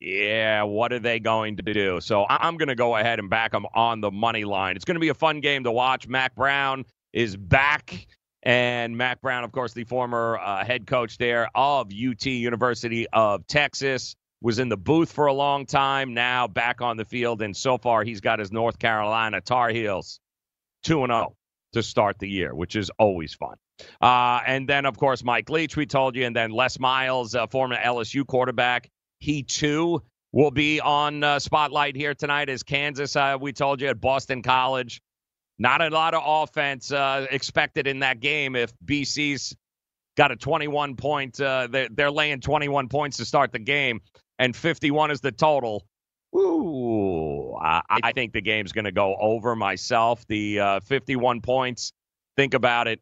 Yeah, 0.00 0.64
what 0.64 0.92
are 0.92 0.98
they 0.98 1.20
going 1.20 1.56
to 1.58 1.62
do? 1.62 2.00
So 2.00 2.26
I'm 2.28 2.56
going 2.56 2.68
to 2.68 2.74
go 2.74 2.96
ahead 2.96 3.20
and 3.20 3.30
back 3.30 3.52
them 3.52 3.66
on 3.72 4.00
the 4.00 4.10
money 4.10 4.44
line. 4.44 4.74
It's 4.74 4.84
going 4.84 4.96
to 4.96 5.00
be 5.00 5.10
a 5.10 5.14
fun 5.14 5.40
game 5.40 5.64
to 5.64 5.70
watch. 5.70 6.08
Mack 6.08 6.34
Brown 6.34 6.84
is 7.12 7.36
back. 7.36 8.08
And 8.42 8.96
Mack 8.96 9.20
Brown, 9.20 9.44
of 9.44 9.52
course, 9.52 9.72
the 9.72 9.84
former 9.84 10.38
uh, 10.38 10.64
head 10.64 10.88
coach 10.88 11.18
there 11.18 11.48
of 11.54 11.92
UT 11.92 12.26
University 12.26 13.06
of 13.12 13.46
Texas, 13.46 14.16
was 14.40 14.58
in 14.58 14.68
the 14.68 14.76
booth 14.76 15.12
for 15.12 15.26
a 15.26 15.32
long 15.32 15.66
time, 15.66 16.14
now 16.14 16.48
back 16.48 16.80
on 16.82 16.96
the 16.96 17.04
field. 17.04 17.40
And 17.40 17.56
so 17.56 17.78
far, 17.78 18.02
he's 18.02 18.20
got 18.20 18.40
his 18.40 18.50
North 18.50 18.80
Carolina 18.80 19.40
Tar 19.40 19.68
Heels 19.68 20.18
2 20.82 21.06
0 21.06 21.36
to 21.72 21.82
start 21.82 22.18
the 22.18 22.28
year, 22.28 22.54
which 22.54 22.76
is 22.76 22.90
always 22.98 23.34
fun. 23.34 23.56
Uh, 24.00 24.40
and 24.46 24.68
then, 24.68 24.86
of 24.86 24.96
course, 24.96 25.24
Mike 25.24 25.50
Leach, 25.50 25.76
we 25.76 25.86
told 25.86 26.16
you, 26.16 26.24
and 26.24 26.36
then 26.36 26.50
Les 26.50 26.78
Miles, 26.78 27.34
uh, 27.34 27.46
former 27.46 27.76
LSU 27.76 28.26
quarterback. 28.26 28.90
He 29.18 29.42
too 29.42 30.02
will 30.32 30.50
be 30.50 30.80
on 30.80 31.22
uh, 31.22 31.38
spotlight 31.38 31.96
here 31.96 32.14
tonight 32.14 32.48
as 32.48 32.62
Kansas, 32.62 33.14
uh, 33.16 33.36
we 33.40 33.52
told 33.52 33.80
you, 33.80 33.88
at 33.88 34.00
Boston 34.00 34.42
College. 34.42 35.02
Not 35.58 35.82
a 35.82 35.90
lot 35.90 36.14
of 36.14 36.22
offense 36.24 36.90
uh, 36.90 37.26
expected 37.30 37.86
in 37.86 38.00
that 38.00 38.20
game 38.20 38.56
if 38.56 38.72
BC's 38.84 39.54
got 40.16 40.32
a 40.32 40.36
21 40.36 40.96
point, 40.96 41.40
uh, 41.40 41.68
they're, 41.70 41.88
they're 41.90 42.10
laying 42.10 42.40
21 42.40 42.88
points 42.88 43.18
to 43.18 43.24
start 43.24 43.52
the 43.52 43.58
game, 43.58 44.00
and 44.38 44.56
51 44.56 45.10
is 45.10 45.20
the 45.20 45.32
total. 45.32 45.86
Ooh, 46.34 47.21
I, 47.62 48.00
I 48.02 48.12
think 48.12 48.32
the 48.32 48.40
game's 48.40 48.72
going 48.72 48.84
to 48.84 48.92
go 48.92 49.16
over 49.20 49.54
myself. 49.54 50.26
The 50.26 50.60
uh, 50.60 50.80
51 50.80 51.40
points, 51.40 51.92
think 52.36 52.54
about 52.54 52.88
it. 52.88 53.00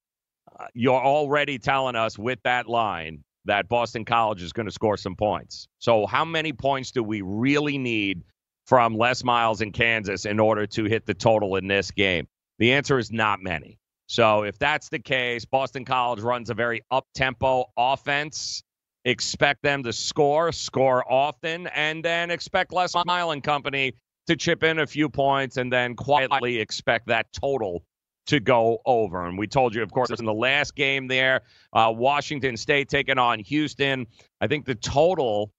Uh, 0.59 0.67
you're 0.75 1.01
already 1.01 1.59
telling 1.59 1.97
us 1.97 2.19
with 2.19 2.39
that 2.45 2.69
line 2.69 3.25
that 3.47 3.69
Boston 3.69 4.05
College 4.05 4.43
is 4.43 4.53
going 4.53 4.67
to 4.67 4.73
score 4.73 4.97
some 4.97 5.17
points. 5.17 5.67
So, 5.79 6.07
how 6.07 6.25
many 6.25 6.53
points 6.53 6.91
do 6.91 7.03
we 7.03 7.23
really 7.23 7.79
need 7.79 8.23
from 8.67 8.97
Les 8.97 9.25
Miles 9.25 9.63
in 9.63 9.73
Kansas 9.73 10.27
in 10.27 10.39
order 10.39 10.67
to 10.67 10.85
hit 10.85 11.07
the 11.07 11.15
total 11.15 11.57
in 11.57 11.67
this 11.67 11.91
game? 11.91 12.29
The 12.59 12.73
answer 12.73 12.99
is 12.99 13.11
not 13.11 13.43
many. 13.43 13.79
So, 14.09 14.43
if 14.43 14.59
that's 14.59 14.91
the 14.91 14.99
case, 14.99 15.45
Boston 15.45 15.85
College 15.85 16.21
runs 16.21 16.51
a 16.51 16.55
very 16.55 16.83
up 16.91 17.07
tempo 17.15 17.67
offense 17.77 18.63
expect 19.05 19.63
them 19.63 19.83
to 19.85 19.93
score, 19.93 20.53
score 20.53 21.11
often, 21.11 21.67
and 21.69 22.05
then 22.05 22.31
expect 22.31 22.73
Les 22.73 22.95
Miles 23.07 23.33
and 23.33 23.43
company 23.43 23.95
to 24.27 24.37
chip 24.37 24.63
in 24.63 24.79
a 24.79 24.87
few 24.87 25.09
points 25.09 25.57
and 25.57 25.73
then 25.73 25.97
quietly 25.97 26.59
expect 26.59 27.09
that 27.09 27.33
total 27.33 27.85
to 28.27 28.39
go 28.39 28.79
over. 28.87 29.27
And 29.27 29.37
we 29.37 29.47
told 29.47 29.75
you, 29.75 29.83
of 29.83 29.91
course, 29.91 30.11
in 30.11 30.25
the 30.25 30.35
last 30.35 30.77
game 30.77 31.09
there, 31.09 31.43
uh, 31.73 31.93
Washington 31.95 32.57
State 32.57 32.89
taking 32.89 33.19
on 33.19 33.41
Houston. 33.41 34.07
I 34.41 34.47
think 34.47 34.67
the 34.67 34.75
total 34.75 35.53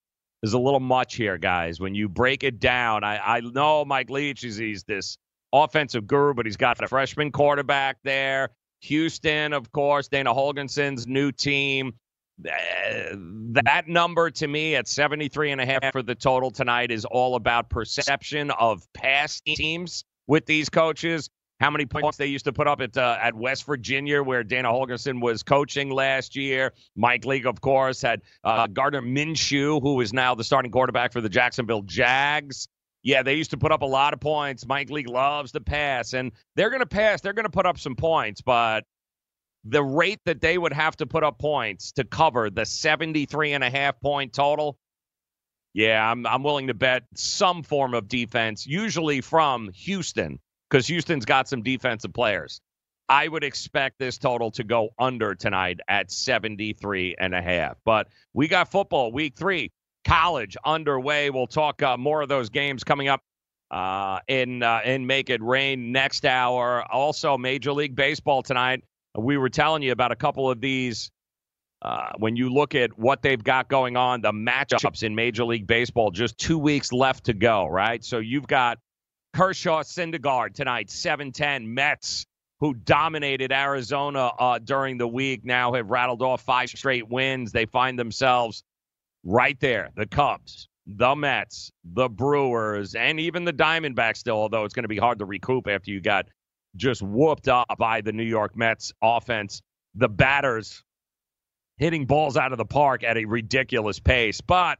is 0.43 0.53
a 0.53 0.59
little 0.59 0.79
much 0.79 1.15
here, 1.15 1.37
guys. 1.37 1.79
When 1.79 1.95
you 1.95 2.07
break 2.07 2.43
it 2.43 2.59
down, 2.59 3.03
I, 3.03 3.37
I 3.37 3.39
know 3.41 3.83
Mike 3.85 4.09
Leach 4.09 4.43
is 4.43 4.57
he's 4.57 4.83
this 4.83 5.17
offensive 5.51 6.07
guru, 6.07 6.33
but 6.33 6.45
he's 6.45 6.57
got 6.57 6.81
a 6.81 6.87
freshman 6.87 7.31
quarterback 7.31 7.97
there. 8.03 8.49
Houston, 8.81 9.53
of 9.53 9.71
course, 9.71 10.07
Dana 10.07 10.33
Holgorsen's 10.33 11.05
new 11.05 11.31
team 11.31 11.93
that 12.43 13.87
number 13.87 14.29
to 14.31 14.47
me 14.47 14.75
at 14.75 14.87
73 14.87 15.51
and 15.51 15.61
a 15.61 15.65
half 15.65 15.91
for 15.91 16.01
the 16.01 16.15
total 16.15 16.51
tonight 16.51 16.91
is 16.91 17.05
all 17.05 17.35
about 17.35 17.69
perception 17.69 18.51
of 18.51 18.85
past 18.93 19.43
teams 19.45 20.03
with 20.27 20.45
these 20.45 20.69
coaches 20.69 21.29
how 21.61 21.69
many 21.69 21.85
points 21.85 22.17
they 22.17 22.25
used 22.25 22.45
to 22.45 22.51
put 22.51 22.67
up 22.67 22.81
at 22.81 22.97
uh, 22.97 23.19
at 23.21 23.35
West 23.35 23.65
Virginia, 23.65 24.23
where 24.23 24.43
Dana 24.43 24.69
Holgorsen 24.69 25.21
was 25.21 25.43
coaching 25.43 25.91
last 25.91 26.35
year. 26.35 26.73
Mike 26.95 27.23
Leach, 27.23 27.45
of 27.45 27.61
course, 27.61 28.01
had 28.01 28.23
uh, 28.43 28.65
Gardner 28.65 29.03
Minshew, 29.03 29.79
who 29.79 30.01
is 30.01 30.11
now 30.11 30.33
the 30.33 30.43
starting 30.43 30.71
quarterback 30.71 31.13
for 31.13 31.21
the 31.21 31.29
Jacksonville 31.29 31.83
Jags. 31.83 32.67
Yeah, 33.03 33.21
they 33.21 33.35
used 33.35 33.51
to 33.51 33.57
put 33.57 33.71
up 33.71 33.83
a 33.83 33.85
lot 33.85 34.13
of 34.13 34.19
points. 34.19 34.65
Mike 34.65 34.89
Leach 34.89 35.07
loves 35.07 35.51
to 35.51 35.61
pass, 35.61 36.13
and 36.13 36.31
they're 36.55 36.71
going 36.71 36.81
to 36.81 36.87
pass. 36.87 37.21
They're 37.21 37.33
going 37.33 37.45
to 37.45 37.51
put 37.51 37.67
up 37.67 37.79
some 37.79 37.95
points, 37.95 38.41
but 38.41 38.85
the 39.63 39.83
rate 39.83 40.19
that 40.25 40.41
they 40.41 40.57
would 40.57 40.73
have 40.73 40.95
to 40.97 41.05
put 41.05 41.23
up 41.23 41.39
points 41.39 41.91
to 41.93 42.03
cover 42.03 42.49
the 42.49 42.65
73 42.65 43.53
and 43.53 43.63
a 43.63 43.69
half 43.69 43.99
point 43.99 44.33
total, 44.33 44.77
yeah, 45.73 46.09
I'm, 46.09 46.25
I'm 46.25 46.43
willing 46.43 46.67
to 46.67 46.73
bet 46.73 47.03
some 47.15 47.63
form 47.63 47.93
of 47.93 48.07
defense, 48.07 48.65
usually 48.65 49.21
from 49.21 49.69
Houston, 49.73 50.39
because 50.69 50.87
Houston's 50.87 51.25
got 51.25 51.47
some 51.47 51.61
defensive 51.61 52.13
players. 52.13 52.59
I 53.07 53.27
would 53.27 53.43
expect 53.43 53.99
this 53.99 54.17
total 54.17 54.51
to 54.51 54.63
go 54.63 54.89
under 54.97 55.35
tonight 55.35 55.79
at 55.87 56.11
73 56.11 57.15
and 57.19 57.35
a 57.35 57.41
half. 57.41 57.77
But 57.83 58.07
we 58.33 58.47
got 58.47 58.71
football 58.71 59.11
week 59.11 59.35
three, 59.37 59.71
college 60.05 60.55
underway. 60.65 61.29
We'll 61.29 61.47
talk 61.47 61.81
uh, 61.81 61.97
more 61.97 62.21
of 62.21 62.29
those 62.29 62.49
games 62.49 62.83
coming 62.83 63.09
up 63.09 63.21
uh, 63.69 64.19
in 64.27 64.63
uh, 64.63 64.81
in 64.85 65.07
Make 65.07 65.29
It 65.29 65.41
Rain 65.41 65.91
next 65.91 66.25
hour. 66.25 66.83
Also, 66.89 67.37
Major 67.37 67.73
League 67.73 67.95
Baseball 67.95 68.41
tonight 68.41 68.83
we 69.17 69.37
were 69.37 69.49
telling 69.49 69.83
you 69.83 69.91
about 69.91 70.11
a 70.11 70.15
couple 70.15 70.49
of 70.49 70.61
these. 70.61 71.11
Uh, 71.83 72.11
when 72.17 72.35
you 72.35 72.53
look 72.53 72.75
at 72.75 72.95
what 72.95 73.23
they've 73.23 73.43
got 73.43 73.67
going 73.67 73.97
on, 73.97 74.21
the 74.21 74.31
matchups 74.31 75.01
in 75.01 75.15
Major 75.15 75.43
League 75.43 75.65
Baseball, 75.65 76.11
just 76.11 76.37
two 76.37 76.59
weeks 76.59 76.93
left 76.93 77.23
to 77.25 77.33
go, 77.33 77.65
right? 77.65 78.03
So 78.03 78.19
you've 78.19 78.45
got 78.45 78.77
Kershaw 79.33 79.81
Syndergaard 79.81 80.53
tonight, 80.53 80.91
710 80.91 81.73
Mets, 81.73 82.27
who 82.59 82.75
dominated 82.75 83.51
Arizona 83.51 84.27
uh, 84.37 84.59
during 84.59 84.99
the 84.99 85.07
week, 85.07 85.43
now 85.43 85.73
have 85.73 85.89
rattled 85.89 86.21
off 86.21 86.41
five 86.41 86.69
straight 86.69 87.09
wins. 87.09 87.51
They 87.51 87.65
find 87.65 87.97
themselves 87.97 88.63
right 89.23 89.59
there. 89.59 89.89
The 89.95 90.05
Cubs, 90.05 90.67
the 90.85 91.15
Mets, 91.15 91.71
the 91.83 92.09
Brewers, 92.09 92.93
and 92.93 93.19
even 93.19 93.45
the 93.45 93.53
Diamondbacks 93.53 94.17
still, 94.17 94.35
although 94.35 94.65
it's 94.65 94.75
going 94.75 94.83
to 94.83 94.89
be 94.89 94.99
hard 94.99 95.19
to 95.19 95.25
recoup 95.25 95.67
after 95.67 95.89
you 95.89 96.01
got 96.01 96.27
just 96.75 97.01
whooped 97.01 97.47
up 97.47 97.67
by 97.77 98.01
the 98.01 98.11
New 98.11 98.23
York 98.23 98.55
Mets 98.55 98.91
offense. 99.01 99.61
The 99.95 100.09
batters 100.09 100.83
hitting 101.77 102.05
balls 102.05 102.37
out 102.37 102.51
of 102.51 102.57
the 102.57 102.65
park 102.65 103.03
at 103.03 103.17
a 103.17 103.25
ridiculous 103.25 103.99
pace. 103.99 104.39
But 104.39 104.79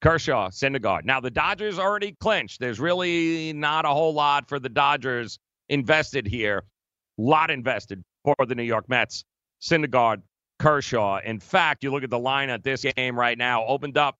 Kershaw, 0.00 0.48
Syndergaard. 0.48 1.04
Now, 1.04 1.20
the 1.20 1.30
Dodgers 1.30 1.78
already 1.78 2.16
clinched. 2.20 2.60
There's 2.60 2.80
really 2.80 3.52
not 3.52 3.84
a 3.84 3.88
whole 3.88 4.14
lot 4.14 4.48
for 4.48 4.58
the 4.58 4.68
Dodgers 4.68 5.38
invested 5.68 6.26
here. 6.26 6.64
Lot 7.18 7.50
invested 7.50 8.02
for 8.24 8.36
the 8.46 8.54
New 8.54 8.62
York 8.62 8.88
Mets. 8.88 9.24
Syndergaard, 9.60 10.22
Kershaw. 10.58 11.20
In 11.22 11.38
fact, 11.38 11.84
you 11.84 11.90
look 11.90 12.02
at 12.02 12.10
the 12.10 12.18
line 12.18 12.48
at 12.48 12.64
this 12.64 12.84
game 12.96 13.18
right 13.18 13.36
now, 13.36 13.66
opened 13.66 13.98
up 13.98 14.16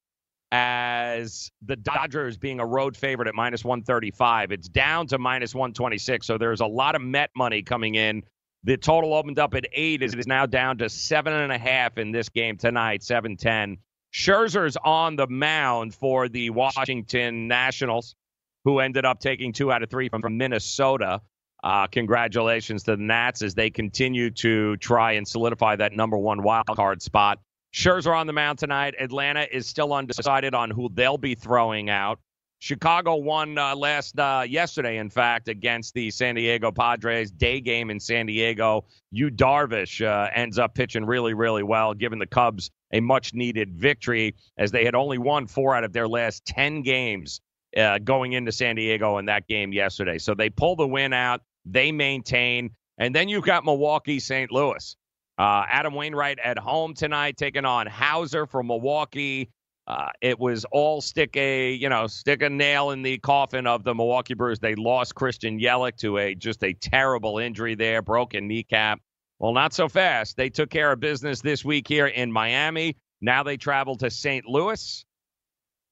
as 0.53 1.51
the 1.63 1.77
Dodgers 1.77 2.37
being 2.37 2.61
a 2.61 2.67
road 2.67 2.97
favorite 2.97 3.29
at 3.29 3.35
minus 3.35 3.65
135. 3.65 4.53
It's 4.53 4.69
down 4.69 5.07
to 5.09 5.19
minus 5.19 5.55
126. 5.55 6.27
So 6.27 6.39
there's 6.39 6.61
a 6.61 6.67
lot 6.67 6.95
of 6.95 7.03
Met 7.03 7.31
money 7.37 7.63
coming 7.63 7.95
in. 7.95 8.25
The 8.65 8.77
total 8.77 9.15
opened 9.15 9.39
up 9.39 9.55
at 9.55 9.67
eight. 9.73 10.03
It 10.03 10.19
is 10.19 10.27
now 10.27 10.47
down 10.47 10.79
to 10.79 10.89
seven 10.89 11.33
and 11.33 11.53
a 11.53 11.59
half 11.59 11.99
in 11.99 12.13
this 12.13 12.29
game 12.29 12.57
tonight, 12.57 13.03
7 13.03 13.37
10. 13.37 13.79
Scherzer's 14.13 14.77
on 14.85 15.17
the 15.17 15.29
mound 15.29 15.95
for 15.95 16.29
the 16.29 16.51
Washington 16.51 17.49
Nationals, 17.49 18.17
who 18.65 18.81
ended 18.81 19.05
up 19.05 19.21
taking 19.21 19.53
two 19.53 19.73
out 19.73 19.83
of 19.83 19.89
three 19.89 20.09
from, 20.09 20.21
from 20.21 20.37
Minnesota. 20.37 21.21
Uh, 21.63 21.87
congratulations 21.87 22.83
to 22.85 22.97
the 22.97 23.03
Nats 23.03 23.43
as 23.43 23.55
they 23.55 23.71
continue 23.71 24.31
to 24.31 24.77
try 24.79 25.13
and 25.13 25.29
solidify 25.29 25.77
that 25.77 25.93
number 25.93 26.19
one 26.19 26.43
wild 26.43 26.67
card 26.67 27.03
spot 27.03 27.39
Scherzer 27.73 28.17
on 28.17 28.27
the 28.27 28.33
mound 28.33 28.59
tonight. 28.59 28.95
Atlanta 28.99 29.47
is 29.51 29.67
still 29.67 29.93
undecided 29.93 30.55
on 30.55 30.71
who 30.71 30.91
they'll 30.93 31.19
be 31.19 31.35
throwing 31.35 31.89
out. 31.89 32.19
Chicago 32.63 33.17
won 33.17 33.57
uh, 33.57 33.75
last 33.75 34.19
uh, 34.19 34.45
yesterday, 34.47 34.99
in 34.99 35.09
fact, 35.09 35.49
against 35.49 35.95
the 35.95 36.11
San 36.11 36.35
Diego 36.35 36.71
Padres. 36.71 37.31
Day 37.31 37.59
game 37.61 37.89
in 37.89 37.99
San 37.99 38.27
Diego. 38.27 38.85
Yu 39.11 39.31
Darvish 39.31 40.07
uh, 40.07 40.29
ends 40.35 40.59
up 40.59 40.75
pitching 40.75 41.07
really, 41.07 41.33
really 41.33 41.63
well, 41.63 41.95
giving 41.95 42.19
the 42.19 42.27
Cubs 42.27 42.71
a 42.93 43.01
much 43.01 43.33
needed 43.33 43.73
victory 43.73 44.35
as 44.59 44.71
they 44.73 44.85
had 44.85 44.95
only 44.95 45.17
won 45.17 45.47
four 45.47 45.75
out 45.75 45.85
of 45.85 45.95
their 45.95 46.07
last 46.07 46.45
10 46.45 46.83
games 46.83 47.41
uh, 47.79 47.99
going 47.99 48.35
into 48.35 48.53
San 48.53 48.77
Diego 48.77 49.17
in 49.17 49.25
that 49.27 49.47
game 49.49 49.73
yesterday. 49.73 50.19
So 50.19 50.35
they 50.35 50.51
pull 50.51 50.77
the 50.77 50.87
win 50.87 51.15
out, 51.15 51.41
they 51.65 51.93
maintain. 51.93 52.71
And 52.99 53.15
then 53.15 53.31
you've 53.31 53.45
got 53.45 53.65
Milwaukee, 53.65 54.21
St. 54.21 54.53
Louis. 54.53 54.97
Uh, 55.41 55.65
Adam 55.71 55.95
Wainwright 55.95 56.39
at 56.39 56.59
home 56.59 56.93
tonight, 56.93 57.39
taking 57.39 57.65
on 57.65 57.87
Houser 57.87 58.45
from 58.45 58.67
Milwaukee. 58.67 59.49
Uh, 59.87 60.09
it 60.21 60.39
was 60.39 60.67
all 60.67 61.01
stick 61.01 61.35
a 61.35 61.73
you 61.73 61.89
know 61.89 62.07
stick 62.07 62.43
a 62.43 62.51
nail 62.51 62.91
in 62.91 63.01
the 63.01 63.17
coffin 63.17 63.67
of 63.67 63.83
the 63.83 63.95
Milwaukee 63.95 64.35
Brewers. 64.35 64.59
They 64.59 64.75
lost 64.75 65.15
Christian 65.15 65.59
Yelich 65.59 65.97
to 66.01 66.19
a 66.19 66.35
just 66.35 66.63
a 66.63 66.75
terrible 66.75 67.39
injury 67.39 67.75
there, 67.75 68.03
broken 68.03 68.49
kneecap. 68.49 69.01
Well, 69.39 69.55
not 69.55 69.73
so 69.73 69.89
fast. 69.89 70.37
They 70.37 70.51
took 70.51 70.69
care 70.69 70.93
of 70.93 71.01
business 71.01 71.41
this 71.41 71.65
week 71.65 71.89
here 71.89 72.09
in 72.09 72.31
Miami. 72.31 72.99
Now 73.23 73.43
they 73.43 73.57
travel 73.57 73.97
to 73.97 74.11
St. 74.11 74.45
Louis 74.45 75.07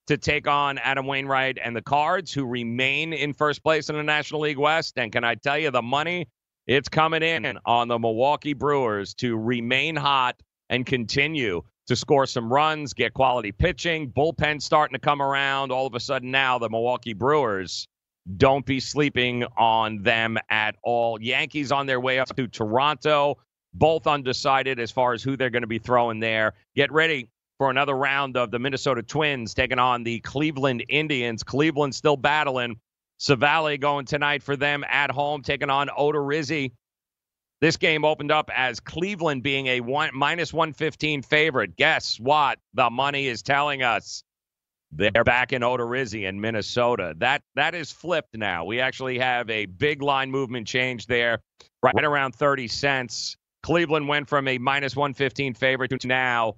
to 0.09 0.19
take 0.19 0.47
on 0.47 0.77
Adam 0.77 1.07
Wainwright 1.07 1.57
and 1.65 1.75
the 1.75 1.81
Cards, 1.81 2.35
who 2.35 2.45
remain 2.45 3.15
in 3.15 3.33
first 3.33 3.63
place 3.63 3.89
in 3.89 3.97
the 3.97 4.03
National 4.03 4.43
League 4.43 4.59
West. 4.59 4.99
And 4.99 5.11
can 5.11 5.25
I 5.25 5.37
tell 5.37 5.57
you, 5.57 5.71
the 5.71 5.81
money 5.81 6.29
it's 6.69 6.89
coming 6.89 7.23
in 7.23 7.59
on 7.65 7.89
the 7.89 7.99
Milwaukee 7.99 8.53
Brewers 8.53 9.15
to 9.15 9.37
remain 9.37 9.97
hot 9.97 10.41
and 10.69 10.85
continue 10.85 11.63
to 11.87 11.97
score 11.97 12.27
some 12.27 12.53
runs, 12.53 12.93
get 12.93 13.15
quality 13.15 13.51
pitching, 13.51 14.13
bullpen 14.13 14.61
starting 14.61 14.93
to 14.93 15.01
come 15.01 15.23
around. 15.23 15.73
All 15.73 15.87
of 15.87 15.95
a 15.95 16.01
sudden 16.01 16.31
now 16.31 16.59
the 16.59 16.69
Milwaukee 16.69 17.15
Brewers 17.15 17.89
don't 18.37 18.67
be 18.67 18.79
sleeping 18.79 19.45
on 19.57 20.03
them 20.03 20.37
at 20.51 20.77
all. 20.83 21.21
Yankees 21.21 21.73
on 21.73 21.87
their 21.87 22.01
way 22.01 22.19
up 22.19 22.37
to 22.37 22.47
Toronto, 22.47 23.39
both 23.73 24.07
undecided 24.07 24.79
as 24.79 24.91
far 24.91 25.15
as 25.15 25.23
who 25.23 25.39
they're 25.39 25.49
going 25.49 25.63
to 25.63 25.67
be 25.67 25.79
throwing 25.79 26.21
there. 26.21 26.53
Get 26.77 26.93
ready 26.93 27.31
for 27.57 27.71
another 27.71 27.95
round 27.95 28.37
of 28.37 28.51
the 28.51 28.59
Minnesota 28.59 29.03
Twins 29.03 29.55
taking 29.55 29.79
on 29.79 30.05
the 30.05 30.21
Cleveland 30.21 30.85
Indians. 30.91 31.43
Cleveland 31.43 31.95
still 31.95 32.19
battling 32.19 32.77
Civale 33.19 33.79
going 33.79 34.07
tonight 34.07 34.43
for 34.43 34.57
them 34.57 34.85
at 34.89 35.11
home, 35.11 35.43
taking 35.43 35.71
on 35.71 35.89
Odorizzi. 35.89 36.73
This 37.61 37.77
game 37.77 38.05
opened 38.05 38.31
up 38.31 38.51
as 38.55 38.79
Cleveland 38.79 39.43
being 39.43 39.67
a 39.67 39.81
one, 39.81 40.11
minus 40.15 40.53
115 40.53 41.23
favorite. 41.23 41.77
Guess 41.77 42.21
what? 42.21 42.59
The 42.75 42.89
money 42.89 43.27
is 43.27 43.43
telling 43.43 43.83
us 43.83 44.23
they're 44.93 45.25
back 45.25 45.53
in 45.53 45.63
Odorizzi 45.63 46.29
in 46.29 46.41
Minnesota. 46.41 47.15
That 47.19 47.43
that 47.57 47.75
is 47.75 47.91
flipped 47.91 48.37
now. 48.37 48.65
We 48.65 48.81
actually 48.81 49.19
have 49.19 49.51
a 49.51 49.67
big 49.67 50.03
line 50.03 50.31
movement 50.31 50.69
change 50.69 51.07
there, 51.07 51.41
right 51.83 52.05
around 52.05 52.37
30 52.37 52.69
cents. 52.69 53.37
Cleveland 53.65 54.07
went 54.07 54.29
from 54.29 54.47
a 54.47 54.59
minus 54.59 54.95
115 54.95 55.55
favorite 55.55 56.01
to 56.01 56.07
now 56.07 56.55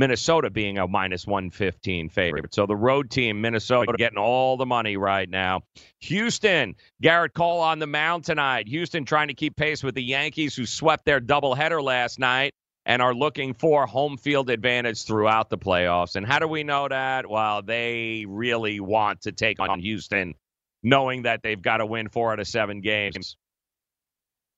Minnesota 0.00 0.48
being 0.48 0.78
a 0.78 0.88
minus 0.88 1.26
115 1.26 2.08
favorite. 2.08 2.54
So 2.54 2.64
the 2.64 2.74
road 2.74 3.10
team, 3.10 3.42
Minnesota, 3.42 3.92
getting 3.98 4.16
all 4.16 4.56
the 4.56 4.64
money 4.64 4.96
right 4.96 5.28
now. 5.28 5.60
Houston, 5.98 6.74
Gerrit 7.02 7.34
Cole 7.34 7.60
on 7.60 7.80
the 7.80 7.86
mound 7.86 8.24
tonight. 8.24 8.66
Houston 8.66 9.04
trying 9.04 9.28
to 9.28 9.34
keep 9.34 9.56
pace 9.56 9.84
with 9.84 9.94
the 9.94 10.02
Yankees, 10.02 10.56
who 10.56 10.64
swept 10.64 11.04
their 11.04 11.20
doubleheader 11.20 11.82
last 11.82 12.18
night 12.18 12.54
and 12.86 13.02
are 13.02 13.12
looking 13.12 13.52
for 13.52 13.84
home 13.86 14.16
field 14.16 14.48
advantage 14.48 15.04
throughout 15.04 15.50
the 15.50 15.58
playoffs. 15.58 16.16
And 16.16 16.26
how 16.26 16.38
do 16.38 16.48
we 16.48 16.64
know 16.64 16.88
that? 16.88 17.28
Well, 17.28 17.60
they 17.60 18.24
really 18.26 18.80
want 18.80 19.20
to 19.22 19.32
take 19.32 19.60
on 19.60 19.80
Houston, 19.80 20.34
knowing 20.82 21.24
that 21.24 21.42
they've 21.42 21.60
got 21.60 21.76
to 21.76 21.84
win 21.84 22.08
four 22.08 22.32
out 22.32 22.40
of 22.40 22.48
seven 22.48 22.80
games 22.80 23.36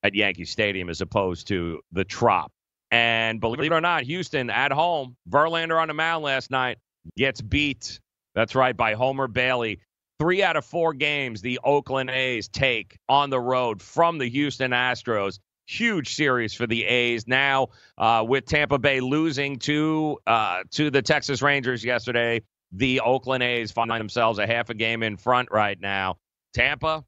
at 0.05 0.15
Yankee 0.15 0.45
Stadium 0.45 0.89
as 0.89 1.01
opposed 1.01 1.49
to 1.49 1.81
the 1.91 2.05
Trop. 2.05 2.53
And 2.93 3.41
believe 3.41 3.73
it 3.73 3.75
or 3.75 3.81
not, 3.81 4.03
Houston 4.03 4.51
at 4.51 4.71
home, 4.71 5.17
Verlander 5.29 5.81
on 5.81 5.89
the 5.89 5.95
mound 5.95 6.23
last 6.23 6.51
night 6.51 6.77
gets 7.17 7.41
beat. 7.41 7.99
That's 8.35 8.55
right, 8.55 8.77
by 8.77 8.93
Homer 8.93 9.29
Bailey. 9.29 9.81
Three 10.21 10.43
out 10.43 10.57
of 10.57 10.65
four 10.67 10.93
games 10.93 11.41
the 11.41 11.59
Oakland 11.65 12.11
A's 12.11 12.49
take 12.49 12.99
on 13.09 13.31
the 13.31 13.41
road 13.41 13.81
from 13.81 14.19
the 14.19 14.29
Houston 14.29 14.73
Astros. 14.73 15.39
Huge 15.67 16.15
series 16.15 16.53
for 16.53 16.67
the 16.67 16.85
A's. 16.85 17.27
Now, 17.27 17.69
uh, 17.97 18.25
with 18.29 18.45
Tampa 18.45 18.79
Bay 18.79 19.01
losing 19.01 19.59
to 19.61 20.19
uh, 20.27 20.63
to 20.73 20.91
the 20.91 21.01
Texas 21.01 21.41
Rangers 21.41 21.83
yesterday, 21.83 22.43
the 22.73 23.01
Oakland 23.01 23.43
A's 23.43 23.73
find 23.73 23.91
themselves 23.91 24.39
a 24.39 24.47
half 24.47 24.69
a 24.69 24.75
game 24.75 25.03
in 25.03 25.17
front 25.17 25.51
right 25.51 25.81
now. 25.81 26.19
Tampa, 26.53 27.05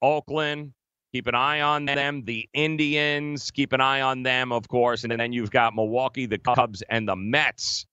Oakland, 0.00 0.72
Keep 1.16 1.28
an 1.28 1.34
eye 1.34 1.62
on 1.62 1.86
them. 1.86 2.26
The 2.26 2.46
Indians, 2.52 3.50
keep 3.50 3.72
an 3.72 3.80
eye 3.80 4.02
on 4.02 4.22
them, 4.22 4.52
of 4.52 4.68
course. 4.68 5.02
And 5.02 5.18
then 5.18 5.32
you've 5.32 5.50
got 5.50 5.74
Milwaukee, 5.74 6.26
the 6.26 6.36
Cubs, 6.36 6.82
and 6.90 7.08
the 7.08 7.16
Mets 7.16 7.86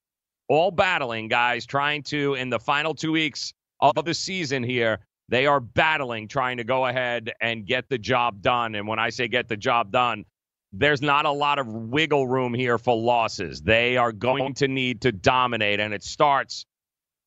all 0.49 0.71
battling, 0.71 1.29
guys, 1.29 1.65
trying 1.65 2.03
to, 2.03 2.33
in 2.33 2.49
the 2.49 2.59
final 2.59 2.93
two 2.93 3.13
weeks 3.13 3.53
of 3.79 4.03
the 4.03 4.13
season 4.13 4.61
here, 4.61 4.99
they 5.29 5.45
are 5.45 5.61
battling, 5.61 6.27
trying 6.27 6.57
to 6.57 6.65
go 6.65 6.85
ahead 6.85 7.31
and 7.39 7.65
get 7.65 7.87
the 7.87 7.97
job 7.97 8.41
done. 8.41 8.75
And 8.75 8.89
when 8.89 8.99
I 8.99 9.09
say 9.09 9.29
get 9.29 9.47
the 9.47 9.55
job 9.55 9.89
done, 9.89 10.25
there's 10.73 11.01
not 11.01 11.23
a 11.23 11.31
lot 11.31 11.59
of 11.59 11.67
wiggle 11.67 12.27
room 12.27 12.53
here 12.53 12.77
for 12.77 12.93
losses. 12.93 13.61
They 13.61 13.95
are 13.95 14.11
going 14.11 14.55
to 14.55 14.67
need 14.67 15.03
to 15.03 15.13
dominate, 15.13 15.79
and 15.79 15.93
it 15.93 16.03
starts 16.03 16.65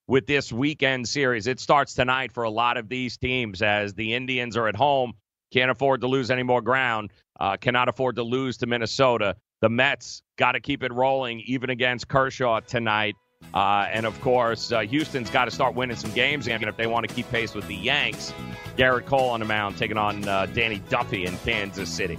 with 0.07 0.26
this 0.26 0.53
weekend 0.53 1.09
series. 1.09 1.47
It 1.47 1.59
starts 1.59 1.94
tonight 1.94 2.32
for 2.32 2.42
a 2.42 2.51
lot 2.51 2.76
of 2.76 2.90
these 2.90 3.16
teams 3.16 3.62
as 3.62 3.94
the 3.94 4.12
Indians 4.12 4.59
are 4.59 4.68
at 4.68 4.76
home 4.76 5.14
can't 5.53 5.70
afford 5.70 6.01
to 6.03 6.07
lose 6.07 6.30
any 6.30 6.42
more 6.42 6.61
ground. 6.61 7.12
Uh, 7.38 7.57
cannot 7.57 7.88
afford 7.88 8.16
to 8.16 8.22
lose 8.22 8.57
to 8.59 8.66
Minnesota. 8.66 9.36
The 9.61 9.68
Mets 9.68 10.22
got 10.36 10.53
to 10.53 10.61
keep 10.61 10.82
it 10.82 10.92
rolling, 10.92 11.40
even 11.40 11.70
against 11.70 12.09
Kershaw 12.09 12.61
tonight. 12.61 13.14
Uh, 13.55 13.86
and 13.90 14.07
of 14.07 14.18
course, 14.20 14.72
uh, 14.72 14.80
Houston's 14.80 15.30
got 15.30 15.44
to 15.44 15.51
start 15.51 15.74
winning 15.74 15.97
some 15.97 16.11
games 16.12 16.47
again 16.47 16.64
if 16.64 16.76
they 16.76 16.86
want 16.86 17.09
to 17.09 17.14
keep 17.14 17.30
pace 17.30 17.55
with 17.55 17.66
the 17.68 17.74
Yanks. 17.74 18.32
Gerrit 18.76 19.07
Cole 19.07 19.30
on 19.30 19.40
the 19.40 19.47
mound 19.47 19.76
taking 19.76 19.99
on 19.99 20.26
uh, 20.26 20.47
Danny 20.47 20.80
Duffy 20.88 21.26
in 21.26 21.36
Kansas 21.38 21.90
City. 21.90 22.18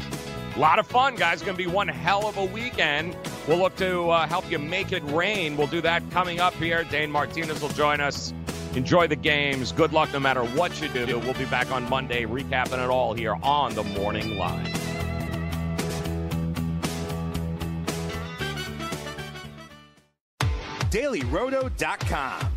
A 0.56 0.60
lot 0.60 0.80
of 0.80 0.88
fun, 0.88 1.16
guys. 1.16 1.42
Going 1.42 1.56
to 1.56 1.64
be 1.64 1.70
one 1.70 1.88
hell 1.88 2.28
of 2.28 2.38
a 2.38 2.46
weekend. 2.46 3.16
We'll 3.48 3.60
look 3.60 3.76
to 3.76 4.10
uh, 4.10 4.28
help 4.28 4.50
you 4.50 4.58
make 4.58 4.92
it 4.92 5.04
rain. 5.06 5.56
We'll 5.56 5.68
do 5.68 5.82
that 5.82 6.10
coming 6.10 6.40
up 6.40 6.56
here. 6.56 6.84
Dane 6.86 7.12
Martinez 7.12 7.62
will 7.62 7.70
join 7.70 8.02
us 8.02 8.34
Enjoy 8.78 9.08
the 9.08 9.16
games. 9.16 9.72
Good 9.72 9.92
luck 9.92 10.14
no 10.14 10.20
matter 10.20 10.44
what 10.44 10.80
you 10.80 10.88
do. 10.90 11.18
We'll 11.18 11.34
be 11.34 11.46
back 11.46 11.72
on 11.72 11.90
Monday 11.90 12.26
recapping 12.26 12.74
it 12.74 12.92
all 12.92 13.16
here 13.16 13.36
on 13.42 13.74
the 13.74 13.82
Morning 13.82 14.38
Line. 14.38 14.72
DailyRoto.com. 20.92 22.57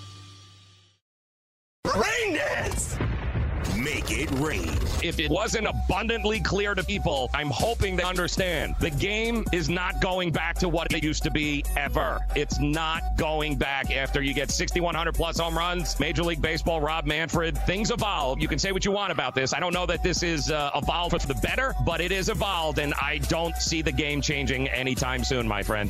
Rain. 4.33 4.69
If 5.03 5.19
it 5.19 5.29
wasn't 5.29 5.67
abundantly 5.67 6.39
clear 6.39 6.73
to 6.75 6.83
people, 6.83 7.29
I'm 7.33 7.49
hoping 7.49 7.95
they 7.95 8.03
understand. 8.03 8.75
The 8.79 8.89
game 8.89 9.45
is 9.51 9.69
not 9.69 10.01
going 10.01 10.31
back 10.31 10.57
to 10.59 10.69
what 10.69 10.93
it 10.93 11.03
used 11.03 11.23
to 11.23 11.31
be 11.31 11.63
ever. 11.75 12.19
It's 12.35 12.59
not 12.59 13.17
going 13.17 13.57
back 13.57 13.91
after 13.91 14.21
you 14.21 14.33
get 14.33 14.51
6,100 14.51 15.13
plus 15.13 15.39
home 15.39 15.57
runs. 15.57 15.99
Major 15.99 16.23
League 16.23 16.41
Baseball, 16.41 16.81
Rob 16.81 17.05
Manfred, 17.05 17.57
things 17.59 17.91
evolve. 17.91 18.39
You 18.39 18.47
can 18.47 18.59
say 18.59 18.71
what 18.71 18.85
you 18.85 18.91
want 18.91 19.11
about 19.11 19.35
this. 19.35 19.53
I 19.53 19.59
don't 19.59 19.73
know 19.73 19.85
that 19.85 20.03
this 20.03 20.23
is 20.23 20.51
uh, 20.51 20.71
evolved 20.75 21.21
for 21.21 21.27
the 21.27 21.39
better, 21.41 21.73
but 21.85 22.01
it 22.01 22.11
is 22.11 22.29
evolved, 22.29 22.79
and 22.79 22.93
I 22.95 23.17
don't 23.17 23.55
see 23.57 23.81
the 23.81 23.91
game 23.91 24.21
changing 24.21 24.67
anytime 24.69 25.23
soon, 25.23 25.47
my 25.47 25.63
friend. 25.63 25.89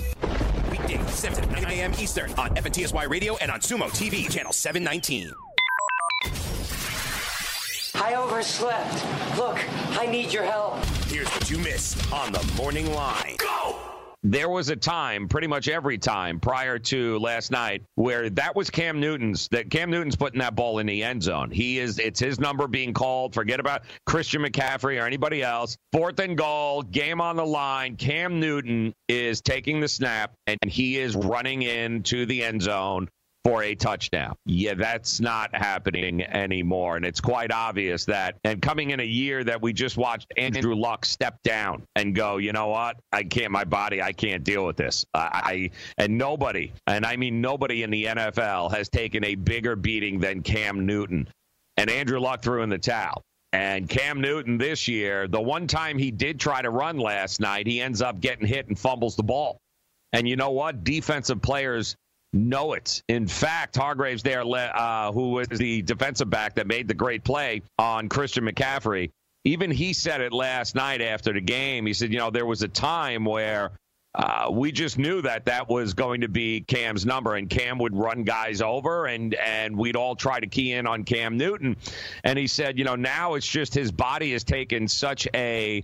Weekdays, 0.69 1.13
7 1.13 1.51
9 1.51 1.65
a.m. 1.65 1.93
Eastern 1.99 2.31
on 2.33 2.55
FNTSY 2.55 3.09
Radio 3.09 3.35
and 3.37 3.51
on 3.51 3.59
Sumo 3.59 3.89
TV, 3.89 4.29
channel 4.29 4.53
719. 4.53 5.51
I 8.04 8.16
overslept. 8.16 9.06
Look, 9.38 9.60
I 9.99 10.08
need 10.08 10.34
your 10.34 10.43
help. 10.43 10.84
Here's 11.06 11.30
what 11.30 11.52
you 11.52 11.60
missed 11.60 12.12
on 12.12 12.32
the 12.32 12.43
morning 12.58 12.91
line. 12.95 13.36
Go! 13.38 13.76
There 14.24 14.49
was 14.49 14.70
a 14.70 14.76
time, 14.76 15.28
pretty 15.28 15.45
much 15.45 15.68
every 15.68 15.99
time 15.99 16.39
prior 16.39 16.80
to 16.80 17.20
last 17.20 17.52
night, 17.52 17.84
where 17.93 18.28
that 18.32 18.56
was 18.56 18.72
Cam 18.72 18.99
Newton's. 18.99 19.47
That 19.49 19.70
Cam 19.70 19.91
Newton's 19.91 20.16
putting 20.16 20.39
that 20.39 20.56
ball 20.56 20.80
in 20.80 20.88
the 20.88 21.04
end 21.04 21.22
zone. 21.22 21.52
He 21.52 21.78
is. 21.78 21.99
It's 21.99 22.20
his 22.20 22.39
number 22.39 22.68
being 22.68 22.91
called. 22.91 23.36
Forget 23.36 23.60
about 23.60 23.84
Christian 24.08 24.41
McCaffrey 24.41 24.99
or 24.99 25.06
anybody 25.06 25.43
else. 25.43 25.78
Fourth 25.91 26.18
and 26.18 26.36
goal, 26.36 26.82
game 26.82 27.22
on 27.22 27.36
the 27.36 27.45
line. 27.45 27.97
Cam 27.97 28.39
Newton 28.39 28.93
is 29.10 29.41
taking 29.41 29.80
the 29.80 29.88
snap 29.88 30.34
and 30.47 30.58
he 30.68 30.97
is 30.97 31.16
running 31.16 31.62
into 31.62 32.26
the 32.26 32.43
end 32.43 32.64
zone 32.64 33.10
for 33.43 33.63
a 33.63 33.73
touchdown. 33.73 34.35
Yeah, 34.45 34.75
that's 34.75 35.19
not 35.19 35.55
happening 35.55 36.23
anymore. 36.23 36.95
And 36.95 37.05
it's 37.05 37.19
quite 37.19 37.51
obvious 37.51 38.05
that, 38.05 38.35
and 38.43 38.61
coming 38.61 38.91
in 38.91 38.99
a 38.99 39.05
year 39.05 39.43
that 39.43 39.61
we 39.61 39.73
just 39.73 39.97
watched 39.97 40.31
Andrew 40.37 40.75
Luck 40.75 41.05
step 41.05 41.41
down 41.43 41.83
and 41.95 42.13
go, 42.13 42.37
you 42.37 42.53
know 42.53 42.67
what? 42.67 42.97
I 43.11 43.23
can't, 43.23 43.51
my 43.51 43.63
body, 43.63 44.01
I 44.01 44.13
can't 44.13 44.43
deal 44.43 44.65
with 44.65 44.77
this. 44.77 45.05
I, 45.13 45.19
I 45.19 45.71
and 45.97 46.17
nobody, 46.17 46.71
and 46.87 47.05
I 47.05 47.15
mean 47.15 47.41
nobody 47.41 47.83
in 47.83 47.89
the 47.89 48.05
NFL 48.05 48.71
has 48.71 48.89
taken 48.89 49.23
a 49.25 49.35
bigger 49.35 49.75
beating 49.75 50.19
than 50.19 50.43
Cam 50.43 50.85
Newton. 50.85 51.27
And 51.77 51.89
Andrew 51.89 52.19
Luck 52.19 52.43
threw 52.43 52.61
in 52.61 52.69
the 52.69 52.77
towel. 52.77 53.23
And 53.53 53.89
Cam 53.89 54.21
Newton 54.21 54.57
this 54.57 54.87
year, 54.87 55.27
the 55.27 55.41
one 55.41 55.67
time 55.67 55.97
he 55.97 56.11
did 56.11 56.39
try 56.39 56.61
to 56.61 56.69
run 56.69 56.97
last 56.97 57.41
night, 57.41 57.67
he 57.67 57.81
ends 57.81 58.01
up 58.01 58.21
getting 58.21 58.47
hit 58.47 58.67
and 58.67 58.79
fumbles 58.79 59.15
the 59.15 59.23
ball. 59.23 59.57
And 60.13 60.27
you 60.27 60.35
know 60.35 60.51
what? 60.51 60.83
Defensive 60.83 61.41
players 61.41 61.95
know 62.34 62.73
it. 62.73 63.01
In 63.07 63.27
fact, 63.27 63.75
Hargreaves 63.75 64.23
there, 64.23 64.43
uh, 64.43 65.11
who 65.11 65.32
was 65.32 65.47
the 65.47 65.82
defensive 65.82 66.29
back 66.29 66.55
that 66.55 66.67
made 66.67 66.88
the 66.88 66.93
great 66.93 67.23
play 67.23 67.61
on 67.77 68.09
Christian 68.09 68.45
McCaffrey, 68.45 69.11
even 69.43 69.71
he 69.71 69.93
said 69.93 70.21
it 70.21 70.34
last 70.34 70.75
night 70.75 71.01
after 71.01 71.34
the 71.34 71.41
game. 71.41 71.86
He 71.86 71.93
said, 71.93 72.11
you 72.11 72.19
know, 72.19 72.29
there 72.29 72.45
was 72.45 72.61
a 72.61 72.67
time 72.67 73.25
where 73.25 73.71
uh, 74.13 74.49
we 74.51 74.71
just 74.71 74.97
knew 74.97 75.21
that 75.21 75.45
that 75.45 75.69
was 75.69 75.93
going 75.93 76.21
to 76.21 76.27
be 76.27 76.61
Cam's 76.61 77.05
number, 77.05 77.36
and 77.36 77.49
Cam 77.49 77.77
would 77.79 77.95
run 77.95 78.23
guys 78.23 78.61
over, 78.61 79.05
and 79.05 79.34
and 79.36 79.77
we'd 79.77 79.95
all 79.95 80.15
try 80.15 80.39
to 80.39 80.47
key 80.47 80.73
in 80.73 80.86
on 80.86 81.03
Cam 81.03 81.38
Newton. 81.38 81.77
And 82.23 82.38
he 82.38 82.47
said, 82.47 82.77
you 82.77 82.84
know, 82.84 82.95
now 82.95 83.36
it's 83.36 83.47
just 83.47 83.73
his 83.73 83.91
body 83.91 84.34
has 84.34 84.43
taken 84.43 84.88
such 84.88 85.27
a 85.34 85.84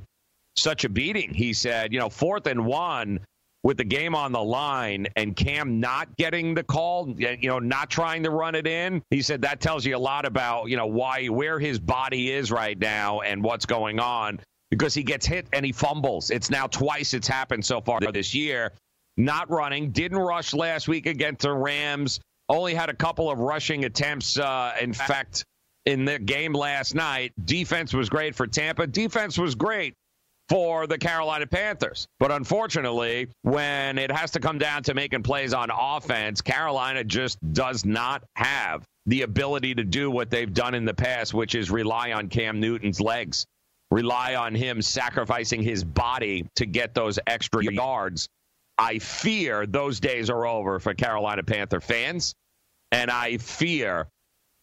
such 0.58 0.84
a 0.84 0.90
beating. 0.90 1.34
He 1.34 1.54
said, 1.54 1.94
you 1.94 2.00
know, 2.00 2.10
fourth 2.10 2.48
and 2.48 2.66
one 2.66 3.22
with 3.68 3.76
the 3.76 3.84
game 3.84 4.16
on 4.16 4.32
the 4.32 4.42
line 4.42 5.06
and 5.18 5.36
Cam 5.36 5.82
not 5.82 6.16
getting 6.16 6.54
the 6.54 6.64
call, 6.64 7.14
you 7.20 7.50
know, 7.50 7.60
not 7.60 7.90
trying 7.90 8.24
to 8.24 8.30
run 8.30 8.56
it 8.56 8.66
in, 8.66 9.04
he 9.10 9.22
said 9.22 9.42
that 9.42 9.60
tells 9.60 9.86
you 9.86 9.94
a 9.94 10.00
lot 10.00 10.26
about, 10.26 10.70
you 10.70 10.78
know, 10.78 10.86
why 10.86 11.26
where 11.26 11.60
his 11.60 11.78
body 11.78 12.32
is 12.32 12.50
right 12.50 12.80
now 12.80 13.20
and 13.20 13.44
what's 13.44 13.66
going 13.66 14.00
on 14.00 14.40
because 14.72 14.94
he 14.94 15.04
gets 15.04 15.26
hit 15.26 15.48
and 15.52 15.66
he 15.66 15.74
fumbles. 15.74 16.32
It's 16.32 16.50
now 16.50 16.68
twice 16.68 17.14
it's 17.14 17.28
happened 17.28 17.66
so 17.66 17.82
far 17.82 18.00
this 18.00 18.34
year. 18.34 18.72
Not 19.18 19.50
running, 19.50 19.92
didn't 19.92 20.20
rush 20.20 20.54
last 20.54 20.88
week 20.88 21.06
against 21.06 21.42
the 21.42 21.52
Rams, 21.52 22.22
only 22.48 22.74
had 22.74 22.90
a 22.90 22.96
couple 22.96 23.30
of 23.30 23.40
rushing 23.40 23.84
attempts 23.84 24.40
uh, 24.40 24.76
in 24.80 24.94
fact 24.94 25.44
in 25.86 26.06
the 26.06 26.20
game 26.20 26.54
last 26.54 26.96
night. 26.96 27.34
Defense 27.44 27.94
was 27.94 28.08
great 28.08 28.34
for 28.34 28.48
Tampa. 28.48 28.88
Defense 28.88 29.38
was 29.38 29.56
great 29.56 29.94
for 30.50 30.88
the 30.88 30.98
Carolina 30.98 31.46
Panthers. 31.48 32.08
But 32.20 32.32
unfortunately, 32.32 33.28
when 33.42 33.98
it 33.98 34.12
has 34.12 34.32
to 34.32 34.40
come 34.40 34.58
down 34.58 34.84
to 34.84 34.94
making 34.94 35.24
plays 35.24 35.54
on 35.54 35.70
offense, 35.72 36.42
Carolina 36.42 37.04
just 37.04 37.38
does 37.54 37.86
not 37.86 38.24
have 38.36 38.86
the 39.06 39.24
ability 39.24 39.76
to 39.76 39.84
do 39.84 40.12
what 40.12 40.30
they've 40.30 40.54
done 40.54 40.74
in 40.74 40.86
the 40.86 40.94
past, 40.94 41.34
which 41.34 41.56
is 41.56 41.72
rely 41.72 42.12
on 42.12 42.30
Cam 42.30 42.60
Newton's 42.60 43.00
legs, 43.00 43.46
rely 43.92 44.36
on 44.36 44.56
him 44.56 44.82
sacrificing 44.82 45.62
his 45.62 45.84
body 45.84 46.46
to 46.56 46.66
get 46.66 46.94
those 46.94 47.20
extra 47.28 47.64
yards. 47.64 48.28
I 48.78 49.00
fear 49.00 49.66
those 49.66 50.00
days 50.00 50.30
are 50.30 50.46
over 50.46 50.80
for 50.80 50.94
Carolina 50.94 51.44
Panther 51.44 51.82
fans. 51.82 52.34
And 52.92 53.12
I 53.12 53.38
fear 53.38 54.08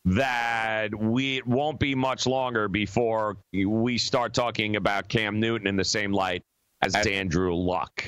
that 0.04 0.94
we 0.94 1.38
it 1.38 1.46
won't 1.46 1.78
be 1.78 1.94
much 1.94 2.26
longer 2.26 2.68
before 2.68 3.36
we 3.52 3.98
start 3.98 4.34
talking 4.34 4.76
about 4.76 5.08
Cam 5.08 5.40
Newton 5.40 5.66
in 5.66 5.76
the 5.76 5.84
same 5.84 6.12
light 6.12 6.42
as 6.82 6.94
Andrew 6.94 7.54
Luck. 7.54 8.04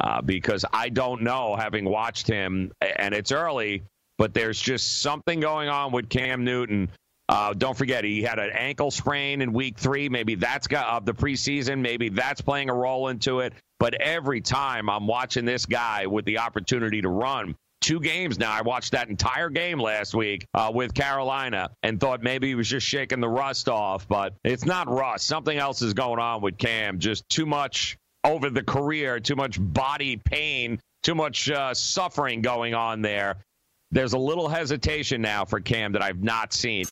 Uh, 0.00 0.22
because 0.22 0.64
I 0.72 0.88
don't 0.88 1.22
know, 1.22 1.56
having 1.56 1.84
watched 1.84 2.26
him, 2.26 2.70
and 2.80 3.12
it's 3.12 3.32
early, 3.32 3.82
but 4.18 4.32
there's 4.32 4.60
just 4.60 5.02
something 5.02 5.40
going 5.40 5.68
on 5.68 5.92
with 5.92 6.08
Cam 6.08 6.44
Newton. 6.44 6.88
Uh, 7.28 7.52
don't 7.52 7.76
forget, 7.76 8.04
he 8.04 8.22
had 8.22 8.38
an 8.38 8.50
ankle 8.50 8.90
sprain 8.90 9.42
in 9.42 9.52
week 9.52 9.76
three. 9.76 10.08
Maybe 10.08 10.36
that's 10.36 10.68
got 10.68 10.86
of 10.88 11.04
the 11.04 11.12
preseason. 11.12 11.80
Maybe 11.80 12.08
that's 12.08 12.40
playing 12.40 12.70
a 12.70 12.74
role 12.74 13.08
into 13.08 13.40
it. 13.40 13.52
But 13.78 13.94
every 13.94 14.40
time 14.40 14.88
I'm 14.88 15.06
watching 15.06 15.44
this 15.44 15.66
guy 15.66 16.06
with 16.06 16.24
the 16.24 16.38
opportunity 16.38 17.02
to 17.02 17.08
run, 17.08 17.56
two 17.80 18.00
games 18.00 18.38
now. 18.38 18.52
I 18.52 18.62
watched 18.62 18.92
that 18.92 19.08
entire 19.08 19.50
game 19.50 19.78
last 19.78 20.14
week 20.14 20.46
uh, 20.54 20.70
with 20.74 20.94
Carolina 20.94 21.70
and 21.82 21.98
thought 21.98 22.22
maybe 22.22 22.48
he 22.48 22.54
was 22.54 22.68
just 22.68 22.86
shaking 22.86 23.20
the 23.20 23.28
rust 23.28 23.68
off, 23.68 24.06
but 24.08 24.34
it's 24.44 24.64
not 24.64 24.88
rust. 24.88 25.26
Something 25.26 25.58
else 25.58 25.82
is 25.82 25.94
going 25.94 26.18
on 26.18 26.42
with 26.42 26.58
Cam. 26.58 26.98
Just 26.98 27.28
too 27.28 27.46
much 27.46 27.96
over 28.24 28.50
the 28.50 28.62
career, 28.62 29.20
too 29.20 29.36
much 29.36 29.58
body 29.60 30.16
pain, 30.16 30.78
too 31.02 31.14
much 31.14 31.50
uh, 31.50 31.74
suffering 31.74 32.42
going 32.42 32.74
on 32.74 33.02
there. 33.02 33.38
There's 33.92 34.12
a 34.12 34.18
little 34.18 34.48
hesitation 34.48 35.20
now 35.20 35.44
for 35.44 35.58
Cam 35.58 35.92
that 35.92 36.02
I've 36.02 36.22
not 36.22 36.52
seen. 36.52 36.84